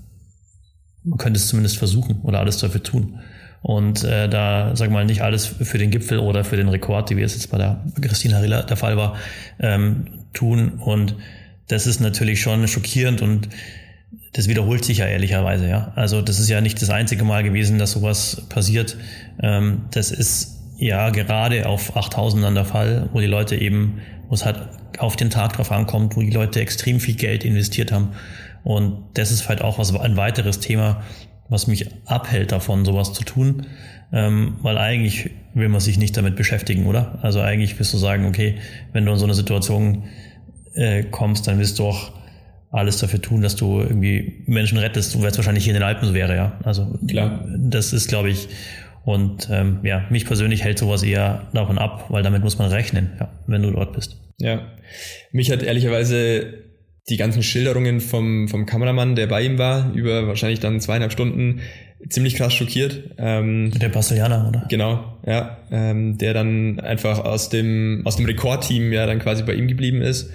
man 1.05 1.19
könnte 1.19 1.39
es 1.39 1.49
zumindest 1.49 1.79
versuchen 1.79 2.21
oder 2.23 2.41
alles 2.41 2.59
dafür 2.59 2.83
tun. 2.83 3.21
Und 3.63 4.03
äh, 4.03 4.29
da, 4.29 4.75
sag 4.75 4.91
mal, 4.91 5.05
nicht 5.05 5.23
alles 5.23 5.47
für 5.47 5.79
den 5.79 5.91
Gipfel 5.91 6.19
oder 6.19 6.45
für 6.45 6.57
den 6.57 6.69
Rekord, 6.69 7.11
wie 7.11 7.23
es 7.23 7.35
jetzt 7.35 7.51
bei 7.51 7.59
der 7.59 7.85
Christine 8.01 8.35
Harilla 8.35 8.63
der 8.63 8.77
Fall 8.77 8.97
war, 8.97 9.17
ähm, 9.61 10.25
tun. 10.33 10.81
Und 10.81 11.17
das 11.69 11.87
ist 11.87 12.01
natürlich 12.01 12.41
schon 12.41 12.67
schockierend 12.67 13.23
und 13.23 13.49
das 14.33 14.49
wiederholt 14.49 14.85
sich 14.85 14.99
ja 14.99 15.07
ehrlicherweise, 15.07 15.69
ja. 15.69 15.93
Also 15.95 16.23
das 16.23 16.41
ist 16.41 16.49
ja 16.49 16.61
nicht 16.61 16.81
das 16.83 16.91
einzige 16.91 17.25
Mal 17.25 17.45
gewesen, 17.45 17.79
dass 17.79 17.93
sowas 17.93 18.47
passiert. 18.49 18.97
Ähm, 19.41 19.83
das 19.93 20.11
ist 20.11 20.61
ja 20.77 21.11
gerade 21.11 21.67
auf 21.67 21.97
8000 21.97 22.57
der 22.57 22.65
Fall, 22.65 23.09
wo 23.13 23.21
die 23.21 23.27
Leute 23.27 23.57
eben, 23.57 24.01
wo 24.33 24.35
es 24.35 24.47
halt 24.47 24.57
auf 24.97 25.15
den 25.15 25.29
Tag 25.29 25.53
drauf 25.53 25.71
ankommt, 25.71 26.17
wo 26.17 26.23
die 26.23 26.31
Leute 26.31 26.59
extrem 26.59 27.01
viel 27.01 27.17
Geld 27.17 27.45
investiert 27.45 27.93
haben 27.93 28.13
und 28.65 28.97
das 29.13 29.31
ist 29.31 29.47
halt 29.51 29.61
auch 29.61 29.79
was, 29.79 29.95
ein 29.95 30.17
weiteres 30.17 30.59
Thema, 30.59 31.03
was 31.51 31.67
mich 31.67 31.91
abhält 32.07 32.51
davon, 32.51 32.87
sowas 32.87 33.13
zu 33.13 33.25
tun. 33.25 33.67
Ähm, 34.11 34.55
weil 34.63 34.79
eigentlich 34.79 35.31
will 35.53 35.69
man 35.69 35.83
sich 35.83 35.99
nicht 35.99 36.17
damit 36.17 36.37
beschäftigen, 36.37 36.87
oder? 36.87 37.19
Also 37.21 37.43
eigentlich 37.43 37.79
wirst 37.79 37.93
du 37.93 37.99
sagen, 37.99 38.25
okay, 38.25 38.57
wenn 38.95 39.05
du 39.05 39.13
in 39.13 39.19
so 39.19 39.27
eine 39.27 39.35
Situation 39.35 40.05
äh, 40.73 41.03
kommst, 41.03 41.47
dann 41.47 41.59
wirst 41.59 41.79
du 41.79 41.89
auch 41.89 42.13
alles 42.71 42.97
dafür 42.97 43.21
tun, 43.21 43.43
dass 43.43 43.55
du 43.55 43.81
irgendwie 43.81 44.45
Menschen 44.47 44.79
rettest, 44.79 45.21
weil 45.21 45.31
es 45.31 45.37
wahrscheinlich 45.37 45.65
hier 45.65 45.75
in 45.75 45.81
den 45.81 45.87
Alpen 45.87 46.09
so 46.09 46.15
wäre, 46.15 46.35
ja. 46.35 46.59
Also 46.65 46.99
Klar. 47.07 47.45
das 47.59 47.93
ist, 47.93 48.09
glaube 48.09 48.31
ich, 48.31 48.49
und 49.05 49.49
ähm, 49.51 49.81
ja, 49.83 50.07
mich 50.11 50.27
persönlich 50.27 50.63
hält 50.63 50.79
sowas 50.79 51.03
eher 51.03 51.49
davon 51.53 51.79
ab, 51.79 52.07
weil 52.09 52.23
damit 52.23 52.43
muss 52.43 52.59
man 52.59 52.71
rechnen, 52.71 53.13
ja, 53.19 53.33
wenn 53.47 53.63
du 53.63 53.71
dort 53.71 53.93
bist. 53.95 54.17
Ja, 54.39 54.67
mich 55.33 55.51
hat 55.51 55.63
ehrlicherweise 55.63 56.63
die 57.09 57.17
ganzen 57.17 57.43
Schilderungen 57.43 58.01
vom, 58.01 58.49
vom 58.49 58.65
Kameramann, 58.65 59.17
der 59.17 59.27
bei 59.27 59.43
ihm 59.43 59.59
war, 59.59 59.93
über 59.93 60.29
wahrscheinlich 60.29 60.61
dann 60.61 60.81
zweieinhalb 60.81 61.13
Stunden, 61.13 61.61
ziemlich 62.09 62.37
krass 62.37 62.55
schockiert. 62.55 63.11
Ähm, 63.19 63.73
der 63.73 63.89
Brasilianer, 63.89 64.49
oder? 64.49 64.67
Genau, 64.69 65.19
ja. 65.27 65.59
Ähm, 65.71 66.19
der 66.19 66.35
dann 66.35 66.79
einfach 66.81 67.25
aus 67.25 67.49
dem, 67.49 68.03
aus 68.05 68.17
dem 68.17 68.27
Rekordteam 68.27 68.93
ja 68.93 69.07
dann 69.07 69.19
quasi 69.19 69.43
bei 69.43 69.55
ihm 69.55 69.67
geblieben 69.67 70.01
ist. 70.01 70.31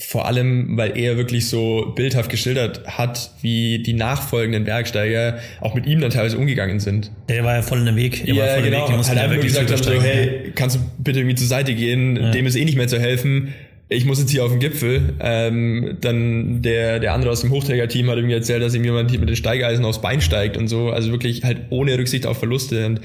Vor 0.00 0.26
allem, 0.26 0.76
weil 0.76 0.96
er 0.96 1.16
wirklich 1.16 1.48
so 1.48 1.92
bildhaft 1.94 2.30
geschildert 2.30 2.86
hat, 2.86 3.32
wie 3.42 3.82
die 3.82 3.92
nachfolgenden 3.92 4.64
Bergsteiger 4.64 5.38
auch 5.60 5.74
mit 5.74 5.86
ihm 5.86 6.00
dann 6.00 6.10
teilweise 6.10 6.38
umgegangen 6.38 6.80
sind. 6.80 7.10
Der 7.28 7.44
war 7.44 7.56
ja 7.56 7.62
voll 7.62 7.80
in 7.80 7.86
dem 7.86 7.96
Weg. 7.96 8.26
Er 8.26 8.34
ja, 8.34 8.42
war 8.42 8.54
voll 8.54 8.62
genau. 8.62 8.88
Weg. 8.88 9.06
Halt 9.06 9.18
einfach 9.18 9.34
nur 9.34 9.44
gesagt 9.44 9.70
haben, 9.70 9.82
so, 9.82 9.92
hey, 9.92 10.52
kannst 10.54 10.76
du 10.76 10.80
bitte 10.98 11.20
irgendwie 11.20 11.36
zur 11.36 11.46
Seite 11.46 11.74
gehen? 11.74 12.16
Ja. 12.16 12.30
Dem 12.30 12.46
ist 12.46 12.56
eh 12.56 12.64
nicht 12.64 12.76
mehr 12.76 12.88
zu 12.88 12.98
helfen. 12.98 13.54
Ich 13.88 14.06
muss 14.06 14.20
jetzt 14.20 14.30
hier 14.30 14.44
auf 14.44 14.50
den 14.50 14.60
Gipfel. 14.60 15.14
Ähm, 15.20 15.98
dann 16.00 16.62
der, 16.62 16.98
der 17.00 17.12
andere 17.12 17.32
aus 17.32 17.42
dem 17.42 17.50
Hochträgerteam 17.50 18.08
hat 18.08 18.16
irgendwie 18.16 18.36
erzählt, 18.36 18.62
dass 18.62 18.74
ihm 18.74 18.84
jemand 18.84 19.12
mit 19.12 19.28
den 19.28 19.36
Steigeisen 19.36 19.84
aufs 19.84 20.00
Bein 20.00 20.20
steigt 20.20 20.56
und 20.56 20.68
so. 20.68 20.90
Also 20.90 21.10
wirklich 21.10 21.44
halt 21.44 21.62
ohne 21.70 21.98
Rücksicht 21.98 22.24
auf 22.24 22.38
Verluste. 22.38 22.86
Und 22.86 23.00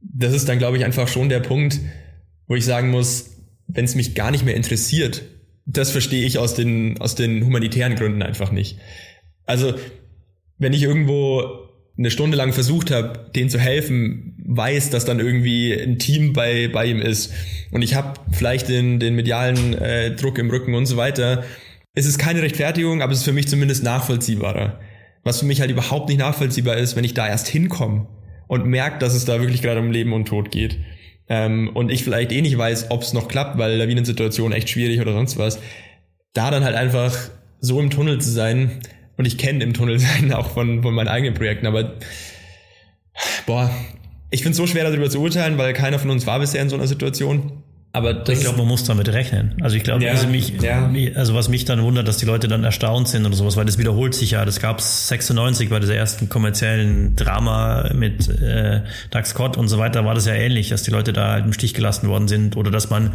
das 0.00 0.32
ist 0.32 0.48
dann, 0.48 0.58
glaube 0.58 0.78
ich, 0.78 0.84
einfach 0.84 1.08
schon 1.08 1.28
der 1.28 1.40
Punkt, 1.40 1.80
wo 2.46 2.54
ich 2.54 2.64
sagen 2.64 2.90
muss, 2.90 3.36
wenn 3.66 3.84
es 3.84 3.94
mich 3.94 4.14
gar 4.14 4.30
nicht 4.30 4.44
mehr 4.44 4.54
interessiert, 4.54 5.22
das 5.68 5.90
verstehe 5.90 6.24
ich 6.24 6.38
aus 6.38 6.54
den, 6.54 6.98
aus 6.98 7.14
den 7.14 7.44
humanitären 7.44 7.94
Gründen 7.94 8.22
einfach 8.22 8.50
nicht. 8.50 8.78
Also, 9.44 9.74
wenn 10.56 10.72
ich 10.72 10.82
irgendwo 10.82 11.68
eine 11.96 12.10
Stunde 12.10 12.36
lang 12.36 12.52
versucht 12.52 12.90
habe, 12.90 13.30
denen 13.34 13.50
zu 13.50 13.58
helfen, 13.58 14.34
weiß, 14.46 14.90
dass 14.90 15.04
dann 15.04 15.20
irgendwie 15.20 15.74
ein 15.74 15.98
Team 15.98 16.32
bei, 16.32 16.68
bei 16.68 16.86
ihm 16.86 17.00
ist 17.00 17.32
und 17.70 17.82
ich 17.82 17.94
habe 17.94 18.14
vielleicht 18.32 18.68
den, 18.68 18.98
den 18.98 19.14
medialen 19.14 19.74
äh, 19.74 20.14
Druck 20.14 20.38
im 20.38 20.48
Rücken 20.48 20.74
und 20.74 20.86
so 20.86 20.96
weiter. 20.96 21.44
Es 21.94 22.06
ist 22.06 22.18
keine 22.18 22.40
Rechtfertigung, 22.40 23.02
aber 23.02 23.12
es 23.12 23.18
ist 23.18 23.24
für 23.24 23.32
mich 23.32 23.48
zumindest 23.48 23.82
nachvollziehbarer. 23.82 24.80
Was 25.24 25.40
für 25.40 25.46
mich 25.46 25.60
halt 25.60 25.70
überhaupt 25.70 26.08
nicht 26.08 26.18
nachvollziehbar 26.18 26.76
ist, 26.76 26.96
wenn 26.96 27.04
ich 27.04 27.14
da 27.14 27.28
erst 27.28 27.48
hinkomme 27.48 28.06
und 28.46 28.64
merke, 28.66 28.98
dass 29.00 29.14
es 29.14 29.24
da 29.24 29.40
wirklich 29.40 29.60
gerade 29.60 29.80
um 29.80 29.90
Leben 29.90 30.12
und 30.12 30.26
Tod 30.26 30.50
geht 30.50 30.78
ähm, 31.28 31.70
und 31.74 31.90
ich 31.90 32.04
vielleicht 32.04 32.32
eh 32.32 32.42
nicht 32.42 32.56
weiß, 32.56 32.90
ob 32.90 33.02
es 33.02 33.12
noch 33.12 33.28
klappt, 33.28 33.58
weil 33.58 33.76
Lawinensituation 33.76 34.52
echt 34.52 34.70
schwierig 34.70 35.00
oder 35.00 35.12
sonst 35.12 35.38
was, 35.38 35.58
da 36.32 36.50
dann 36.50 36.64
halt 36.64 36.76
einfach 36.76 37.16
so 37.60 37.80
im 37.80 37.90
Tunnel 37.90 38.20
zu 38.20 38.30
sein 38.30 38.80
und 39.16 39.26
ich 39.26 39.38
kenne 39.38 39.62
im 39.64 39.74
Tunnel 39.74 39.98
sein 39.98 40.32
auch 40.32 40.50
von, 40.50 40.82
von 40.82 40.94
meinen 40.94 41.08
eigenen 41.08 41.34
Projekten, 41.34 41.66
aber 41.66 41.94
boah, 43.46 43.70
ich 44.30 44.42
finde 44.42 44.52
es 44.52 44.56
so 44.58 44.66
schwer 44.66 44.84
darüber 44.84 45.08
zu 45.10 45.20
urteilen, 45.20 45.58
weil 45.58 45.72
keiner 45.72 45.98
von 45.98 46.10
uns 46.10 46.26
war 46.26 46.38
bisher 46.38 46.62
in 46.62 46.68
so 46.68 46.76
einer 46.76 46.86
Situation. 46.86 47.62
Aber 47.92 48.28
ich 48.28 48.40
glaube, 48.40 48.58
man 48.58 48.68
muss 48.68 48.84
damit 48.84 49.08
rechnen. 49.08 49.54
Also 49.62 49.76
ich 49.76 49.82
glaube, 49.82 50.04
ja, 50.04 50.10
also, 50.10 50.28
mich, 50.28 50.52
ja. 50.60 50.90
also 51.14 51.34
was 51.34 51.48
mich 51.48 51.64
dann 51.64 51.82
wundert, 51.82 52.06
dass 52.06 52.18
die 52.18 52.26
Leute 52.26 52.46
dann 52.46 52.62
erstaunt 52.62 53.08
sind 53.08 53.24
oder 53.24 53.34
sowas, 53.34 53.56
weil 53.56 53.64
das 53.64 53.78
wiederholt 53.78 54.14
sich 54.14 54.32
ja. 54.32 54.44
Das 54.44 54.60
gab 54.60 54.78
es 54.78 55.08
96 55.08 55.70
bei 55.70 55.80
dieser 55.80 55.94
ersten 55.94 56.28
kommerziellen 56.28 57.16
Drama 57.16 57.90
mit 57.94 58.28
äh, 58.28 58.82
Doug 59.10 59.24
Scott 59.24 59.56
und 59.56 59.68
so 59.68 59.78
weiter, 59.78 60.04
war 60.04 60.14
das 60.14 60.26
ja 60.26 60.34
ähnlich, 60.34 60.68
dass 60.68 60.82
die 60.82 60.90
Leute 60.90 61.14
da 61.14 61.32
halt 61.32 61.46
im 61.46 61.54
Stich 61.54 61.72
gelassen 61.72 62.08
worden 62.08 62.28
sind 62.28 62.56
oder 62.56 62.70
dass 62.70 62.90
man 62.90 63.14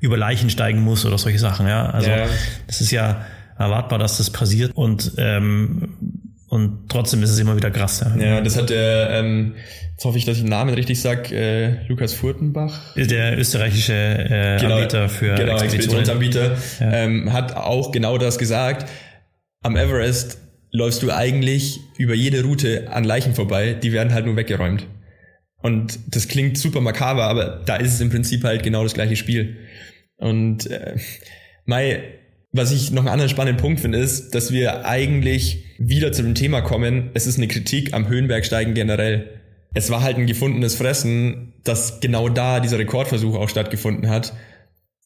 über 0.00 0.16
Leichen 0.16 0.50
steigen 0.50 0.80
muss 0.80 1.06
oder 1.06 1.16
solche 1.16 1.38
Sachen. 1.38 1.68
Ja, 1.68 1.86
also 1.86 2.10
ja. 2.10 2.26
das 2.66 2.80
ist 2.80 2.90
ja 2.90 3.24
erwartbar, 3.56 3.98
dass 3.98 4.18
das 4.18 4.30
passiert 4.30 4.72
und 4.74 5.12
ähm, 5.18 5.94
und 6.48 6.88
trotzdem 6.88 7.22
ist 7.22 7.30
es 7.30 7.38
immer 7.38 7.56
wieder 7.56 7.70
krass. 7.70 8.04
Ja, 8.18 8.24
ja 8.24 8.40
das 8.40 8.56
hat 8.56 8.70
der 8.70 9.10
ähm, 9.10 9.54
Jetzt 9.98 10.04
hoffe 10.04 10.18
ich, 10.18 10.24
dass 10.24 10.36
ich 10.36 10.44
den 10.44 10.50
Namen 10.50 10.72
richtig 10.74 11.00
sage, 11.00 11.34
äh, 11.34 11.84
Lukas 11.88 12.12
Furtenbach. 12.12 12.94
Der 12.94 13.36
österreichische 13.36 13.92
äh, 13.92 14.60
genau, 14.60 14.76
Anbieter 14.76 15.08
für 15.08 15.34
genau, 15.34 15.58
Expeditionsanbieter, 15.58 16.56
ja. 16.78 16.92
ähm, 16.92 17.32
hat 17.32 17.56
auch 17.56 17.90
genau 17.90 18.16
das 18.16 18.38
gesagt. 18.38 18.88
Am 19.60 19.74
Everest 19.74 20.38
läufst 20.70 21.02
du 21.02 21.10
eigentlich 21.10 21.80
über 21.96 22.14
jede 22.14 22.44
Route 22.44 22.92
an 22.92 23.02
Leichen 23.02 23.34
vorbei, 23.34 23.72
die 23.72 23.90
werden 23.90 24.14
halt 24.14 24.24
nur 24.24 24.36
weggeräumt. 24.36 24.86
Und 25.62 25.98
das 26.14 26.28
klingt 26.28 26.56
super 26.58 26.80
makaber, 26.80 27.24
aber 27.24 27.60
da 27.66 27.74
ist 27.74 27.94
es 27.94 28.00
im 28.00 28.10
Prinzip 28.10 28.44
halt 28.44 28.62
genau 28.62 28.84
das 28.84 28.94
gleiche 28.94 29.16
Spiel. 29.16 29.56
Und 30.16 30.70
äh, 30.70 30.94
Mai, 31.64 32.04
was 32.58 32.72
ich 32.72 32.90
noch 32.90 33.02
einen 33.02 33.08
anderen 33.08 33.30
spannenden 33.30 33.60
Punkt 33.60 33.80
finde, 33.80 33.98
ist, 33.98 34.34
dass 34.34 34.52
wir 34.52 34.84
eigentlich 34.84 35.64
wieder 35.78 36.12
zu 36.12 36.22
dem 36.22 36.34
Thema 36.34 36.60
kommen, 36.60 37.10
es 37.14 37.26
ist 37.26 37.38
eine 37.38 37.48
Kritik 37.48 37.94
am 37.94 38.08
Höhenbergsteigen 38.08 38.74
generell 38.74 39.38
es 39.74 39.90
war 39.90 40.02
halt 40.02 40.16
ein 40.16 40.26
gefundenes 40.26 40.74
Fressen, 40.74 41.52
dass 41.64 42.00
genau 42.00 42.28
da 42.28 42.60
dieser 42.60 42.78
Rekordversuch 42.78 43.36
auch 43.36 43.48
stattgefunden 43.48 44.08
hat, 44.08 44.32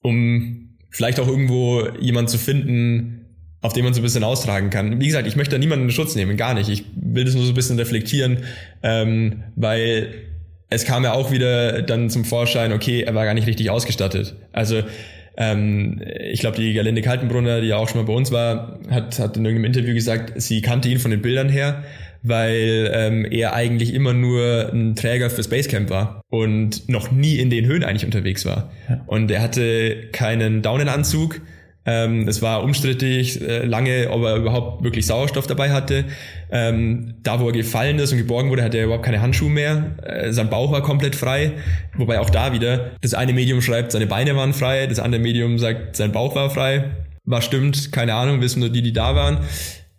um 0.03 0.77
vielleicht 0.91 1.21
auch 1.21 1.27
irgendwo 1.27 1.87
jemand 2.01 2.31
zu 2.31 2.39
finden, 2.39 3.27
auf 3.61 3.73
den 3.73 3.85
man 3.85 3.95
so 3.95 4.01
ein 4.01 4.03
bisschen 4.03 4.25
austragen 4.25 4.71
kann. 4.71 5.01
Wie 5.01 5.07
gesagt, 5.07 5.27
ich 5.27 5.37
möchte 5.37 5.53
da 5.53 5.59
niemanden 5.59 5.87
in 5.87 5.91
Schutz 5.93 6.15
nehmen, 6.15 6.37
gar 6.37 6.55
nicht. 6.55 6.69
Ich 6.69 6.85
will 6.97 7.25
das 7.25 7.35
nur 7.35 7.45
so 7.45 7.53
ein 7.53 7.55
bisschen 7.55 7.79
reflektieren, 7.79 8.39
ähm, 8.83 9.45
weil 9.57 10.15
es 10.69 10.85
kam 10.85 11.05
ja 11.05 11.13
auch 11.13 11.31
wieder 11.31 11.83
dann 11.83 12.11
zum 12.11 12.25
Vorschein, 12.25 12.73
okay, 12.73 13.03
er 13.03 13.15
war 13.15 13.25
gar 13.25 13.35
nicht 13.35 13.47
richtig 13.47 13.71
ausgestattet. 13.71 14.37
Also 14.53 14.83
ähm, 15.37 16.01
ich 16.31 16.41
glaube, 16.41 16.57
die 16.57 16.75
Galinde 16.75 17.03
Kaltenbrunner, 17.03 17.61
die 17.61 17.69
ja 17.69 17.77
auch 17.77 17.89
schon 17.89 18.01
mal 18.03 18.07
bei 18.07 18.13
uns 18.13 18.31
war, 18.33 18.79
hat, 18.91 19.19
hat 19.19 19.37
in 19.37 19.45
irgendeinem 19.45 19.73
Interview 19.73 19.95
gesagt, 19.95 20.41
sie 20.41 20.61
kannte 20.61 20.89
ihn 20.89 20.99
von 20.99 21.11
den 21.11 21.23
Bildern 21.23 21.49
her, 21.49 21.85
weil 22.23 22.91
ähm, 22.95 23.25
er 23.25 23.55
eigentlich 23.55 23.95
immer 23.95 24.13
nur 24.13 24.71
ein 24.73 24.95
Träger 24.95 25.31
fürs 25.31 25.49
Basecamp 25.49 25.91
war 25.91 26.23
und 26.29 26.89
noch 26.89 27.11
nie 27.11 27.37
in 27.37 27.51
den 27.51 27.67
Höhen 27.67 27.83
eigentlich 27.83 28.05
unterwegs 28.05 28.45
war. 28.45 28.71
Ja. 28.89 29.03
Und 29.07 29.31
er 29.31 29.43
hatte 29.43 30.09
keinen 30.13 30.63
Daunenanzug. 30.63 31.41
Ähm, 31.85 32.29
es 32.29 32.43
war 32.43 32.63
umstrittig 32.63 33.41
äh, 33.41 33.65
lange, 33.65 34.09
ob 34.11 34.23
er 34.23 34.37
überhaupt 34.37 34.85
wirklich 34.85 35.05
Sauerstoff 35.07 35.47
dabei 35.47 35.71
hatte. 35.73 36.05
Ähm, 36.51 37.15
da, 37.23 37.41
wo 37.41 37.49
er 37.49 37.53
gefallen 37.53 37.99
ist 37.99 38.13
und 38.13 38.19
geborgen 38.19 38.51
wurde, 38.51 38.63
hatte 38.63 38.79
er 38.79 38.85
überhaupt 38.85 39.05
keine 39.05 39.21
Handschuhe 39.21 39.51
mehr. 39.51 39.97
Äh, 40.03 40.33
sein 40.33 40.49
Bauch 40.49 40.71
war 40.71 40.83
komplett 40.83 41.17
frei. 41.17 41.53
Wobei 41.97 42.21
auch 42.21 42.31
da 42.31 42.53
wieder, 42.53 42.93
das 43.01 43.15
eine 43.15 43.33
Medium 43.33 43.63
schreibt, 43.63 43.91
seine 43.91 44.07
Beine 44.07 44.37
waren 44.37 44.53
frei, 44.53 44.87
das 44.87 45.01
andere 45.01 45.21
Medium 45.21 45.59
sagt, 45.59 45.97
sein 45.97 46.13
Bauch 46.13 46.37
war 46.37 46.51
frei. 46.51 46.91
War 47.25 47.43
stimmt, 47.43 47.93
keine 47.93 48.15
Ahnung, 48.15 48.41
wissen 48.41 48.61
nur 48.61 48.69
die, 48.69 48.83
die 48.83 48.93
da 48.93 49.15
waren. 49.17 49.39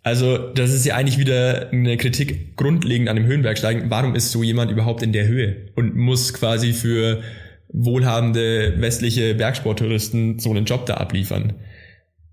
Also 0.02 0.36
das 0.36 0.70
ist 0.70 0.84
ja 0.84 0.96
eigentlich 0.96 1.18
wieder 1.18 1.70
eine 1.70 1.96
Kritik 1.96 2.56
grundlegend 2.56 3.08
an 3.08 3.16
dem 3.16 3.24
Höhenbergsteigen. 3.24 3.90
Warum 3.90 4.14
ist 4.14 4.32
so 4.32 4.42
jemand 4.42 4.70
überhaupt 4.70 5.02
in 5.02 5.12
der 5.12 5.26
Höhe 5.26 5.56
und 5.74 5.96
muss 5.96 6.34
quasi 6.34 6.74
für 6.74 7.22
wohlhabende 7.68 8.74
westliche 8.80 9.34
Bergsporttouristen 9.34 10.38
so 10.38 10.50
einen 10.50 10.66
Job 10.66 10.84
da 10.84 10.94
abliefern? 10.94 11.54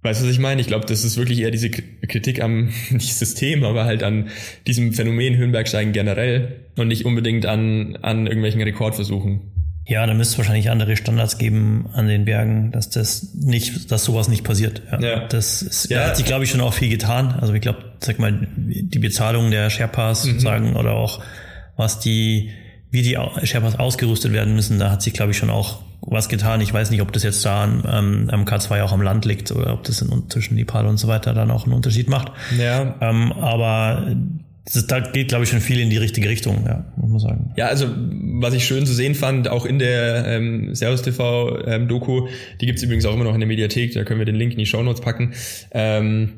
Weißt 0.04 0.22
du, 0.22 0.26
was 0.26 0.32
ich 0.32 0.40
meine? 0.40 0.60
Ich 0.62 0.68
glaube, 0.68 0.86
das 0.88 1.04
ist 1.04 1.18
wirklich 1.18 1.40
eher 1.42 1.52
diese 1.52 1.70
Kritik 1.70 2.42
am 2.42 2.72
nicht 2.90 3.14
System, 3.14 3.64
aber 3.64 3.86
halt 3.86 4.04
an 4.04 4.30
diesem 4.66 4.94
Phänomen 4.94 5.38
Höhenbergsteigen 5.38 5.94
generell 5.94 6.62
und 6.76 6.88
nicht 6.88 7.06
unbedingt 7.06 7.46
an, 7.46 7.98
an 8.02 8.26
irgendwelchen 8.26 8.62
Rekordversuchen. 8.62 9.42
Ja, 9.88 10.06
da 10.06 10.14
müsste 10.14 10.34
es 10.34 10.38
wahrscheinlich 10.38 10.70
andere 10.70 10.96
Standards 10.96 11.38
geben 11.38 11.90
an 11.94 12.08
den 12.08 12.26
Bergen, 12.26 12.72
dass 12.72 12.90
das 12.90 13.34
nicht, 13.34 13.92
dass 13.92 14.06
sowas 14.06 14.28
nicht 14.28 14.44
passiert. 14.44 14.82
Ja, 14.92 15.00
ja. 15.00 15.28
das 15.28 15.62
ist, 15.62 15.90
ja. 15.90 16.00
da 16.00 16.08
hat 16.08 16.18
sich, 16.18 16.26
glaube 16.26 16.44
ich, 16.44 16.52
schon 16.52 16.62
auch 16.62 16.74
viel 16.74 16.90
getan. 16.90 17.32
Also 17.40 17.54
ich 17.54 17.62
glaube, 17.62 17.94
sag 18.00 18.20
mal, 18.20 18.48
die 18.56 19.00
Bezahlung 19.00 19.52
der 19.52 19.70
Sherpas 19.70 20.24
mhm. 20.24 20.30
sozusagen 20.30 20.76
oder 20.76 20.94
auch 20.94 21.24
was 21.78 22.00
die, 22.00 22.52
wie 22.92 23.02
die 23.02 23.18
Sherpas 23.44 23.80
ausgerüstet 23.80 24.34
werden 24.34 24.54
müssen, 24.54 24.78
da 24.78 24.92
hat 24.92 25.02
sich, 25.02 25.14
glaube 25.14 25.32
ich, 25.32 25.38
schon 25.38 25.50
auch 25.50 25.80
was 26.02 26.30
getan. 26.30 26.62
Ich 26.62 26.74
weiß 26.74 26.92
nicht, 26.92 27.02
ob 27.02 27.14
das 27.14 27.24
jetzt 27.24 27.44
da 27.46 27.64
am, 27.64 28.30
am 28.30 28.46
K2 28.46 28.84
auch 28.84 28.92
am 28.92 29.02
Land 29.02 29.26
liegt 29.26 29.52
oder 29.52 29.74
ob 29.74 29.84
das 29.84 30.02
in, 30.02 30.30
zwischen 30.30 30.56
Nepal 30.56 30.86
und 30.86 30.98
so 30.98 31.08
weiter 31.08 31.34
dann 31.34 31.52
auch 31.52 31.64
einen 31.66 31.74
Unterschied 31.74 32.10
macht. 32.10 32.32
Ja. 32.58 32.96
Ähm, 33.00 33.32
aber 33.32 34.14
das, 34.66 34.88
da 34.88 35.00
geht, 35.00 35.30
glaube 35.30 35.46
ich, 35.46 35.50
schon 35.50 35.62
viel 35.62 35.80
in 35.80 35.90
die 35.90 35.98
richtige 35.98 36.28
Richtung, 36.28 36.66
ja, 36.66 36.86
muss 36.98 37.10
man 37.10 37.20
sagen. 37.20 37.54
Ja, 37.56 37.68
also 37.68 37.88
was 38.40 38.54
ich 38.54 38.66
schön 38.66 38.86
zu 38.86 38.94
sehen 38.94 39.16
fand, 39.16 39.48
auch 39.48 39.66
in 39.66 39.80
der 39.80 40.26
ähm, 40.28 40.76
Servus 40.76 41.02
TV 41.02 41.66
ähm, 41.66 41.88
Doku, 41.88 42.28
die 42.60 42.66
gibt's 42.66 42.84
übrigens 42.84 43.06
auch 43.06 43.14
immer 43.14 43.24
noch 43.24 43.34
in 43.34 43.40
der 43.40 43.48
Mediathek, 43.48 43.94
da 43.94 44.04
können 44.04 44.20
wir 44.20 44.26
den 44.26 44.36
Link 44.36 44.52
in 44.52 44.60
die 44.60 44.66
Show 44.66 44.84
Notes 44.84 45.02
packen, 45.02 45.34
ähm, 45.72 46.34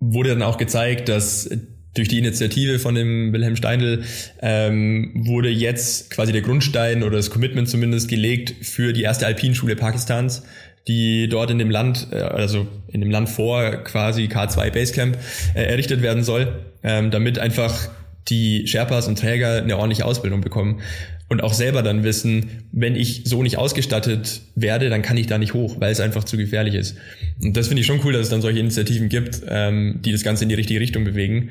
wurde 0.00 0.30
dann 0.30 0.42
auch 0.42 0.58
gezeigt, 0.58 1.08
dass 1.08 1.48
durch 1.94 2.08
die 2.08 2.18
Initiative 2.18 2.78
von 2.78 2.94
dem 2.94 3.32
Wilhelm 3.32 3.56
Steindl 3.56 4.04
ähm, 4.42 5.12
wurde 5.14 5.48
jetzt 5.48 6.10
quasi 6.10 6.32
der 6.32 6.42
Grundstein 6.42 7.02
oder 7.02 7.16
das 7.16 7.30
Commitment 7.30 7.68
zumindest 7.68 8.08
gelegt 8.08 8.54
für 8.66 8.92
die 8.92 9.02
erste 9.02 9.26
Alpinschule 9.26 9.76
Pakistans, 9.76 10.42
die 10.86 11.28
dort 11.28 11.50
in 11.50 11.58
dem 11.58 11.70
Land, 11.70 12.08
äh, 12.12 12.16
also 12.16 12.66
in 12.88 13.00
dem 13.00 13.10
Land 13.10 13.28
vor 13.28 13.70
quasi 13.84 14.24
K2 14.24 14.70
Basecamp 14.70 15.16
äh, 15.54 15.62
errichtet 15.62 16.02
werden 16.02 16.24
soll 16.24 16.52
ähm, 16.84 17.10
damit 17.10 17.38
einfach 17.38 17.88
die 18.28 18.66
Sherpas 18.66 19.08
und 19.08 19.18
Träger 19.18 19.56
eine 19.56 19.76
ordentliche 19.76 20.04
Ausbildung 20.04 20.40
bekommen 20.40 20.80
und 21.28 21.42
auch 21.42 21.54
selber 21.54 21.82
dann 21.82 22.04
wissen, 22.04 22.66
wenn 22.72 22.94
ich 22.94 23.22
so 23.24 23.42
nicht 23.42 23.58
ausgestattet 23.58 24.42
werde, 24.54 24.90
dann 24.90 25.02
kann 25.02 25.16
ich 25.16 25.26
da 25.26 25.38
nicht 25.38 25.54
hoch, 25.54 25.80
weil 25.80 25.90
es 25.90 26.00
einfach 26.00 26.24
zu 26.24 26.36
gefährlich 26.36 26.74
ist. 26.74 26.96
Und 27.42 27.56
das 27.56 27.68
finde 27.68 27.80
ich 27.80 27.86
schon 27.86 28.00
cool, 28.04 28.12
dass 28.12 28.22
es 28.22 28.28
dann 28.28 28.42
solche 28.42 28.60
Initiativen 28.60 29.08
gibt, 29.08 29.42
ähm, 29.48 30.00
die 30.04 30.12
das 30.12 30.22
Ganze 30.22 30.44
in 30.44 30.50
die 30.50 30.54
richtige 30.54 30.80
Richtung 30.80 31.04
bewegen. 31.04 31.50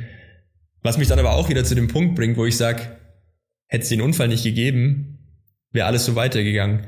Was 0.83 0.97
mich 0.97 1.07
dann 1.07 1.19
aber 1.19 1.33
auch 1.33 1.49
wieder 1.49 1.63
zu 1.63 1.75
dem 1.75 1.87
Punkt 1.87 2.15
bringt, 2.15 2.37
wo 2.37 2.45
ich 2.45 2.57
sage, 2.57 2.81
hätte 3.67 3.83
es 3.83 3.89
den 3.89 4.01
Unfall 4.01 4.27
nicht 4.27 4.43
gegeben, 4.43 5.17
wäre 5.71 5.87
alles 5.87 6.05
so 6.05 6.15
weitergegangen. 6.15 6.81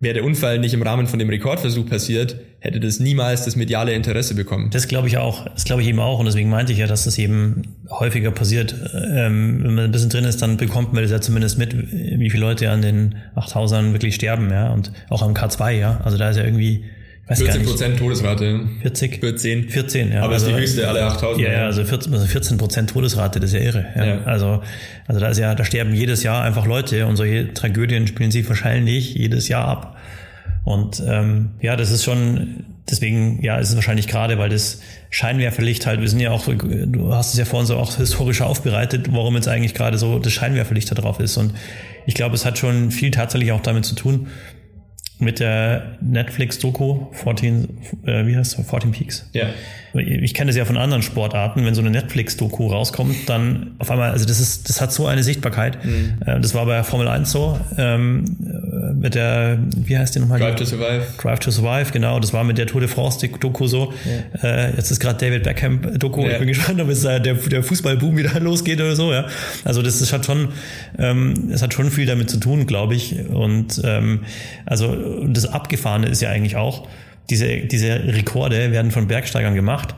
Wäre 0.00 0.14
der 0.14 0.24
Unfall 0.24 0.58
nicht 0.58 0.74
im 0.74 0.82
Rahmen 0.82 1.06
von 1.06 1.18
dem 1.18 1.30
Rekordversuch 1.30 1.86
passiert, 1.86 2.36
hätte 2.60 2.78
das 2.78 3.00
niemals 3.00 3.44
das 3.44 3.56
mediale 3.56 3.94
Interesse 3.94 4.34
bekommen. 4.34 4.70
Das 4.70 4.86
glaube 4.86 5.08
ich 5.08 5.18
auch. 5.18 5.46
Das 5.46 5.64
glaube 5.64 5.82
ich 5.82 5.88
eben 5.88 6.00
auch. 6.00 6.18
Und 6.18 6.26
deswegen 6.26 6.50
meinte 6.50 6.72
ich 6.72 6.78
ja, 6.78 6.86
dass 6.86 7.04
das 7.04 7.16
eben 7.18 7.62
häufiger 7.90 8.30
passiert. 8.30 8.74
Ähm, 8.94 9.62
wenn 9.62 9.74
man 9.74 9.84
ein 9.84 9.92
bisschen 9.92 10.10
drin 10.10 10.24
ist, 10.24 10.42
dann 10.42 10.56
bekommt 10.56 10.92
man 10.92 11.02
das 11.02 11.10
ja 11.10 11.20
zumindest 11.20 11.58
mit, 11.58 11.74
wie 11.74 12.30
viele 12.30 12.44
Leute 12.44 12.70
an 12.70 12.82
den 12.82 13.16
8000ern 13.36 13.92
wirklich 13.92 14.14
sterben, 14.14 14.50
ja. 14.50 14.72
Und 14.72 14.92
auch 15.10 15.22
am 15.22 15.32
K2, 15.32 15.72
ja. 15.72 16.00
Also 16.04 16.18
da 16.18 16.30
ist 16.30 16.36
ja 16.36 16.44
irgendwie 16.44 16.84
Weiß 17.26 17.38
14 17.38 17.64
Prozent 17.64 17.98
Todesrate. 17.98 18.60
40? 18.82 19.20
14. 19.20 19.68
14, 19.70 20.12
ja. 20.12 20.22
Aber 20.22 20.34
also, 20.34 20.46
ist 20.46 20.54
die 20.54 20.60
höchste 20.60 20.88
alle 20.88 21.04
8000. 21.04 21.46
Ja, 21.46 21.52
ja, 21.52 21.64
also 21.66 21.82
14, 21.82 22.12
also 22.12 22.26
14 22.26 22.58
Prozent 22.58 22.90
Todesrate, 22.90 23.40
das 23.40 23.52
ist 23.52 23.58
ja 23.58 23.64
irre. 23.64 23.86
Ja. 23.96 24.04
ja. 24.04 24.22
Also, 24.24 24.62
also 25.06 25.20
da 25.20 25.28
ist 25.28 25.38
ja, 25.38 25.54
da 25.54 25.64
sterben 25.64 25.94
jedes 25.94 26.22
Jahr 26.22 26.42
einfach 26.42 26.66
Leute 26.66 27.06
und 27.06 27.16
solche 27.16 27.54
Tragödien 27.54 28.06
spielen 28.06 28.30
sich 28.30 28.46
wahrscheinlich 28.46 29.14
jedes 29.14 29.48
Jahr 29.48 29.66
ab. 29.66 29.96
Und 30.64 31.02
ähm, 31.06 31.50
ja, 31.60 31.76
das 31.76 31.90
ist 31.90 32.04
schon, 32.04 32.64
deswegen, 32.90 33.42
ja, 33.42 33.56
ist 33.56 33.70
es 33.70 33.74
wahrscheinlich 33.74 34.06
gerade, 34.06 34.38
weil 34.38 34.50
das 34.50 34.80
Scheinwerferlicht 35.08 35.86
halt, 35.86 36.00
wir 36.00 36.08
sind 36.08 36.20
ja 36.20 36.30
auch, 36.30 36.46
du 36.46 37.14
hast 37.14 37.32
es 37.32 37.38
ja 37.38 37.46
vorhin 37.46 37.66
so 37.66 37.76
auch 37.76 37.96
historisch 37.96 38.42
aufbereitet, 38.42 39.06
warum 39.12 39.34
jetzt 39.34 39.48
eigentlich 39.48 39.74
gerade 39.74 39.96
so 39.96 40.18
das 40.18 40.32
Scheinwerferlicht 40.32 40.90
da 40.90 40.94
drauf 40.94 41.20
ist. 41.20 41.38
Und 41.38 41.54
ich 42.06 42.14
glaube, 42.14 42.34
es 42.34 42.44
hat 42.44 42.58
schon 42.58 42.90
viel 42.90 43.10
tatsächlich 43.10 43.52
auch 43.52 43.60
damit 43.60 43.86
zu 43.86 43.94
tun, 43.94 44.28
mit 45.18 45.38
der 45.38 45.96
Netflix-Doku 46.00 47.06
14, 47.12 47.68
äh, 48.04 48.26
wie 48.26 48.36
heißt 48.36 48.58
es, 48.58 48.68
14 48.68 48.90
Peaks. 48.90 49.28
Ja. 49.32 49.46
Ich 49.94 50.34
kenne 50.34 50.48
das 50.48 50.56
ja 50.56 50.64
von 50.64 50.76
anderen 50.76 51.02
Sportarten, 51.02 51.64
wenn 51.64 51.74
so 51.74 51.80
eine 51.80 51.90
Netflix-Doku 51.90 52.66
rauskommt, 52.66 53.28
dann 53.28 53.76
auf 53.78 53.92
einmal, 53.92 54.10
also 54.10 54.26
das 54.26 54.40
ist, 54.40 54.68
das 54.68 54.80
hat 54.80 54.92
so 54.92 55.06
eine 55.06 55.22
Sichtbarkeit. 55.22 55.84
Mhm. 55.84 56.14
Äh, 56.26 56.40
das 56.40 56.52
war 56.54 56.66
bei 56.66 56.82
Formel 56.82 57.06
1 57.06 57.30
so, 57.30 57.58
ähm, 57.78 58.24
mit 58.96 59.14
der, 59.14 59.58
wie 59.76 59.96
heißt 59.96 60.16
die 60.16 60.18
nochmal? 60.18 60.40
Drive 60.40 60.56
to 60.56 60.64
Survive. 60.64 61.04
Drive 61.22 61.38
to 61.38 61.50
Survive, 61.52 61.92
genau. 61.92 62.18
Das 62.18 62.32
war 62.32 62.42
mit 62.42 62.58
der 62.58 62.66
Tour 62.66 62.80
de 62.80 62.88
France-Doku 62.88 63.66
so. 63.68 63.92
Ja. 64.42 64.48
Äh, 64.48 64.76
jetzt 64.76 64.90
ist 64.90 64.98
gerade 64.98 65.24
David 65.24 65.44
Beckham-Doku. 65.44 66.22
Ja. 66.22 66.32
Ich 66.32 66.38
bin 66.38 66.48
gespannt, 66.48 66.80
ob 66.80 66.88
es 66.88 67.04
äh, 67.04 67.20
der, 67.20 67.34
der 67.34 67.62
Fußballboom 67.62 68.16
wieder 68.16 68.40
losgeht 68.40 68.80
oder 68.80 68.96
so, 68.96 69.12
ja. 69.12 69.26
Also 69.64 69.80
das 69.82 70.00
ist, 70.00 70.12
hat 70.12 70.26
schon, 70.26 70.48
ähm, 70.98 71.50
es 71.52 71.62
hat 71.62 71.72
schon 71.72 71.90
viel 71.90 72.06
damit 72.06 72.30
zu 72.30 72.38
tun, 72.38 72.66
glaube 72.66 72.96
ich. 72.96 73.28
Und 73.28 73.80
ähm, 73.84 74.20
also 74.66 75.03
das 75.26 75.46
Abgefahrene 75.46 76.06
ist 76.08 76.22
ja 76.22 76.30
eigentlich 76.30 76.56
auch, 76.56 76.88
diese, 77.30 77.60
diese 77.60 78.04
Rekorde 78.04 78.72
werden 78.72 78.90
von 78.90 79.06
Bergsteigern 79.08 79.54
gemacht. 79.54 79.94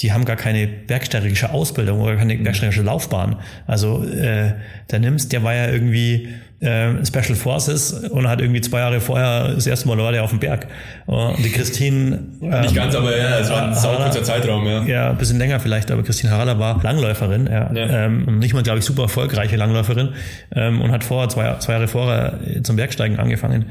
Die 0.00 0.12
haben 0.12 0.24
gar 0.24 0.36
keine 0.36 0.68
bergsteigerische 0.68 1.50
Ausbildung 1.50 2.00
oder 2.00 2.14
keine 2.16 2.36
bergsteigerische 2.36 2.82
Laufbahn. 2.82 3.36
Also 3.66 4.04
äh, 4.04 4.52
der 4.90 4.98
Nims, 5.00 5.28
der 5.28 5.42
war 5.42 5.54
ja 5.54 5.68
irgendwie 5.68 6.28
äh, 6.60 7.04
Special 7.04 7.34
Forces 7.34 7.92
und 7.92 8.28
hat 8.28 8.40
irgendwie 8.40 8.60
zwei 8.60 8.78
Jahre 8.78 9.00
vorher 9.00 9.54
das 9.54 9.66
erste 9.66 9.88
Mal 9.88 9.98
war 9.98 10.12
der 10.12 10.22
auf 10.22 10.30
dem 10.30 10.38
Berg. 10.38 10.68
Und 11.06 11.44
die 11.44 11.50
Christine 11.50 12.20
ähm, 12.40 12.60
nicht 12.60 12.76
ganz, 12.76 12.94
aber 12.94 13.16
ja, 13.16 13.38
es 13.40 13.50
war 13.50 13.68
ein 13.68 13.74
saukurzer 13.74 14.22
Zeitraum, 14.22 14.66
ja. 14.66 14.84
Ja, 14.84 15.10
ein 15.10 15.16
bisschen 15.16 15.38
länger 15.38 15.58
vielleicht, 15.58 15.90
aber 15.90 16.04
Christine 16.04 16.32
Harala 16.32 16.60
war 16.60 16.80
Langläuferin, 16.82 17.46
ja, 17.46 17.72
ja. 17.72 18.04
Ähm, 18.04 18.28
und 18.28 18.38
nicht 18.38 18.54
mal, 18.54 18.62
glaube 18.62 18.78
ich, 18.78 18.84
super 18.84 19.02
erfolgreiche 19.02 19.56
Langläuferin 19.56 20.10
ähm, 20.54 20.80
und 20.80 20.92
hat 20.92 21.02
vorher 21.02 21.28
zwei, 21.28 21.56
zwei 21.58 21.72
Jahre 21.72 21.88
vorher 21.88 22.38
zum 22.62 22.76
Bergsteigen 22.76 23.18
angefangen. 23.18 23.66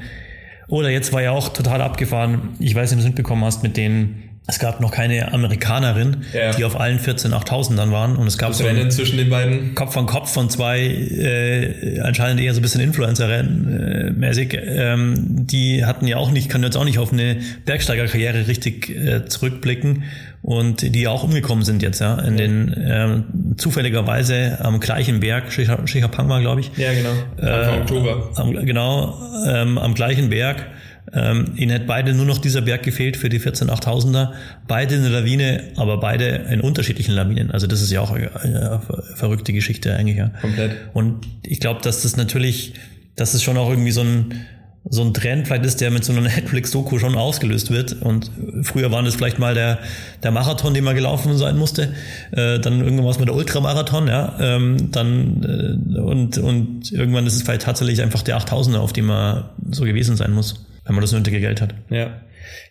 Oder 0.67 0.89
jetzt 0.89 1.13
war 1.13 1.21
ja 1.21 1.31
auch 1.31 1.49
total 1.49 1.81
abgefahren, 1.81 2.55
ich 2.59 2.75
weiß 2.75 2.91
nicht, 2.91 2.99
ob 2.99 3.03
du 3.03 3.07
es 3.07 3.15
mitbekommen 3.15 3.45
hast, 3.45 3.63
mit 3.63 3.77
den 3.77 4.27
es 4.49 4.59
gab 4.59 4.79
noch 4.79 4.91
keine 4.91 5.33
Amerikanerin, 5.33 6.23
ja. 6.33 6.51
die 6.51 6.63
auf 6.63 6.79
allen 6.79 6.99
14 6.99 7.33
8000ern 7.33 7.91
waren. 7.91 8.15
Und 8.15 8.27
es 8.27 8.37
gab 8.37 8.49
das 8.49 8.59
so 8.59 8.63
Rennen 8.63 8.89
zwischen 8.89 9.17
den 9.17 9.29
beiden. 9.29 9.75
Kopf 9.75 9.97
an 9.97 10.05
Kopf 10.05 10.31
von 10.31 10.49
zwei, 10.49 10.79
äh, 10.79 11.99
anscheinend 11.99 12.39
eher 12.39 12.53
so 12.53 12.61
ein 12.61 12.61
bisschen 12.61 12.79
Influencer-Rennen 12.79 13.67
äh, 13.67 14.11
mäßig. 14.11 14.57
Ähm, 14.57 15.45
die 15.47 15.83
hatten 15.83 16.07
ja 16.07 16.15
auch 16.15 16.31
nicht, 16.31 16.49
können 16.49 16.63
jetzt 16.63 16.77
auch 16.77 16.85
nicht 16.85 16.97
auf 16.97 17.11
eine 17.11 17.35
Bergsteigerkarriere 17.65 18.47
richtig 18.47 18.89
äh, 18.89 19.25
zurückblicken. 19.25 20.03
Und 20.47 20.95
die 20.95 21.09
auch 21.09 21.25
umgekommen 21.25 21.65
sind 21.65 21.81
jetzt, 21.83 21.99
ja, 21.99 22.17
in 22.19 22.37
den 22.37 22.71
äh, 22.71 23.21
zufälligerweise 23.57 24.59
am 24.61 24.79
gleichen 24.79 25.19
Berg, 25.19 25.51
Shikapang 25.51 26.29
war, 26.29 26.39
glaube 26.39 26.61
ich. 26.61 26.71
Ja, 26.77 26.93
genau. 26.93 27.11
Äh, 27.35 27.81
Oktober. 27.81 28.29
Am, 28.35 28.53
genau, 28.53 29.19
ähm, 29.45 29.77
am 29.77 29.93
gleichen 29.93 30.29
Berg 30.29 30.65
ähm, 31.11 31.51
ihnen 31.57 31.71
hätte 31.71 31.83
beide 31.85 32.13
nur 32.13 32.25
noch 32.25 32.37
dieser 32.37 32.61
Berg 32.61 32.83
gefehlt 32.83 33.17
für 33.17 33.27
die 33.27 33.39
14 33.39 33.69
8000er. 33.69 34.31
Beide 34.69 34.95
eine 34.95 35.09
Lawine, 35.09 35.63
aber 35.75 35.99
beide 35.99 36.45
in 36.49 36.61
unterschiedlichen 36.61 37.13
Lawinen. 37.13 37.51
Also 37.51 37.67
das 37.67 37.81
ist 37.81 37.91
ja 37.91 37.99
auch 37.99 38.11
eine, 38.11 38.33
eine 38.41 38.81
verrückte 39.15 39.51
Geschichte 39.51 39.97
eigentlich. 39.97 40.15
Ja. 40.15 40.31
Komplett. 40.39 40.77
Und 40.93 41.27
ich 41.43 41.59
glaube, 41.59 41.81
dass 41.81 42.03
das 42.03 42.15
natürlich, 42.15 42.75
dass 43.17 43.33
es 43.33 43.43
schon 43.43 43.57
auch 43.57 43.69
irgendwie 43.69 43.91
so 43.91 43.99
ein 43.99 44.45
so 44.89 45.03
ein 45.03 45.13
Trend 45.13 45.47
vielleicht 45.47 45.65
ist, 45.65 45.81
der 45.81 45.91
mit 45.91 46.03
so 46.03 46.13
einer 46.13 46.21
Netflix-Doku 46.35 46.99
schon 46.99 47.15
ausgelöst 47.15 47.71
wird. 47.71 48.01
Und 48.01 48.31
früher 48.63 48.91
waren 48.91 49.05
das 49.05 49.15
vielleicht 49.15 49.39
mal 49.39 49.53
der, 49.53 49.79
der 50.23 50.31
Marathon, 50.31 50.73
den 50.73 50.83
man 50.83 50.95
gelaufen 50.95 51.37
sein 51.37 51.57
musste. 51.57 51.93
Äh, 52.31 52.59
dann 52.59 52.81
irgendwas 52.81 53.19
mit 53.19 53.27
der 53.27 53.35
Ultramarathon, 53.35 54.07
ja. 54.07 54.35
Ähm, 54.39 54.91
dann, 54.91 55.87
äh, 55.95 55.99
und, 55.99 56.37
und 56.37 56.91
irgendwann 56.91 57.25
ist 57.27 57.35
es 57.35 57.43
vielleicht 57.43 57.63
tatsächlich 57.63 58.01
einfach 58.01 58.21
der 58.21 58.37
8000er, 58.39 58.77
auf 58.77 58.93
dem 58.93 59.07
man 59.07 59.49
so 59.71 59.83
gewesen 59.83 60.15
sein 60.15 60.31
muss 60.31 60.65
wenn 60.87 60.95
man 60.95 61.01
das 61.01 61.11
nötige 61.11 61.39
Geld 61.39 61.61
hat. 61.61 61.75
Ja. 61.89 62.21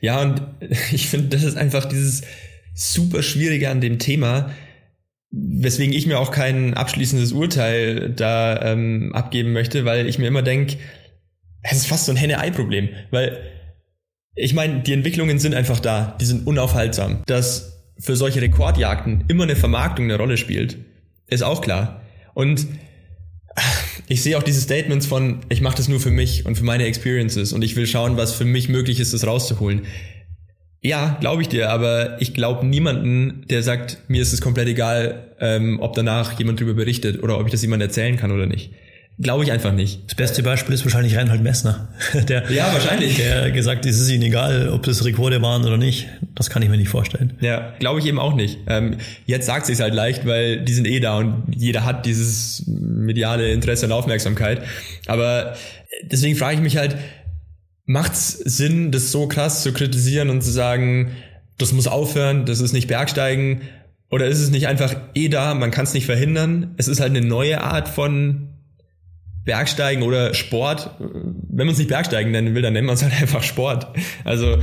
Ja, 0.01 0.23
und 0.23 0.43
ich 0.93 1.09
finde, 1.09 1.29
das 1.29 1.45
ist 1.45 1.57
einfach 1.57 1.85
dieses 1.85 2.23
super 2.75 3.23
Schwierige 3.23 3.71
an 3.71 3.81
dem 3.81 3.99
Thema, 3.99 4.51
weswegen 5.31 5.95
ich 5.95 6.07
mir 6.07 6.19
auch 6.19 6.31
kein 6.31 6.75
abschließendes 6.75 7.33
Urteil 7.33 8.11
da 8.11 8.61
ähm, 8.63 9.13
abgeben 9.15 9.53
möchte, 9.53 9.85
weil 9.85 10.09
ich 10.09 10.19
mir 10.19 10.29
immer 10.29 10.43
denke, 10.43 10.77
es 11.63 11.79
ist 11.79 11.87
fast 11.87 12.07
so 12.07 12.13
ein 12.13 12.17
Henne-Ei-Problem, 12.17 12.91
weil 13.11 13.39
ich 14.35 14.55
meine, 14.55 14.81
die 14.81 14.93
Entwicklungen 14.93 15.39
sind 15.39 15.55
einfach 15.55 15.81
da, 15.81 16.17
die 16.21 16.27
sind 16.27 16.47
unaufhaltsam. 16.47 17.23
Dass 17.27 17.83
für 17.99 18.17
solche 18.17 18.43
Rekordjagden 18.43 19.25
immer 19.29 19.45
eine 19.45 19.57
Vermarktung 19.57 20.05
eine 20.05 20.19
Rolle 20.19 20.37
spielt, 20.37 20.77
ist 21.27 21.43
auch 21.43 21.63
klar. 21.63 22.03
Und 22.35 22.67
ich 24.09 24.23
sehe 24.23 24.37
auch 24.37 24.43
diese 24.43 24.61
Statements 24.61 25.07
von, 25.07 25.41
ich 25.49 25.61
mache 25.63 25.79
das 25.79 25.89
nur 25.89 26.01
für 26.01 26.11
mich 26.11 26.45
und 26.45 26.57
für 26.57 26.65
meine 26.65 26.85
Experiences 26.85 27.53
und 27.53 27.63
ich 27.63 27.77
will 27.77 27.87
schauen, 27.87 28.17
was 28.17 28.35
für 28.35 28.45
mich 28.45 28.69
möglich 28.69 29.01
ist, 29.01 29.15
das 29.15 29.27
rauszuholen. 29.27 29.83
Ja, 30.83 31.17
glaube 31.21 31.43
ich 31.43 31.49
dir, 31.49 31.71
aber 31.71 32.21
ich 32.21 32.35
glaube 32.35 32.67
niemanden, 32.67 33.47
der 33.49 33.63
sagt, 33.63 33.99
mir 34.09 34.23
ist 34.23 34.33
es 34.33 34.41
komplett 34.41 34.69
egal, 34.69 35.35
ähm, 35.41 35.81
ob 35.81 35.95
danach 35.95 36.39
jemand 36.39 36.61
drüber 36.61 36.75
berichtet 36.75 37.23
oder 37.23 37.41
ob 37.41 37.47
ich 37.47 37.53
das 37.53 37.63
jemand 37.63 37.83
erzählen 37.83 38.17
kann 38.17 38.31
oder 38.31 38.47
nicht. 38.47 38.73
Glaube 39.19 39.45
ich 39.45 39.53
einfach 39.53 39.73
nicht. 39.73 40.03
Das 40.07 40.15
beste 40.15 40.43
Beispiel 40.43 40.75
ist 40.75 40.85
wahrscheinlich 40.85 41.17
Reinhold 41.17 41.43
Messner. 41.43 41.89
Der, 42.29 42.51
ja, 42.53 42.71
wahrscheinlich. 42.73 43.17
Der 43.17 43.51
gesagt, 43.51 43.87
es 43.87 43.99
ist 43.99 44.11
ihnen 44.11 44.25
egal, 44.25 44.69
ob 44.69 44.83
das 44.83 45.07
Rekorde 45.07 45.41
waren 45.41 45.65
oder 45.65 45.79
nicht. 45.79 46.09
Das 46.35 46.51
kann 46.51 46.63
ich 46.63 46.69
mir 46.69 46.77
nicht 46.77 46.91
vorstellen. 46.91 47.33
Ja, 47.41 47.73
glaube 47.79 48.01
ich 48.01 48.07
eben 48.07 48.19
auch 48.19 48.35
nicht. 48.35 48.59
Ähm, 48.67 48.99
jetzt 49.25 49.47
sagt 49.47 49.67
sie 49.67 49.73
es 49.73 49.81
halt 49.81 49.95
leicht, 49.95 50.27
weil 50.27 50.61
die 50.61 50.75
sind 50.75 50.87
eh 50.87 51.01
da 51.01 51.17
und 51.17 51.45
jeder 51.57 51.87
hat 51.87 52.05
dieses 52.05 52.65
mediale 52.67 53.53
Interesse 53.53 53.87
und 53.87 53.93
Aufmerksamkeit. 53.93 54.63
Aber 55.07 55.57
deswegen 56.03 56.37
frage 56.37 56.57
ich 56.57 56.63
mich 56.63 56.77
halt, 56.77 56.97
macht's 57.87 58.33
Sinn, 58.33 58.93
das 58.93 59.13
so 59.13 59.29
krass 59.29 59.63
zu 59.63 59.73
kritisieren 59.73 60.29
und 60.29 60.43
zu 60.43 60.51
sagen, 60.51 61.13
das 61.57 61.73
muss 61.73 61.87
aufhören, 61.87 62.45
das 62.45 62.61
ist 62.61 62.75
nicht 62.75 62.89
Bergsteigen? 62.89 63.63
Oder 64.11 64.27
ist 64.27 64.41
es 64.41 64.51
nicht 64.51 64.69
einfach 64.69 64.95
eh 65.15 65.29
da, 65.29 65.55
man 65.55 65.71
kann 65.71 65.85
es 65.85 65.95
nicht 65.95 66.07
verhindern? 66.07 66.75
Es 66.77 66.87
ist 66.87 67.01
halt 67.01 67.17
eine 67.17 67.27
neue 67.27 67.63
Art 67.63 67.89
von 67.89 68.51
Bergsteigen 69.47 70.03
oder 70.03 70.35
Sport, 70.35 70.91
wenn 70.99 71.67
man 71.67 71.73
es 71.73 71.79
nicht 71.79 71.89
Bergsteigen 71.89 72.33
nennen 72.33 72.55
will, 72.55 72.63
dann 72.63 72.75
nennt 72.75 72.87
man 72.87 72.97
es 72.97 73.03
halt 73.03 73.15
einfach 73.21 73.43
Sport. 73.43 73.87
Also 74.25 74.59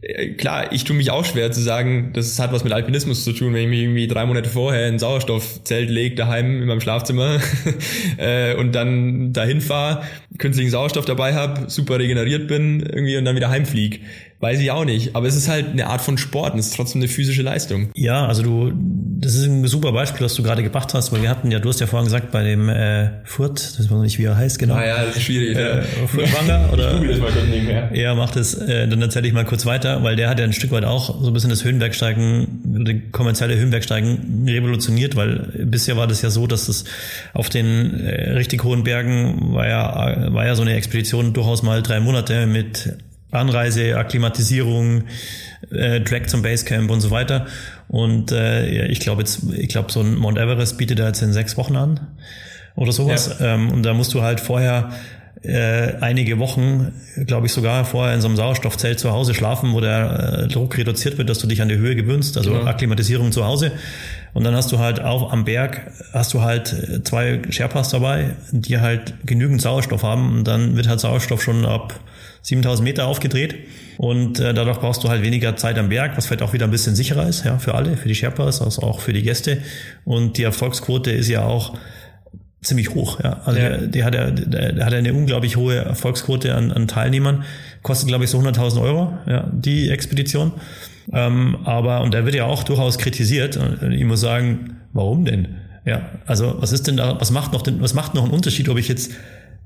äh, 0.00 0.34
klar, 0.34 0.72
ich 0.72 0.84
tue 0.84 0.94
mich 0.94 1.10
auch 1.10 1.24
schwer 1.24 1.50
zu 1.50 1.60
sagen, 1.60 2.12
das 2.12 2.38
hat 2.38 2.52
was 2.52 2.62
mit 2.62 2.72
Alpinismus 2.72 3.24
zu 3.24 3.32
tun, 3.32 3.52
wenn 3.54 3.62
ich 3.62 3.68
mich 3.68 3.80
irgendwie 3.80 4.06
drei 4.06 4.26
Monate 4.26 4.48
vorher 4.48 4.86
in 4.86 4.94
ein 4.94 4.98
Sauerstoffzelt 4.98 5.90
lege, 5.90 6.14
daheim 6.14 6.62
in 6.62 6.68
meinem 6.68 6.80
Schlafzimmer 6.80 7.40
äh, 8.18 8.54
und 8.54 8.72
dann 8.72 9.32
dahin 9.32 9.60
fahre, 9.60 10.02
künstlichen 10.38 10.70
Sauerstoff 10.70 11.06
dabei 11.06 11.34
habe, 11.34 11.68
super 11.70 11.98
regeneriert 11.98 12.46
bin 12.46 12.80
irgendwie 12.80 13.16
und 13.16 13.24
dann 13.24 13.34
wieder 13.34 13.48
heimflieg. 13.48 14.02
Weiß 14.40 14.60
ich 14.60 14.70
auch 14.70 14.84
nicht. 14.84 15.16
Aber 15.16 15.26
es 15.26 15.34
ist 15.34 15.48
halt 15.48 15.70
eine 15.70 15.88
Art 15.88 16.00
von 16.00 16.16
Sport 16.16 16.54
und 16.54 16.60
es 16.60 16.68
ist 16.68 16.76
trotzdem 16.76 17.00
eine 17.00 17.08
physische 17.08 17.42
Leistung. 17.42 17.90
Ja, 17.94 18.24
also 18.24 18.42
du, 18.42 18.72
das 19.20 19.34
ist 19.34 19.46
ein 19.46 19.66
super 19.66 19.90
Beispiel, 19.90 20.24
was 20.24 20.34
du 20.34 20.44
gerade 20.44 20.62
gebracht 20.62 20.94
hast, 20.94 21.10
weil 21.10 21.22
wir 21.22 21.28
hatten 21.28 21.50
ja, 21.50 21.58
du 21.58 21.68
hast 21.68 21.80
ja 21.80 21.88
vorhin 21.88 22.04
gesagt, 22.04 22.30
bei 22.30 22.44
dem 22.44 22.68
äh, 22.68 23.10
Furt, 23.24 23.58
das 23.58 23.80
weiß 23.80 23.90
noch 23.90 24.02
nicht, 24.02 24.16
wie 24.20 24.24
er 24.24 24.36
heißt, 24.36 24.60
genau. 24.60 24.74
Ah 24.74 24.86
ja, 24.86 25.04
das 25.04 25.16
ist 25.16 25.22
schwierig. 25.22 25.56
Äh, 25.56 25.82
Furtwanger 26.06 26.72
oder? 26.72 27.02
Ich 27.02 27.10
das 27.10 27.18
mal 27.18 27.32
kurz 27.32 27.46
nebenher. 27.50 27.90
Er 27.92 28.14
macht 28.14 28.36
es, 28.36 28.54
äh, 28.54 28.86
dann 28.86 29.02
erzähle 29.02 29.26
ich 29.26 29.34
mal 29.34 29.44
kurz 29.44 29.66
weiter, 29.66 30.04
weil 30.04 30.14
der 30.14 30.28
hat 30.28 30.38
ja 30.38 30.44
ein 30.44 30.52
Stück 30.52 30.70
weit 30.70 30.84
auch 30.84 31.20
so 31.20 31.26
ein 31.26 31.32
bisschen 31.32 31.50
das 31.50 31.64
Höhenbergsteigen, 31.64 32.84
die 32.84 33.10
kommerzielle 33.10 33.56
Höhenbergsteigen 33.56 34.46
revolutioniert, 34.46 35.16
weil 35.16 35.66
bisher 35.66 35.96
war 35.96 36.06
das 36.06 36.22
ja 36.22 36.30
so, 36.30 36.46
dass 36.46 36.68
es 36.68 36.84
auf 37.34 37.48
den 37.48 38.04
äh, 38.04 38.34
richtig 38.34 38.62
hohen 38.62 38.84
Bergen 38.84 39.52
war 39.52 39.66
ja, 39.66 40.32
war 40.32 40.46
ja 40.46 40.54
so 40.54 40.62
eine 40.62 40.74
Expedition 40.74 41.32
durchaus 41.32 41.64
mal 41.64 41.82
drei 41.82 41.98
Monate 41.98 42.46
mit 42.46 42.96
Anreise, 43.30 43.96
Akklimatisierung, 43.96 45.04
äh, 45.70 46.00
Track 46.00 46.30
zum 46.30 46.42
Basecamp 46.42 46.90
und 46.90 47.00
so 47.00 47.10
weiter. 47.10 47.46
Und 47.88 48.32
äh, 48.32 48.86
ich 48.86 49.00
glaube 49.00 49.22
jetzt, 49.22 49.40
ich 49.52 49.68
glaube, 49.68 49.92
so 49.92 50.00
ein 50.00 50.14
Mount 50.14 50.38
Everest 50.38 50.78
bietet 50.78 50.98
da 50.98 51.06
jetzt 51.06 51.22
in 51.22 51.32
sechs 51.32 51.56
Wochen 51.56 51.76
an 51.76 52.00
oder 52.74 52.92
sowas. 52.92 53.36
Ja. 53.40 53.54
Ähm, 53.54 53.70
und 53.70 53.82
da 53.82 53.94
musst 53.94 54.14
du 54.14 54.22
halt 54.22 54.40
vorher 54.40 54.90
äh, 55.42 55.94
einige 56.00 56.38
Wochen, 56.38 56.92
glaube 57.26 57.46
ich 57.46 57.52
sogar 57.52 57.84
vorher 57.84 58.14
in 58.14 58.20
so 58.20 58.28
einem 58.28 58.36
Sauerstoffzelt 58.36 58.98
zu 58.98 59.12
Hause 59.12 59.34
schlafen, 59.34 59.72
wo 59.72 59.80
der 59.80 60.44
äh, 60.44 60.48
Druck 60.48 60.76
reduziert 60.76 61.18
wird, 61.18 61.28
dass 61.28 61.38
du 61.38 61.46
dich 61.46 61.62
an 61.62 61.68
die 61.68 61.76
Höhe 61.76 61.94
gewöhnst, 61.94 62.36
also 62.36 62.52
genau. 62.52 62.66
Akklimatisierung 62.66 63.30
zu 63.30 63.44
Hause. 63.44 63.72
Und 64.38 64.44
dann 64.44 64.54
hast 64.54 64.70
du 64.70 64.78
halt 64.78 65.00
auch 65.00 65.32
am 65.32 65.44
Berg, 65.44 65.90
hast 66.12 66.32
du 66.32 66.42
halt 66.42 67.02
zwei 67.02 67.42
Sherpas 67.50 67.88
dabei, 67.88 68.36
die 68.52 68.78
halt 68.78 69.14
genügend 69.26 69.60
Sauerstoff 69.60 70.04
haben 70.04 70.30
und 70.30 70.44
dann 70.44 70.76
wird 70.76 70.86
halt 70.86 71.00
Sauerstoff 71.00 71.42
schon 71.42 71.66
ab 71.66 71.98
7000 72.42 72.84
Meter 72.84 73.08
aufgedreht 73.08 73.56
und 73.96 74.38
äh, 74.38 74.54
dadurch 74.54 74.78
brauchst 74.78 75.02
du 75.02 75.08
halt 75.08 75.24
weniger 75.24 75.56
Zeit 75.56 75.76
am 75.76 75.88
Berg, 75.88 76.16
was 76.16 76.26
vielleicht 76.26 76.42
auch 76.42 76.52
wieder 76.52 76.66
ein 76.66 76.70
bisschen 76.70 76.94
sicherer 76.94 77.28
ist, 77.28 77.46
ja, 77.46 77.58
für 77.58 77.74
alle, 77.74 77.96
für 77.96 78.06
die 78.06 78.14
Sherpas, 78.14 78.62
also 78.62 78.82
auch 78.82 79.00
für 79.00 79.12
die 79.12 79.22
Gäste. 79.22 79.58
Und 80.04 80.38
die 80.38 80.44
Erfolgsquote 80.44 81.10
ist 81.10 81.26
ja 81.26 81.42
auch 81.42 81.76
ziemlich 82.62 82.90
hoch. 82.90 83.18
Ja. 83.20 83.40
Also 83.44 83.58
ja. 83.58 83.70
Der, 83.70 83.86
der, 83.88 84.04
hat 84.04 84.14
ja, 84.14 84.30
der, 84.30 84.86
hat 84.86 84.94
eine 84.94 85.14
unglaublich 85.14 85.56
hohe 85.56 85.74
Erfolgsquote 85.74 86.54
an, 86.54 86.70
an 86.70 86.86
Teilnehmern. 86.86 87.42
Kostet, 87.82 88.06
glaube 88.06 88.22
ich, 88.22 88.30
so 88.30 88.38
100.000 88.38 88.80
Euro, 88.82 89.18
ja, 89.26 89.50
die 89.52 89.90
Expedition. 89.90 90.52
Ähm, 91.12 91.58
aber, 91.64 92.02
und 92.02 92.14
der 92.14 92.24
wird 92.24 92.34
ja 92.34 92.44
auch 92.44 92.62
durchaus 92.62 92.98
kritisiert. 92.98 93.56
Und 93.56 93.92
ich 93.92 94.04
muss 94.04 94.20
sagen, 94.20 94.76
warum 94.92 95.24
denn? 95.24 95.56
Ja, 95.84 96.02
also 96.26 96.56
was 96.58 96.72
ist 96.72 96.86
denn 96.86 96.96
da, 96.96 97.18
was 97.20 97.30
macht 97.30 97.52
noch 97.52 97.62
den, 97.62 97.80
was 97.80 97.94
macht 97.94 98.14
noch 98.14 98.24
einen 98.24 98.32
Unterschied, 98.32 98.68
ob 98.68 98.78
ich 98.78 98.88
jetzt 98.88 99.12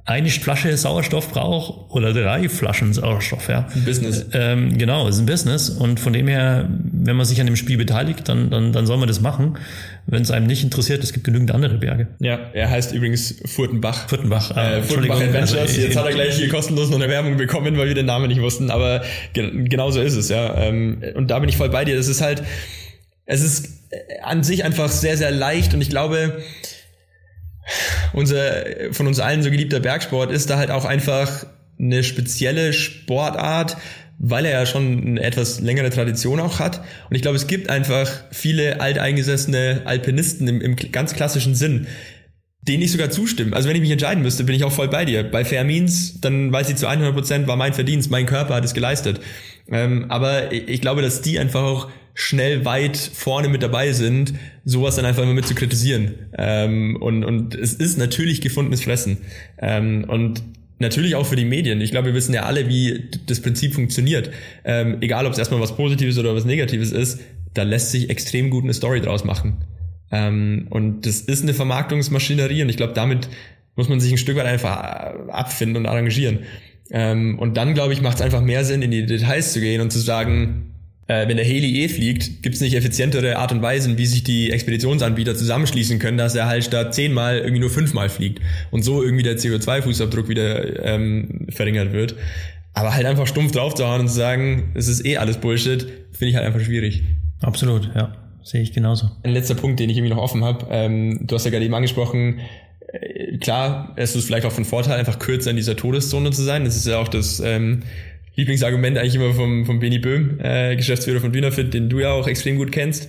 eine 0.05 0.28
Flasche 0.30 0.76
Sauerstoff 0.76 1.30
brauche 1.30 1.92
oder 1.94 2.12
drei 2.12 2.48
Flaschen 2.48 2.92
Sauerstoff, 2.92 3.48
ja. 3.48 3.68
Ein 3.72 3.84
Business. 3.84 4.26
Ähm, 4.32 4.76
genau, 4.76 5.07
ist 5.07 5.20
ein 5.20 5.26
Business. 5.26 5.70
Und 5.70 6.00
von 6.00 6.12
dem 6.12 6.26
her, 6.26 6.68
wenn 6.92 7.14
man 7.14 7.24
sich 7.24 7.40
an 7.40 7.46
dem 7.46 7.55
Spiel 7.55 7.76
beteiligt, 7.76 8.28
dann, 8.28 8.50
dann, 8.50 8.72
dann 8.72 8.84
soll 8.86 8.98
man 8.98 9.07
das 9.07 9.20
machen. 9.20 9.59
Wenn 10.07 10.22
es 10.22 10.32
einem 10.32 10.48
nicht 10.48 10.64
interessiert, 10.64 11.05
es 11.05 11.12
gibt 11.12 11.24
genügend 11.24 11.53
andere 11.53 11.78
Berge. 11.78 12.09
Ja, 12.18 12.50
er 12.53 12.68
heißt 12.68 12.92
übrigens 12.92 13.42
Furtenbach. 13.46 14.09
Furtenbach. 14.09 14.57
Äh, 14.57 14.82
Furtenbach 14.82 15.20
Adventures. 15.20 15.57
Also, 15.57 15.80
Jetzt 15.80 15.96
hat 15.96 16.07
er 16.07 16.12
gleich 16.12 16.34
hier 16.34 16.48
kostenlos 16.48 16.90
noch 16.90 16.96
eine 16.96 17.09
Werbung 17.09 17.36
bekommen, 17.36 17.76
weil 17.78 17.86
wir 17.86 17.94
den 17.94 18.07
Namen 18.07 18.26
nicht 18.26 18.40
wussten. 18.40 18.72
Aber 18.72 19.03
ge 19.34 19.68
genau 19.68 19.92
so 19.92 20.00
ist 20.00 20.16
es, 20.16 20.28
ja. 20.28 20.53
Ähm, 20.57 21.00
und 21.14 21.30
da 21.30 21.38
bin 21.38 21.48
ich 21.48 21.57
voll 21.57 21.68
bei 21.68 21.84
dir. 21.84 21.96
Es 21.96 22.09
ist 22.09 22.20
halt, 22.20 22.42
es 23.24 23.42
ist 23.42 23.68
an 24.22 24.42
sich 24.42 24.64
einfach 24.64 24.88
sehr, 24.88 25.16
sehr 25.16 25.30
leicht 25.30 25.74
und 25.74 25.80
ich 25.80 25.90
glaube, 25.90 26.42
unser 28.13 28.65
von 28.93 29.07
uns 29.07 29.21
allen 29.21 29.43
so 29.43 29.51
geliebter 29.51 29.81
Bergsport 29.81 30.31
ist 30.31 30.51
da 30.51 30.59
halt 30.59 30.71
auch 30.71 30.85
einfach 30.85 31.47
eine 31.79 32.05
spezielle 32.05 32.73
Sportart, 32.73 33.77
weil 34.19 34.45
er 34.45 34.53
ja 34.53 34.67
schon 34.67 35.05
eine 35.05 35.23
etwas 35.23 35.61
längere 35.61 35.91
Tradition 35.91 36.39
auch 36.41 36.61
hat. 36.61 36.83
Und 37.11 37.17
ich 37.17 37.23
glaube, 37.23 37.37
es 37.37 37.47
gibt 37.47 37.69
einfach 37.69 38.09
viele 38.31 38.81
alteingesessene 38.81 39.83
Alpinisten 39.85 40.47
im, 40.49 40.61
im 40.61 40.77
ganz 40.77 41.15
klassischen 41.15 41.55
Sinn, 41.55 41.89
denen 42.61 42.83
ich 42.83 42.93
sogar 42.93 43.11
zustimme. 43.11 43.57
Also 43.57 43.69
wenn 43.69 43.75
ich 43.75 43.83
mich 43.83 43.91
entscheiden 43.91 44.23
müsste, 44.23 44.45
bin 44.45 44.55
ich 44.55 44.63
auch 44.63 44.73
voll 44.73 44.89
bei 44.89 45.05
dir. 45.05 45.25
Bei 45.25 45.45
Fair 45.45 45.65
Means, 45.65 46.21
dann 46.21 46.53
weiß 46.53 46.69
ich 46.69 46.77
zu 46.77 46.87
100 46.87 47.13
Prozent, 47.13 47.49
war 47.49 47.57
mein 47.57 47.75
Verdienst, 47.75 48.11
mein 48.11 48.27
Körper 48.27 48.55
hat 48.55 48.65
es 48.65 48.75
geleistet. 48.75 49.21
Ähm, 49.69 50.07
aber 50.09 50.53
ich 50.53 50.81
glaube, 50.81 51.03
dass 51.03 51.23
die 51.23 51.39
einfach 51.39 51.63
auch 51.63 51.91
schnell 52.15 52.65
weit 52.65 52.97
vorne 52.97 53.49
mit 53.49 53.63
dabei 53.63 53.93
sind, 53.93 54.35
sowas 54.65 54.97
dann 54.97 55.05
einfach 55.05 55.23
immer 55.23 55.35
mit 55.35 55.47
zu 55.47 55.55
kritisieren. 55.55 56.15
Ähm, 56.37 56.97
und, 57.01 57.25
und 57.25 57.55
es 57.55 57.73
ist 57.75 57.99
natürlich 57.99 58.41
gefundenes 58.41 58.85
Fressen. 58.85 59.19
Ähm, 59.59 60.05
und 60.09 60.43
natürlich 60.79 61.15
auch 61.15 61.27
für 61.27 61.37
die 61.37 61.45
Medien. 61.45 61.81
Ich 61.81 61.91
glaube, 61.91 62.09
wir 62.09 62.15
wissen 62.15 62.35
ja 62.35 62.43
alle, 62.43 62.69
wie 62.69 63.09
das 63.27 63.41
Prinzip 63.41 63.75
funktioniert. 63.75 64.31
Ähm, 64.65 64.99
egal, 65.01 65.27
ob 65.27 65.33
es 65.33 65.39
erstmal 65.39 65.61
was 65.61 65.77
Positives 65.77 66.19
oder 66.19 66.35
was 66.35 66.45
Negatives 66.45 66.93
ist, 66.93 67.21
da 67.55 67.63
lässt 67.63 67.91
sich 67.91 68.11
extrem 68.11 68.51
gut 68.51 68.65
eine 68.65 68.75
Story 68.75 69.01
draus 69.01 69.25
machen. 69.25 69.65
Ähm, 70.11 70.67
und 70.69 71.07
das 71.07 71.21
ist 71.21 71.43
eine 71.43 71.55
Vermarktungsmaschinerie 71.55 72.63
und 72.63 72.69
ich 72.69 72.77
glaube, 72.77 72.93
damit 72.93 73.29
muss 73.77 73.89
man 73.89 74.01
sich 74.01 74.13
ein 74.13 74.19
Stück 74.19 74.37
weit 74.37 74.47
einfach 74.47 74.77
abfinden 75.29 75.77
und 75.79 75.87
arrangieren. 75.87 76.41
Ähm, 76.91 77.39
und 77.39 77.57
dann, 77.57 77.73
glaube 77.73 77.95
ich, 77.95 78.03
macht 78.03 78.17
es 78.17 78.23
einfach 78.23 78.43
mehr 78.43 78.65
Sinn, 78.65 78.83
in 78.83 78.91
die 78.91 79.07
Details 79.07 79.55
zu 79.55 79.61
gehen 79.61 79.81
und 79.81 79.91
zu 79.91 79.99
sagen, 79.99 80.72
äh, 81.09 81.28
wenn 81.28 81.36
der 81.36 81.46
Heli 81.46 81.82
eh 81.82 81.88
fliegt, 81.88 82.42
gibt 82.42 82.55
es 82.55 82.61
nicht 82.61 82.74
effizientere 82.74 83.36
Art 83.36 83.53
und 83.53 83.62
Weisen, 83.62 83.98
wie 83.98 84.07
sich 84.07 84.22
die 84.22 84.50
Expeditionsanbieter 84.50 85.34
zusammenschließen 85.34 85.98
können, 85.98 86.18
dass 86.18 86.34
er 86.34 86.46
halt 86.46 86.64
statt 86.64 86.94
zehnmal 86.94 87.38
irgendwie 87.38 87.61
nur 87.61 87.70
fünfmal 87.70 88.09
fliegt 88.09 88.40
und 88.70 88.82
so 88.82 89.03
irgendwie 89.03 89.22
der 89.22 89.36
CO2-Fußabdruck 89.36 90.28
wieder 90.28 90.84
ähm, 90.84 91.46
verringert 91.50 91.92
wird. 91.92 92.14
Aber 92.74 92.94
halt 92.94 93.05
einfach 93.05 93.26
stumpf 93.26 93.53
draufzuhauen 93.53 94.03
und 94.03 94.09
zu 94.09 94.14
sagen, 94.14 94.72
es 94.74 94.88
ist 94.88 95.05
eh 95.05 95.18
alles 95.18 95.38
Bullshit, 95.38 95.86
finde 96.12 96.30
ich 96.30 96.36
halt 96.36 96.46
einfach 96.46 96.61
schwierig. 96.61 97.03
Absolut, 97.40 97.90
ja. 97.94 98.14
Sehe 98.44 98.62
ich 98.62 98.72
genauso. 98.72 99.11
Ein 99.22 99.32
letzter 99.32 99.55
Punkt, 99.55 99.78
den 99.78 99.88
ich 99.90 99.96
irgendwie 99.96 100.14
noch 100.14 100.22
offen 100.22 100.42
habe. 100.42 100.66
Ähm, 100.70 101.20
du 101.22 101.34
hast 101.34 101.44
ja 101.44 101.50
gerade 101.50 101.64
eben 101.64 101.74
angesprochen, 101.74 102.40
äh, 102.92 103.38
klar, 103.38 103.92
es 103.96 104.16
ist 104.16 104.26
vielleicht 104.26 104.46
auch 104.46 104.53
von 104.53 104.64
Vorteil, 104.64 104.98
einfach 104.98 105.18
kürzer 105.18 105.50
in 105.50 105.57
dieser 105.57 105.76
Todeszone 105.76 106.30
zu 106.30 106.42
sein. 106.42 106.64
Das 106.64 106.76
ist 106.76 106.86
ja 106.86 106.98
auch 106.98 107.09
das 107.09 107.40
ähm, 107.40 107.82
Lieblingsargument 108.35 108.99
eigentlich 108.99 109.14
immer 109.14 109.33
vom, 109.35 109.66
vom 109.66 109.78
Benny 109.78 109.99
Böhm, 109.99 110.39
äh, 110.41 110.76
Geschäftsführer 110.76 111.20
von 111.20 111.33
Dynafit, 111.33 111.74
den 111.74 111.89
du 111.89 112.01
ja 112.01 112.12
auch 112.12 112.28
extrem 112.28 112.57
gut 112.57 112.72
kennst. 112.72 113.09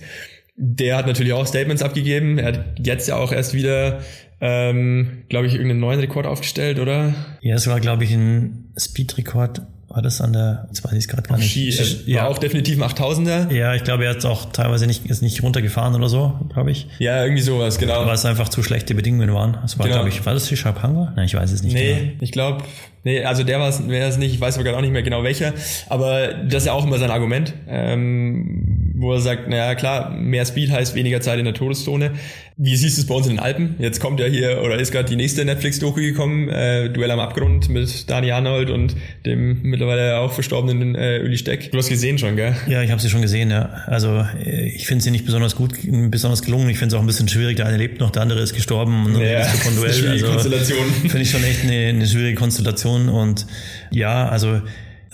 Der 0.56 0.96
hat 0.96 1.06
natürlich 1.06 1.32
auch 1.32 1.46
Statements 1.46 1.82
abgegeben. 1.82 2.38
Er 2.38 2.46
hat 2.46 2.64
jetzt 2.78 3.08
ja 3.08 3.16
auch 3.16 3.32
erst 3.32 3.54
wieder, 3.54 4.02
ähm, 4.40 5.24
glaube 5.28 5.46
ich, 5.46 5.54
irgendeinen 5.54 5.80
neuen 5.80 6.00
Rekord 6.00 6.26
aufgestellt, 6.26 6.78
oder? 6.78 7.14
Ja, 7.40 7.56
es 7.56 7.66
war, 7.66 7.80
glaube 7.80 8.04
ich, 8.04 8.12
ein 8.12 8.72
Speed-Rekord 8.78 9.62
war 9.94 10.02
das 10.02 10.20
an 10.20 10.32
der, 10.32 10.66
jetzt 10.68 10.84
weiß 10.84 10.92
ich 10.92 10.98
es 10.98 11.08
gerade 11.08 11.22
gar 11.22 11.38
nicht. 11.38 11.50
Ski, 11.50 11.68
äh, 11.68 12.10
ja. 12.10 12.22
war 12.22 12.30
auch 12.30 12.38
definitiv 12.38 12.82
ein 12.82 12.88
8000er. 12.88 13.52
Ja, 13.52 13.74
ich 13.74 13.84
glaube, 13.84 14.04
er 14.04 14.10
hat 14.10 14.24
auch 14.24 14.50
teilweise 14.50 14.86
nicht, 14.88 15.06
ist 15.06 15.22
nicht 15.22 15.42
runtergefahren 15.42 15.94
oder 15.94 16.08
so, 16.08 16.34
glaube 16.52 16.72
ich. 16.72 16.88
Ja, 16.98 17.22
irgendwie 17.22 17.42
sowas, 17.42 17.78
genau. 17.78 18.04
Weil 18.04 18.14
es 18.14 18.24
einfach 18.24 18.48
zu 18.48 18.62
schlechte 18.64 18.94
Bedingungen 18.94 19.32
waren. 19.32 19.58
Das 19.62 19.78
war, 19.78 19.86
genau. 19.86 19.98
glaube 19.98 20.08
ich, 20.08 20.26
war 20.26 20.34
das 20.34 20.48
Fischer 20.48 20.72
Panga? 20.72 21.12
Nein, 21.14 21.26
ich 21.26 21.34
weiß 21.34 21.52
es 21.52 21.62
nicht. 21.62 21.74
Nee, 21.74 21.94
genau. 21.94 22.12
ich 22.20 22.32
glaube, 22.32 22.64
Nee, 23.04 23.22
also 23.22 23.44
der 23.44 23.60
war 23.60 23.68
es 23.68 23.80
nicht, 23.80 24.34
ich 24.34 24.40
weiß 24.40 24.54
aber 24.54 24.64
gerade 24.64 24.78
auch 24.78 24.80
nicht 24.80 24.92
mehr 24.92 25.02
genau 25.02 25.22
welcher, 25.22 25.52
aber 25.90 26.28
das 26.28 26.62
ist 26.62 26.66
ja 26.68 26.72
auch 26.72 26.86
immer 26.86 26.98
sein 26.98 27.10
Argument, 27.10 27.52
ähm, 27.68 28.83
wo 28.96 29.12
er 29.12 29.20
sagt, 29.20 29.48
naja 29.48 29.74
klar, 29.74 30.10
mehr 30.10 30.46
Speed 30.46 30.70
heißt 30.70 30.94
weniger 30.94 31.20
Zeit 31.20 31.38
in 31.38 31.44
der 31.44 31.54
Todeszone. 31.54 32.12
Wie 32.56 32.76
siehst 32.76 32.96
du 32.96 33.00
es 33.00 33.06
bei 33.08 33.14
uns 33.16 33.26
in 33.26 33.34
den 33.34 33.40
Alpen? 33.40 33.74
Jetzt 33.80 33.98
kommt 33.98 34.20
ja 34.20 34.26
hier, 34.26 34.62
oder 34.62 34.78
ist 34.78 34.92
gerade 34.92 35.08
die 35.08 35.16
nächste 35.16 35.44
Netflix-Doku 35.44 36.00
gekommen, 36.00 36.48
äh, 36.48 36.88
Duell 36.88 37.10
am 37.10 37.18
Abgrund 37.18 37.68
mit 37.68 38.08
Dani 38.08 38.30
Arnold 38.30 38.70
und 38.70 38.94
dem 39.26 39.60
mittlerweile 39.62 40.18
auch 40.18 40.32
verstorbenen 40.32 40.94
äh, 40.94 41.20
Uli 41.24 41.36
Steck. 41.36 41.72
Du 41.72 41.78
hast 41.78 41.88
gesehen 41.88 42.16
schon, 42.18 42.36
gell? 42.36 42.54
Ja, 42.68 42.82
ich 42.82 42.92
habe 42.92 43.02
sie 43.02 43.10
schon 43.10 43.22
gesehen, 43.22 43.50
ja. 43.50 43.70
Also 43.86 44.24
äh, 44.40 44.68
ich 44.68 44.86
finde 44.86 45.02
sie 45.02 45.10
nicht 45.10 45.26
besonders 45.26 45.56
gut, 45.56 45.72
besonders 46.10 46.42
gelungen. 46.42 46.68
Ich 46.68 46.78
finde 46.78 46.94
es 46.94 46.98
auch 46.98 47.02
ein 47.02 47.08
bisschen 47.08 47.28
schwierig. 47.28 47.56
Der 47.56 47.66
eine 47.66 47.76
lebt 47.76 47.98
noch, 47.98 48.10
der 48.10 48.22
andere 48.22 48.40
ist 48.40 48.54
gestorben. 48.54 49.06
Und 49.06 49.20
ja, 49.20 49.42
von 49.42 49.74
Duell. 49.76 50.08
Also, 50.08 50.26
Konstellation. 50.26 50.86
Finde 51.00 51.22
ich 51.22 51.30
schon 51.30 51.42
echt 51.42 51.64
eine, 51.64 51.88
eine 51.88 52.06
schwierige 52.06 52.36
Konstellation. 52.36 53.08
Und 53.08 53.46
ja, 53.90 54.28
also 54.28 54.60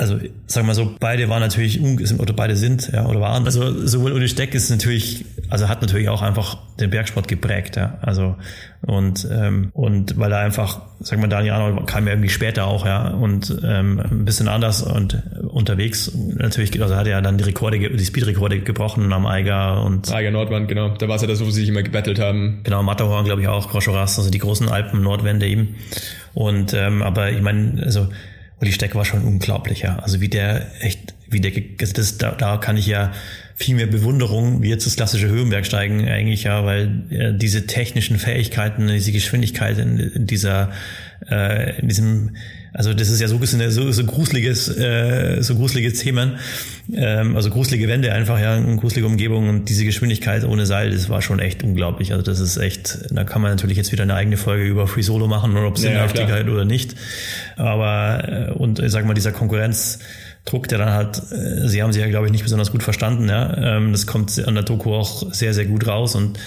also 0.01 0.19
sagen 0.47 0.67
wir 0.67 0.75
so, 0.75 0.95
beide 0.99 1.29
waren 1.29 1.41
natürlich 1.41 1.79
oder 2.19 2.33
beide 2.33 2.57
sind 2.57 2.91
ja 2.91 3.05
oder 3.05 3.21
waren. 3.21 3.45
Also 3.45 3.87
sowohl 3.87 4.13
Uli 4.13 4.29
Steck 4.29 4.55
ist 4.55 4.71
natürlich, 4.71 5.27
also 5.51 5.69
hat 5.69 5.83
natürlich 5.83 6.09
auch 6.09 6.23
einfach 6.23 6.57
den 6.81 6.89
Bergsport 6.89 7.29
geprägt, 7.29 7.77
ja. 7.77 7.99
Also 8.01 8.37
und 8.81 9.29
ähm, 9.31 9.69
und 9.75 10.19
weil 10.19 10.33
er 10.33 10.39
einfach, 10.39 10.81
sagen 11.01 11.21
wir 11.21 11.29
Daniel 11.29 11.53
Arnold 11.53 11.87
kam 11.87 12.07
ja 12.07 12.15
irgendwie 12.15 12.31
später 12.31 12.67
auch, 12.67 12.87
ja 12.87 13.09
und 13.09 13.55
ähm, 13.63 14.01
ein 14.01 14.25
bisschen 14.25 14.49
anders 14.49 14.83
und 14.83 15.23
unterwegs 15.49 16.11
natürlich, 16.15 16.81
also 16.81 16.97
hat 16.97 17.07
er 17.07 17.13
ja 17.13 17.21
dann 17.21 17.37
die 17.37 17.45
Rekorde, 17.45 17.79
die 17.79 18.05
Speedrekorde 18.05 18.61
gebrochen 18.61 19.13
am 19.13 19.27
Eiger 19.27 19.85
und 19.85 20.11
Eiger 20.11 20.31
Nordwand, 20.31 20.67
genau. 20.67 20.89
Da 20.97 21.09
war 21.09 21.17
es 21.17 21.23
ja 21.23 21.29
das, 21.29 21.41
wo 21.41 21.51
sie 21.51 21.61
sich 21.61 21.69
immer 21.69 21.83
gebettelt 21.83 22.19
haben. 22.19 22.61
Genau, 22.63 22.83
Matterhorn 22.83 23.27
glaube 23.27 23.43
ich 23.43 23.49
auch, 23.49 23.69
Groschoras, 23.69 24.19
also 24.19 24.31
die 24.31 24.39
großen 24.39 24.71
Alpen 24.71 25.03
Nordwände 25.03 25.47
eben. 25.47 25.77
Und 26.33 26.73
ähm, 26.73 27.03
aber 27.03 27.33
ich 27.33 27.43
meine, 27.43 27.83
also 27.85 28.09
Uli 28.61 28.73
Steck 28.73 28.95
war 28.95 29.05
schon 29.05 29.25
unglaublich, 29.25 29.81
ja. 29.83 29.99
Also 30.01 30.21
wie 30.21 30.29
der 30.29 30.67
echt, 30.81 31.15
wie 31.29 31.41
der, 31.41 31.53
also 31.81 31.93
das, 31.95 32.19
da, 32.19 32.33
da 32.33 32.59
kann 32.59 32.77
ich 32.77 32.87
ja 32.87 33.13
viel 33.57 33.75
mehr 33.75 33.87
Bewunderung 33.87 34.63
wie 34.63 34.69
jetzt 34.69 34.87
das 34.87 34.97
klassische 34.97 35.29
Höhenbergsteigen 35.29 36.07
eigentlich, 36.09 36.45
ja, 36.45 36.65
weil 36.65 37.05
äh, 37.11 37.33
diese 37.35 37.67
technischen 37.67 38.19
Fähigkeiten, 38.19 38.87
diese 38.89 39.13
Geschwindigkeit 39.13 39.79
in, 39.79 39.99
in 39.99 40.27
dieser, 40.27 40.73
äh, 41.31 41.79
in 41.81 41.89
diesem 41.89 42.37
also 42.73 42.95
das 42.95 43.09
ist 43.09 43.21
ja 43.21 43.29
so, 43.29 43.39
so, 43.43 43.93
so 43.93 44.05
gruseliges, 44.05 44.69
äh, 44.77 45.43
so 45.43 45.55
gruselige 45.57 45.93
Themen, 45.93 46.39
ähm, 46.93 47.37
also 47.37 47.51
gruselige 47.51 47.89
Wände 47.89 48.13
einfach, 48.13 48.39
ja, 48.39 48.55
eine 48.55 48.77
gruselige 48.77 49.07
Umgebung 49.07 49.49
und 49.49 49.69
diese 49.69 49.85
Geschwindigkeit 49.85 50.45
ohne 50.45 50.67
Seil, 50.67 50.91
das 50.91 51.09
war 51.09 51.21
schon 51.23 51.41
echt 51.41 51.63
unglaublich. 51.65 52.13
Also 52.13 52.25
das 52.25 52.39
ist 52.39 52.57
echt, 52.57 52.99
da 53.11 53.25
kann 53.25 53.43
man 53.43 53.51
natürlich 53.51 53.77
jetzt 53.77 53.93
wieder 53.93 54.05
eine 54.05 54.15
eigene 54.15 54.37
Folge 54.37 54.65
über 54.65 54.87
Free 54.87 55.03
Solo 55.03 55.27
machen 55.27 55.53
oder 55.53 55.67
ob 55.67 55.77
es 55.77 55.83
Sinnhaftigkeit 55.83 56.47
ja, 56.47 56.53
oder 56.53 56.65
nicht. 56.65 56.95
Aber 57.57 58.29
äh, 58.29 58.53
und 58.53 58.79
ich 58.79 58.91
sag 58.93 59.05
mal, 59.05 59.15
dieser 59.15 59.33
Konkurrenzdruck, 59.33 60.69
der 60.69 60.79
dann 60.79 60.91
halt, 60.91 61.23
äh, 61.33 61.67
sie 61.69 61.83
haben 61.83 61.93
sich 61.93 62.03
ja, 62.03 62.09
glaube 62.09 62.27
ich, 62.27 62.33
nicht 62.33 62.45
besonders 62.45 62.71
gut 62.71 62.83
verstanden, 62.83 63.29
ja. 63.29 63.77
Ähm, 63.77 63.93
das 63.93 64.07
kommt 64.07 64.39
an 64.47 64.55
der 64.55 64.65
Doku 64.65 64.95
auch 64.95 65.33
sehr, 65.33 65.55
sehr 65.55 65.67
gut 65.67 65.87
raus 65.87 66.15
und 66.15 66.39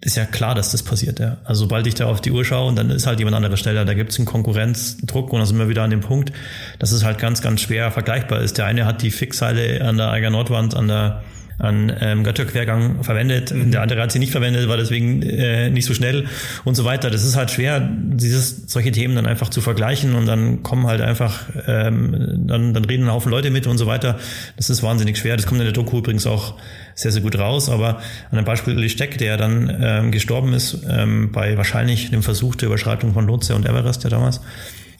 ist 0.00 0.16
ja 0.16 0.24
klar, 0.24 0.54
dass 0.54 0.72
das 0.72 0.82
passiert, 0.82 1.20
ja. 1.20 1.38
Also 1.44 1.64
sobald 1.64 1.86
ich 1.86 1.94
da 1.94 2.06
auf 2.06 2.20
die 2.20 2.30
Uhr 2.30 2.44
schaue 2.44 2.68
und 2.68 2.76
dann 2.76 2.90
ist 2.90 3.06
halt 3.06 3.18
jemand 3.18 3.36
anderer 3.36 3.56
schneller, 3.56 3.84
da 3.84 3.94
gibt 3.94 4.12
es 4.12 4.18
einen 4.18 4.26
Konkurrenzdruck 4.26 5.32
und 5.32 5.40
da 5.40 5.46
sind 5.46 5.58
wir 5.58 5.68
wieder 5.68 5.82
an 5.82 5.90
dem 5.90 6.00
Punkt, 6.00 6.32
dass 6.78 6.92
es 6.92 7.02
halt 7.02 7.18
ganz, 7.18 7.42
ganz 7.42 7.62
schwer 7.62 7.90
vergleichbar 7.90 8.40
ist. 8.40 8.58
Der 8.58 8.66
eine 8.66 8.84
hat 8.84 9.02
die 9.02 9.10
Fixseile 9.10 9.82
an 9.84 9.96
der 9.96 10.10
Eiger 10.10 10.30
Nordwand, 10.30 10.76
an 10.76 10.88
der 10.88 11.22
an 11.58 11.90
ähm, 12.00 12.22
Götterquergang 12.22 13.02
verwendet. 13.02 13.52
Mhm. 13.52 13.70
Der 13.70 13.82
andere 13.82 14.02
hat 14.02 14.12
sie 14.12 14.18
nicht 14.18 14.32
verwendet, 14.32 14.68
war 14.68 14.76
deswegen 14.76 15.22
äh, 15.22 15.70
nicht 15.70 15.86
so 15.86 15.94
schnell 15.94 16.26
und 16.64 16.74
so 16.74 16.84
weiter. 16.84 17.10
Das 17.10 17.24
ist 17.24 17.36
halt 17.36 17.50
schwer, 17.50 17.80
dieses 17.80 18.64
solche 18.66 18.92
Themen 18.92 19.16
dann 19.16 19.26
einfach 19.26 19.48
zu 19.48 19.60
vergleichen 19.60 20.14
und 20.14 20.26
dann 20.26 20.62
kommen 20.62 20.86
halt 20.86 21.00
einfach, 21.00 21.44
ähm, 21.66 22.44
dann, 22.46 22.74
dann 22.74 22.84
reden 22.84 23.04
ein 23.04 23.12
Haufen 23.12 23.30
Leute 23.30 23.50
mit 23.50 23.66
und 23.66 23.78
so 23.78 23.86
weiter. 23.86 24.18
Das 24.56 24.68
ist 24.68 24.82
wahnsinnig 24.82 25.16
schwer. 25.16 25.36
Das 25.36 25.46
kommt 25.46 25.60
in 25.60 25.66
der 25.66 25.72
Doku 25.72 25.98
übrigens 25.98 26.26
auch 26.26 26.56
sehr, 26.96 27.12
sehr 27.12 27.22
gut 27.22 27.38
raus. 27.38 27.68
Aber 27.68 28.00
an 28.30 28.36
dem 28.36 28.44
Beispiel 28.44 28.76
Uli 28.76 28.88
Steck, 28.88 29.18
der 29.18 29.36
dann 29.36 29.72
ähm, 29.80 30.10
gestorben 30.10 30.52
ist 30.52 30.84
ähm, 30.88 31.30
bei 31.30 31.56
wahrscheinlich 31.56 32.10
dem 32.10 32.24
Versuch 32.24 32.56
der 32.56 32.68
Überschreitung 32.68 33.12
von 33.12 33.26
Lotse 33.26 33.54
und 33.54 33.66
Everest 33.66 34.02
ja 34.02 34.10
damals, 34.10 34.40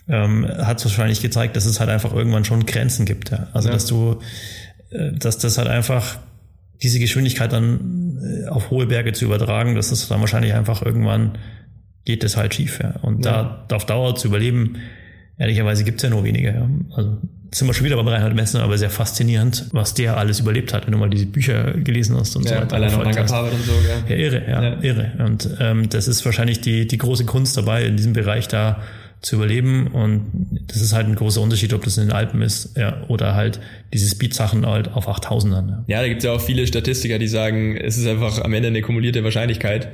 ähm, 0.08 0.46
hat 0.46 0.78
es 0.78 0.84
wahrscheinlich 0.84 1.22
gezeigt, 1.22 1.56
dass 1.56 1.64
es 1.64 1.80
halt 1.80 1.90
einfach 1.90 2.12
irgendwann 2.14 2.44
schon 2.44 2.66
Grenzen 2.66 3.06
gibt. 3.06 3.30
Ja? 3.30 3.48
Also 3.52 3.68
ja. 3.68 3.74
dass 3.74 3.86
du, 3.86 4.20
äh, 4.90 5.12
dass 5.12 5.38
das 5.38 5.58
halt 5.58 5.68
einfach 5.68 6.18
diese 6.82 7.00
Geschwindigkeit 7.00 7.52
dann 7.52 8.18
äh, 8.22 8.48
auf 8.48 8.70
hohe 8.70 8.86
Berge 8.86 9.12
zu 9.12 9.24
übertragen, 9.24 9.74
das 9.74 9.90
ist 9.90 10.10
dann 10.10 10.20
wahrscheinlich 10.20 10.52
einfach 10.52 10.82
irgendwann 10.82 11.38
geht 12.04 12.22
es 12.22 12.36
halt 12.36 12.54
schief. 12.54 12.78
Ja. 12.80 12.90
Und 13.02 13.24
ja. 13.24 13.64
da 13.68 13.76
auf 13.76 13.86
Dauer 13.86 14.14
zu 14.14 14.28
überleben, 14.28 14.76
ehrlicherweise 15.38 15.82
gibt's 15.82 16.02
ja 16.02 16.10
nur 16.10 16.24
wenige. 16.24 16.48
Ja. 16.48 16.68
Also 16.94 17.18
sind 17.56 17.66
wir 17.68 17.72
schon 17.72 17.86
wieder 17.86 17.96
beim 17.96 18.06
Reinhard 18.08 18.34
Messner, 18.34 18.62
aber 18.62 18.76
sehr 18.76 18.90
faszinierend, 18.90 19.68
was 19.72 19.94
der 19.94 20.18
alles 20.18 20.40
überlebt 20.40 20.74
hat, 20.74 20.84
wenn 20.86 20.92
du 20.92 20.98
mal 20.98 21.08
diese 21.08 21.24
Bücher 21.24 21.72
gelesen 21.72 22.14
hast 22.14 22.36
und 22.36 22.44
ja, 22.44 22.56
so 22.56 22.60
weiter. 22.62 22.74
Allein 22.74 22.94
und 22.94 23.14
so, 23.14 23.72
ja. 23.88 24.14
ja, 24.14 24.16
irre, 24.16 24.42
ja, 24.46 24.62
ja. 24.62 24.82
irre. 24.82 25.12
Und 25.20 25.48
ähm, 25.58 25.88
das 25.88 26.06
ist 26.06 26.22
wahrscheinlich 26.26 26.60
die, 26.60 26.86
die 26.86 26.98
große 26.98 27.24
Kunst 27.24 27.56
dabei, 27.56 27.86
in 27.86 27.96
diesem 27.96 28.12
Bereich 28.12 28.48
da 28.48 28.82
zu 29.22 29.36
überleben. 29.36 29.86
Und 29.86 30.26
das 30.66 30.82
ist 30.82 30.92
halt 30.92 31.06
ein 31.06 31.14
großer 31.14 31.40
Unterschied, 31.40 31.72
ob 31.72 31.82
das 31.82 31.96
in 31.96 32.08
den 32.08 32.12
Alpen 32.12 32.42
ist 32.42 32.76
ja, 32.76 33.04
oder 33.08 33.34
halt 33.34 33.58
diese 33.90 34.06
Speed-Sachen 34.06 34.66
halt 34.66 34.92
auf 34.92 35.08
8000ern. 35.08 35.68
Ja. 35.68 35.84
ja, 35.86 36.02
da 36.02 36.08
gibt 36.08 36.18
es 36.18 36.24
ja 36.24 36.32
auch 36.32 36.42
viele 36.42 36.66
Statistiker, 36.66 37.18
die 37.18 37.28
sagen, 37.28 37.74
es 37.78 37.96
ist 37.96 38.06
einfach 38.06 38.38
am 38.42 38.52
Ende 38.52 38.68
eine 38.68 38.82
kumulierte 38.82 39.24
Wahrscheinlichkeit, 39.24 39.88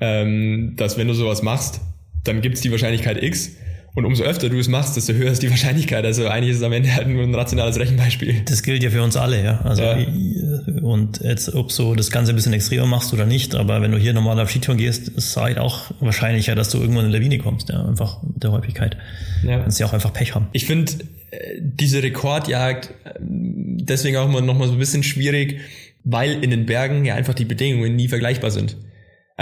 ähm, 0.00 0.76
dass 0.76 0.96
wenn 0.96 1.08
du 1.08 1.14
sowas 1.14 1.42
machst, 1.42 1.82
dann 2.24 2.40
gibt 2.40 2.54
es 2.54 2.62
die 2.62 2.70
Wahrscheinlichkeit 2.70 3.22
X 3.22 3.50
und 3.94 4.06
umso 4.06 4.24
öfter 4.24 4.48
du 4.48 4.58
es 4.58 4.68
machst, 4.68 4.96
desto 4.96 5.12
höher 5.12 5.30
ist 5.30 5.42
die 5.42 5.50
Wahrscheinlichkeit. 5.50 6.04
Also 6.04 6.26
eigentlich 6.26 6.52
ist 6.52 6.58
es 6.58 6.62
am 6.62 6.72
Ende 6.72 6.94
halt 6.94 7.08
nur 7.08 7.22
ein 7.22 7.34
rationales 7.34 7.78
Rechenbeispiel. 7.78 8.42
Das 8.46 8.62
gilt 8.62 8.82
ja 8.82 8.90
für 8.90 9.02
uns 9.02 9.16
alle, 9.16 9.44
ja. 9.44 9.60
Also 9.62 9.82
ja. 9.82 10.06
und 10.80 11.20
jetzt, 11.20 11.54
ob 11.54 11.70
so 11.70 11.94
das 11.94 12.10
Ganze 12.10 12.32
ein 12.32 12.36
bisschen 12.36 12.54
extremer 12.54 12.86
machst 12.86 13.12
oder 13.12 13.26
nicht, 13.26 13.54
aber 13.54 13.82
wenn 13.82 13.92
du 13.92 13.98
hier 13.98 14.14
normal 14.14 14.40
auf 14.40 14.50
Skitouren 14.50 14.78
gehst, 14.78 15.08
ist 15.08 15.28
es 15.28 15.36
halt 15.36 15.58
auch 15.58 15.90
wahrscheinlicher, 16.00 16.54
dass 16.54 16.70
du 16.70 16.78
irgendwann 16.78 17.04
in 17.04 17.10
eine 17.10 17.18
Lawine 17.18 17.38
kommst, 17.38 17.68
ja. 17.68 17.84
Einfach 17.84 18.22
mit 18.22 18.42
der 18.42 18.52
Häufigkeit. 18.52 18.96
Ja. 19.42 19.60
Kannst 19.60 19.78
ja 19.78 19.86
auch 19.86 19.92
einfach 19.92 20.12
Pech 20.12 20.34
haben. 20.34 20.46
Ich 20.52 20.64
finde 20.64 20.92
äh, 21.30 21.58
diese 21.60 22.02
Rekordjagd 22.02 22.94
äh, 23.04 23.12
deswegen 23.20 24.16
auch 24.16 24.28
noch 24.28 24.58
mal 24.58 24.68
so 24.68 24.72
ein 24.72 24.78
bisschen 24.78 25.02
schwierig, 25.02 25.60
weil 26.04 26.42
in 26.42 26.50
den 26.50 26.64
Bergen 26.64 27.04
ja 27.04 27.14
einfach 27.14 27.34
die 27.34 27.44
Bedingungen 27.44 27.94
nie 27.94 28.08
vergleichbar 28.08 28.50
sind. 28.50 28.76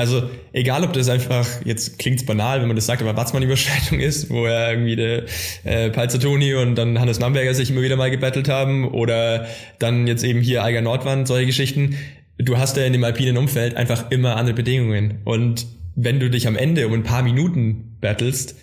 Also 0.01 0.23
egal, 0.55 0.83
ob 0.83 0.95
das 0.95 1.11
einfach, 1.11 1.47
jetzt 1.67 1.99
klingt's 1.99 2.25
banal, 2.25 2.63
wenn 2.63 2.69
man 2.69 2.77
das 2.77 2.87
sagt, 2.87 3.03
aber 3.03 3.17
Watzmann-Überschreitung 3.19 4.01
ist, 4.01 4.31
wo 4.31 4.47
ja 4.47 4.71
irgendwie 4.71 4.97
der 4.97 5.25
äh, 5.65 5.91
Palzer 5.91 6.19
Toni 6.19 6.55
und 6.55 6.75
dann 6.75 6.99
Hannes 6.99 7.19
Namberger 7.19 7.53
sich 7.53 7.71
immer 7.71 7.83
wieder 7.83 7.97
mal 7.97 8.11
gebettelt 8.11 8.49
haben 8.49 8.89
oder 8.89 9.47
dann 9.79 10.07
jetzt 10.07 10.25
eben 10.25 10.41
hier 10.41 10.65
Eiger 10.65 10.81
Nordwand, 10.81 11.29
solche 11.29 11.45
Geschichten. 11.45 11.97
Du 12.39 12.57
hast 12.57 12.79
ja 12.79 12.85
in 12.87 12.95
dem 12.95 13.05
alpinen 13.05 13.37
Umfeld 13.37 13.77
einfach 13.77 14.11
immer 14.11 14.37
andere 14.37 14.55
Bedingungen 14.55 15.19
und 15.25 15.67
wenn 15.97 16.19
du 16.19 16.31
dich 16.31 16.49
am 16.49 16.57
Ende 16.57 16.87
um 16.87 16.95
ein 16.95 17.03
paar 17.03 17.23
Minuten 17.23 17.99
battlest, 18.01 18.55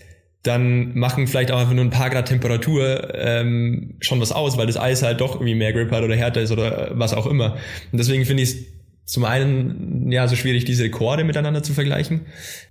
dann 0.41 0.97
machen 0.97 1.27
vielleicht 1.27 1.51
auch 1.51 1.59
einfach 1.59 1.73
nur 1.73 1.83
ein 1.83 1.91
paar 1.91 2.09
Grad 2.09 2.29
Temperatur 2.29 3.13
ähm, 3.13 3.97
schon 3.99 4.19
was 4.21 4.31
aus, 4.31 4.57
weil 4.57 4.65
das 4.65 4.77
Eis 4.77 5.03
halt 5.03 5.21
doch 5.21 5.35
irgendwie 5.35 5.53
mehr 5.53 5.71
Grip 5.71 5.91
hat 5.91 6.01
oder 6.01 6.15
härter 6.15 6.41
ist 6.41 6.51
oder 6.51 6.93
was 6.93 7.13
auch 7.13 7.27
immer. 7.27 7.57
Und 7.91 7.99
deswegen 7.99 8.25
finde 8.25 8.41
ich 8.41 8.49
es 8.49 8.76
zum 9.07 9.25
einen 9.25 10.11
ja 10.11 10.27
so 10.27 10.35
schwierig, 10.35 10.65
diese 10.65 10.83
Rekorde 10.83 11.23
miteinander 11.23 11.63
zu 11.63 11.73
vergleichen 11.73 12.21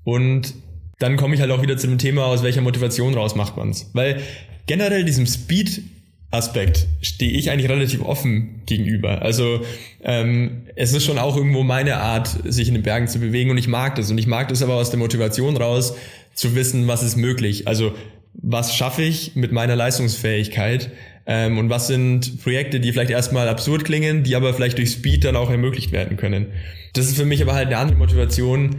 und 0.04 0.54
dann 0.98 1.16
komme 1.16 1.34
ich 1.34 1.40
halt 1.40 1.50
auch 1.50 1.62
wieder 1.62 1.76
zu 1.76 1.88
dem 1.88 1.98
Thema, 1.98 2.26
aus 2.26 2.42
welcher 2.42 2.62
Motivation 2.62 3.14
raus 3.14 3.34
macht 3.34 3.56
man's. 3.56 3.90
Weil 3.92 4.22
generell 4.66 5.04
diesem 5.04 5.26
Speed 5.26 5.82
Aspekt 6.30 6.86
stehe 7.02 7.32
ich 7.32 7.50
eigentlich 7.50 7.70
relativ 7.70 8.02
offen 8.02 8.62
gegenüber. 8.66 9.22
Also 9.22 9.60
ähm, 10.02 10.62
es 10.74 10.92
ist 10.92 11.04
schon 11.04 11.18
auch 11.18 11.36
irgendwo 11.36 11.62
meine 11.62 11.96
Art, 11.98 12.28
sich 12.44 12.68
in 12.68 12.74
den 12.74 12.82
Bergen 12.82 13.08
zu 13.08 13.18
bewegen 13.18 13.50
und 13.50 13.58
ich 13.58 13.68
mag 13.68 13.94
das. 13.94 14.10
Und 14.10 14.18
ich 14.18 14.26
mag 14.26 14.48
das 14.48 14.62
aber 14.62 14.74
aus 14.74 14.90
der 14.90 14.98
Motivation 14.98 15.56
raus, 15.56 15.94
zu 16.34 16.54
wissen, 16.54 16.88
was 16.88 17.02
ist 17.02 17.16
möglich. 17.16 17.68
Also 17.68 17.94
was 18.34 18.74
schaffe 18.74 19.02
ich 19.02 19.36
mit 19.36 19.52
meiner 19.52 19.76
Leistungsfähigkeit 19.76 20.90
ähm, 21.26 21.58
und 21.58 21.70
was 21.70 21.88
sind 21.88 22.42
Projekte, 22.42 22.78
die 22.80 22.92
vielleicht 22.92 23.10
erstmal 23.10 23.48
absurd 23.48 23.84
klingen, 23.84 24.22
die 24.22 24.36
aber 24.36 24.54
vielleicht 24.54 24.78
durch 24.78 24.90
Speed 24.90 25.24
dann 25.24 25.36
auch 25.36 25.50
ermöglicht 25.50 25.92
werden 25.92 26.16
können. 26.16 26.46
Das 26.94 27.06
ist 27.06 27.16
für 27.16 27.24
mich 27.24 27.42
aber 27.42 27.54
halt 27.54 27.66
eine 27.66 27.78
andere 27.78 27.98
Motivation, 27.98 28.76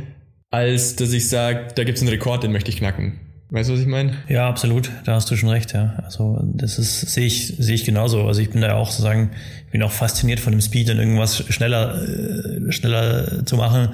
als 0.49 0.95
dass 0.95 1.11
ich 1.11 1.27
sage, 1.27 1.67
da 1.75 1.83
gibt 1.83 1.97
es 1.97 2.01
einen 2.01 2.09
Rekord, 2.09 2.43
den 2.43 2.53
möchte 2.53 2.69
ich 2.69 2.77
knacken. 2.77 3.19
Weißt 3.49 3.69
du, 3.69 3.73
was 3.73 3.79
ich 3.79 3.87
meine? 3.87 4.13
Ja, 4.27 4.49
absolut. 4.49 4.91
Da 5.05 5.15
hast 5.15 5.31
du 5.31 5.37
schon 5.37 5.49
recht, 5.49 5.73
ja. 5.73 5.95
Also 6.03 6.41
das 6.43 6.79
ist, 6.79 7.01
sehe 7.01 7.25
ich, 7.25 7.53
sehe 7.57 7.75
ich 7.75 7.85
genauso. 7.85 8.23
Also 8.25 8.41
ich 8.41 8.49
bin 8.49 8.61
da 8.61 8.75
auch 8.75 8.91
sozusagen, 8.91 9.31
ich 9.65 9.71
bin 9.71 9.83
auch 9.83 9.91
fasziniert 9.91 10.41
von 10.41 10.51
dem 10.51 10.59
Speed 10.59 10.89
und 10.89 10.99
irgendwas 10.99 11.45
schneller, 11.49 12.01
äh, 12.01 12.71
schneller 12.71 13.45
zu 13.45 13.55
machen 13.55 13.89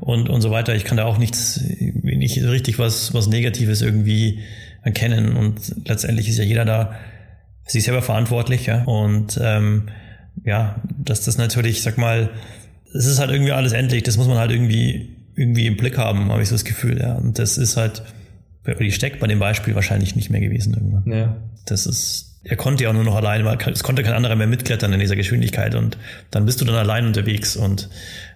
und, 0.00 0.28
und 0.28 0.42
so 0.42 0.50
weiter. 0.50 0.74
Ich 0.74 0.84
kann 0.84 0.98
da 0.98 1.04
auch 1.04 1.16
nichts, 1.16 1.62
nicht 2.02 2.42
richtig 2.42 2.78
was, 2.78 3.14
was 3.14 3.26
Negatives 3.26 3.80
irgendwie 3.80 4.40
erkennen. 4.82 5.34
Und 5.34 5.74
letztendlich 5.86 6.28
ist 6.28 6.38
ja 6.38 6.44
jeder 6.44 6.66
da 6.66 6.94
sich 7.72 7.84
selber 7.84 8.02
verantwortlich, 8.02 8.66
ja. 8.66 8.84
Und 8.84 9.38
ähm, 9.42 9.88
ja, 10.44 10.80
dass 10.98 11.24
das 11.24 11.38
natürlich, 11.38 11.82
sag 11.82 11.98
mal, 11.98 12.30
es 12.94 13.06
ist 13.06 13.18
halt 13.18 13.30
irgendwie 13.30 13.52
alles 13.52 13.72
endlich, 13.72 14.02
das 14.02 14.16
muss 14.16 14.26
man 14.26 14.38
halt 14.38 14.50
irgendwie, 14.50 15.16
irgendwie 15.36 15.66
im 15.66 15.76
Blick 15.76 15.98
haben, 15.98 16.30
habe 16.30 16.42
ich 16.42 16.48
so 16.48 16.54
das 16.54 16.64
Gefühl, 16.64 17.00
ja. 17.00 17.14
Und 17.14 17.38
das 17.38 17.58
ist 17.58 17.76
halt 17.76 18.02
bei 18.64 18.76
Uli 18.76 18.92
Steck 18.92 19.20
bei 19.20 19.26
dem 19.26 19.38
Beispiel 19.38 19.74
wahrscheinlich 19.74 20.16
nicht 20.16 20.30
mehr 20.30 20.40
gewesen 20.40 20.74
irgendwann. 20.74 21.12
Ja. 21.12 21.36
Das 21.66 21.86
ist, 21.86 22.40
er 22.44 22.56
konnte 22.56 22.84
ja 22.84 22.90
auch 22.90 22.94
nur 22.94 23.04
noch 23.04 23.16
allein, 23.16 23.44
weil 23.44 23.58
es 23.72 23.82
konnte 23.82 24.02
kein 24.02 24.14
anderer 24.14 24.36
mehr 24.36 24.46
mitklettern 24.46 24.92
in 24.92 25.00
dieser 25.00 25.16
Geschwindigkeit 25.16 25.74
und 25.74 25.98
dann 26.30 26.46
bist 26.46 26.60
du 26.60 26.64
dann 26.64 26.76
allein 26.76 27.06
unterwegs 27.06 27.56
und, 27.56 27.88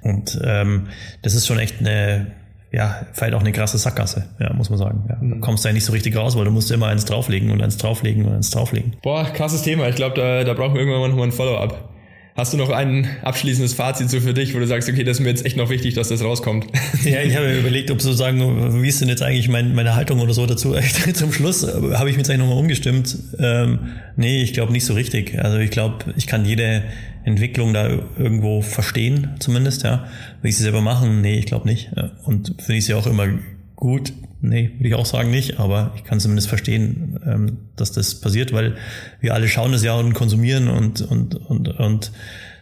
und 0.03 0.39
ähm, 0.45 0.89
das 1.23 1.35
ist 1.35 1.47
schon 1.47 1.59
echt 1.59 1.81
eine, 1.81 2.33
ja, 2.75 3.07
vielleicht 3.13 3.35
auch 3.35 3.41
eine 3.41 3.53
krasse 3.53 3.79
Sackgasse, 3.79 4.27
ja, 4.41 4.53
muss 4.53 4.69
man 4.69 4.79
sagen. 4.79 5.05
Ja. 5.09 5.17
Mhm. 5.21 5.41
kommst 5.41 5.65
da 5.65 5.73
nicht 5.73 5.85
so 5.85 5.93
richtig 5.93 6.17
raus, 6.17 6.37
weil 6.37 6.45
du 6.45 6.51
musst 6.51 6.71
immer 6.73 6.89
eins 6.89 7.05
drauflegen 7.05 7.51
und 7.53 7.63
eins 7.63 7.77
drauflegen 7.77 8.25
und 8.25 8.35
eins 8.35 8.51
drauflegen. 8.51 8.97
Boah, 9.03 9.25
krasses 9.25 9.63
Thema. 9.63 9.89
Ich 9.89 9.95
glaube, 9.95 10.17
da, 10.17 10.43
da 10.43 10.55
brauchen 10.55 10.75
wir 10.75 10.81
irgendwann 10.81 11.11
noch 11.11 11.17
mal 11.17 11.25
ein 11.25 11.33
Follow-up. 11.33 11.94
Hast 12.37 12.53
du 12.53 12.57
noch 12.57 12.71
ein 12.71 13.07
abschließendes 13.23 13.75
Fazit 13.75 14.11
so 14.11 14.21
für 14.21 14.35
dich, 14.35 14.57
wo 14.57 14.59
du 14.59 14.67
sagst, 14.67 14.89
okay, 14.89 15.05
das 15.05 15.19
ist 15.19 15.23
mir 15.23 15.29
jetzt 15.29 15.47
echt 15.47 15.57
noch 15.57 15.71
wichtig, 15.71 15.95
dass 15.95 16.09
das 16.09 16.23
rauskommt? 16.23 16.67
Ja, 17.05 17.21
ich 17.21 17.37
habe 17.37 17.47
mir 17.47 17.59
überlegt, 17.59 17.91
ob 17.91 18.01
sozusagen, 18.01 18.83
wie 18.83 18.89
ist 18.89 19.01
denn 19.01 19.09
jetzt 19.09 19.23
eigentlich 19.23 19.49
mein, 19.49 19.75
meine 19.75 19.95
Haltung 19.95 20.21
oder 20.21 20.33
so 20.33 20.45
dazu? 20.47 20.75
Zum 21.13 21.33
Schluss 21.33 21.63
habe 21.65 22.11
ich 22.11 22.17
mich 22.17 22.17
jetzt 22.17 22.31
eigentlich 22.31 22.41
nochmal 22.41 22.59
umgestimmt. 22.59 23.17
Ähm, 23.39 23.91
nee, 24.17 24.43
ich 24.43 24.53
glaube 24.53 24.73
nicht 24.73 24.85
so 24.85 24.95
richtig. 24.95 25.39
Also 25.39 25.59
ich 25.59 25.71
glaube, 25.71 26.13
ich 26.17 26.27
kann 26.27 26.45
jede 26.45 26.83
Entwicklung 27.25 27.73
da 27.73 27.89
irgendwo 28.19 28.63
verstehen, 28.63 29.35
zumindest, 29.39 29.85
ja. 29.85 30.07
Will 30.43 30.49
ich 30.49 30.57
sie 30.57 30.63
selber 30.65 30.81
machen? 30.81 31.21
Nee, 31.21 31.39
ich 31.39 31.47
glaube 31.47 31.69
nicht. 31.69 31.91
Und 32.25 32.55
finde 32.59 32.79
ich 32.79 32.87
sie 32.87 32.95
auch 32.95 33.07
immer 33.07 33.29
gut? 33.77 34.13
Nee, 34.41 34.73
würde 34.77 34.89
ich 34.89 34.95
auch 34.95 35.07
sagen 35.07 35.31
nicht, 35.31 35.59
aber 35.59 35.93
ich 35.97 36.05
kann 36.05 36.21
zumindest 36.21 36.49
verstehen, 36.49 37.19
ähm, 37.27 37.59
dass 37.77 37.93
das 37.93 38.21
passiert, 38.21 38.53
weil 38.53 38.77
wir 39.21 39.35
alle 39.35 39.49
schauen 39.49 39.73
das 39.73 39.83
ja 39.83 39.95
und 39.95 40.13
konsumieren 40.13 40.69
und, 40.69 41.01
und, 41.01 41.35
und, 41.35 41.69
und 41.69 42.13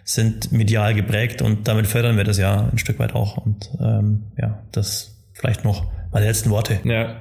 sind 0.05 0.53
medial 0.53 0.95
geprägt 0.95 1.43
und 1.43 1.69
damit 1.69 1.87
fördern 1.87 2.17
wir 2.17 2.25
das 2.25 2.39
ja 2.39 2.69
ein 2.71 2.79
Stück 2.79 2.99
weit 2.99 3.15
auch. 3.15 3.37
Und 3.37 3.71
ähm, 3.81 4.25
ja, 4.39 4.63
das 4.73 5.17
vielleicht 5.33 5.65
noch 5.65 5.91
meine 6.13 6.27
letzten 6.27 6.51
Worte. 6.51 6.81
Ja. 6.85 7.21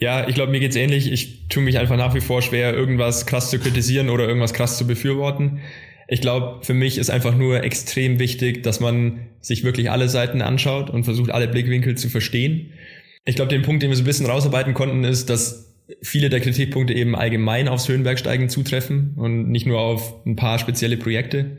Ja, 0.00 0.28
ich 0.28 0.36
glaube, 0.36 0.52
mir 0.52 0.60
geht's 0.60 0.76
ähnlich. 0.76 1.10
Ich 1.10 1.48
tue 1.48 1.60
mich 1.60 1.76
einfach 1.76 1.96
nach 1.96 2.14
wie 2.14 2.20
vor 2.20 2.40
schwer, 2.40 2.72
irgendwas 2.72 3.26
krass 3.26 3.50
zu 3.50 3.58
kritisieren 3.58 4.10
oder 4.10 4.28
irgendwas 4.28 4.54
krass 4.54 4.78
zu 4.78 4.86
befürworten. 4.86 5.58
Ich 6.06 6.20
glaube, 6.20 6.64
für 6.64 6.72
mich 6.72 6.98
ist 6.98 7.10
einfach 7.10 7.36
nur 7.36 7.64
extrem 7.64 8.20
wichtig, 8.20 8.62
dass 8.62 8.78
man 8.78 9.26
sich 9.40 9.64
wirklich 9.64 9.90
alle 9.90 10.08
Seiten 10.08 10.40
anschaut 10.40 10.88
und 10.88 11.02
versucht, 11.02 11.32
alle 11.32 11.48
Blickwinkel 11.48 11.96
zu 11.96 12.08
verstehen. 12.08 12.72
Ich 13.28 13.36
glaube, 13.36 13.50
den 13.50 13.60
Punkt, 13.60 13.82
den 13.82 13.90
wir 13.90 13.96
so 13.96 14.02
ein 14.02 14.06
bisschen 14.06 14.24
rausarbeiten 14.24 14.72
konnten, 14.72 15.04
ist, 15.04 15.28
dass 15.28 15.74
viele 16.00 16.30
der 16.30 16.40
Kritikpunkte 16.40 16.94
eben 16.94 17.14
allgemein 17.14 17.68
aufs 17.68 17.86
Höhenbergsteigen 17.86 18.48
zutreffen 18.48 19.12
und 19.16 19.50
nicht 19.50 19.66
nur 19.66 19.80
auf 19.80 20.24
ein 20.24 20.34
paar 20.34 20.58
spezielle 20.58 20.96
Projekte. 20.96 21.58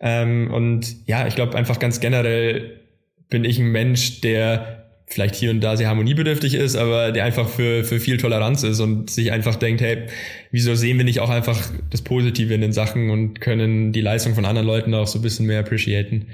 Ähm, 0.00 0.50
und 0.52 0.96
ja, 1.06 1.26
ich 1.26 1.34
glaube 1.34 1.56
einfach 1.56 1.78
ganz 1.78 2.00
generell 2.00 2.80
bin 3.30 3.46
ich 3.46 3.58
ein 3.58 3.72
Mensch, 3.72 4.20
der 4.20 4.90
vielleicht 5.06 5.34
hier 5.34 5.50
und 5.50 5.62
da 5.62 5.78
sehr 5.78 5.88
harmoniebedürftig 5.88 6.54
ist, 6.54 6.76
aber 6.76 7.10
der 7.10 7.24
einfach 7.24 7.48
für, 7.48 7.84
für 7.84 8.00
viel 8.00 8.18
Toleranz 8.18 8.62
ist 8.62 8.80
und 8.80 9.08
sich 9.08 9.32
einfach 9.32 9.56
denkt, 9.56 9.80
hey, 9.80 10.08
wieso 10.50 10.74
sehen 10.74 10.98
wir 10.98 11.06
nicht 11.06 11.20
auch 11.20 11.30
einfach 11.30 11.70
das 11.88 12.02
Positive 12.02 12.52
in 12.52 12.60
den 12.60 12.72
Sachen 12.72 13.08
und 13.08 13.40
können 13.40 13.94
die 13.94 14.02
Leistung 14.02 14.34
von 14.34 14.44
anderen 14.44 14.66
Leuten 14.66 14.92
auch 14.92 15.06
so 15.06 15.20
ein 15.20 15.22
bisschen 15.22 15.46
mehr 15.46 15.60
appreciaten. 15.60 16.26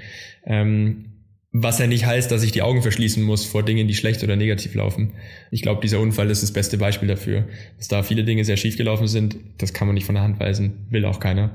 Ähm, 0.45 1.14
was 1.57 1.79
ja 1.79 1.87
nicht 1.87 2.05
heißt, 2.05 2.29
dass 2.31 2.43
ich 2.43 2.51
die 2.51 2.61
Augen 2.61 2.81
verschließen 2.81 3.23
muss 3.23 3.45
vor 3.45 3.63
Dingen, 3.63 3.87
die 3.87 3.95
schlecht 3.95 4.21
oder 4.23 4.35
negativ 4.35 4.75
laufen. 4.75 5.13
Ich 5.51 5.61
glaube, 5.61 5.79
dieser 5.81 6.01
Unfall 6.01 6.29
ist 6.29 6.43
das 6.43 6.51
beste 6.51 6.77
Beispiel 6.77 7.07
dafür. 7.07 7.45
Dass 7.77 7.87
da 7.87 8.03
viele 8.03 8.25
Dinge 8.25 8.43
sehr 8.43 8.57
schief 8.57 8.75
gelaufen 8.77 9.07
sind, 9.07 9.37
das 9.57 9.71
kann 9.71 9.87
man 9.87 9.93
nicht 9.95 10.05
von 10.05 10.15
der 10.15 10.23
Hand 10.23 10.37
weisen, 10.41 10.85
will 10.89 11.05
auch 11.05 11.21
keiner. 11.21 11.51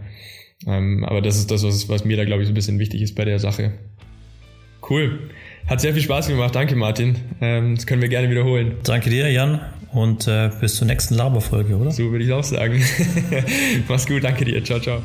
Ähm, 0.67 1.05
aber 1.05 1.21
das 1.21 1.37
ist 1.37 1.51
das, 1.51 1.65
was, 1.65 1.91
was 1.91 2.07
mir 2.07 2.17
da, 2.17 2.25
glaube 2.25 2.43
ich, 2.43 2.49
so 2.49 2.53
ein 2.53 2.55
bisschen 2.55 2.79
wichtig 2.79 3.03
ist 3.03 3.15
bei 3.15 3.27
der 3.27 3.39
Sache. 3.39 3.73
Cool. 4.89 5.19
Hat 5.67 5.83
sehr 5.83 5.93
viel 5.93 6.03
Spaß 6.03 6.29
gemacht. 6.29 6.55
Danke, 6.55 6.77
Martin. 6.77 7.17
Ähm, 7.43 7.77
das 7.77 7.87
können 7.87 8.01
wir 8.01 8.09
gerne 8.09 8.31
wiederholen. 8.31 8.77
Danke 8.85 9.11
dir, 9.11 9.31
Jan. 9.31 9.61
Und 9.93 10.27
äh, 10.29 10.51
bis 10.61 10.77
zur 10.77 10.87
nächsten 10.87 11.15
Laberfolge, 11.15 11.77
oder? 11.77 11.91
So 11.91 12.11
würde 12.11 12.25
ich 12.25 12.33
auch 12.33 12.45
sagen. 12.45 12.83
Mach's 13.89 14.07
gut. 14.07 14.25
Danke 14.25 14.47
dir. 14.47 14.65
Ciao, 14.65 14.81
ciao. 14.81 15.03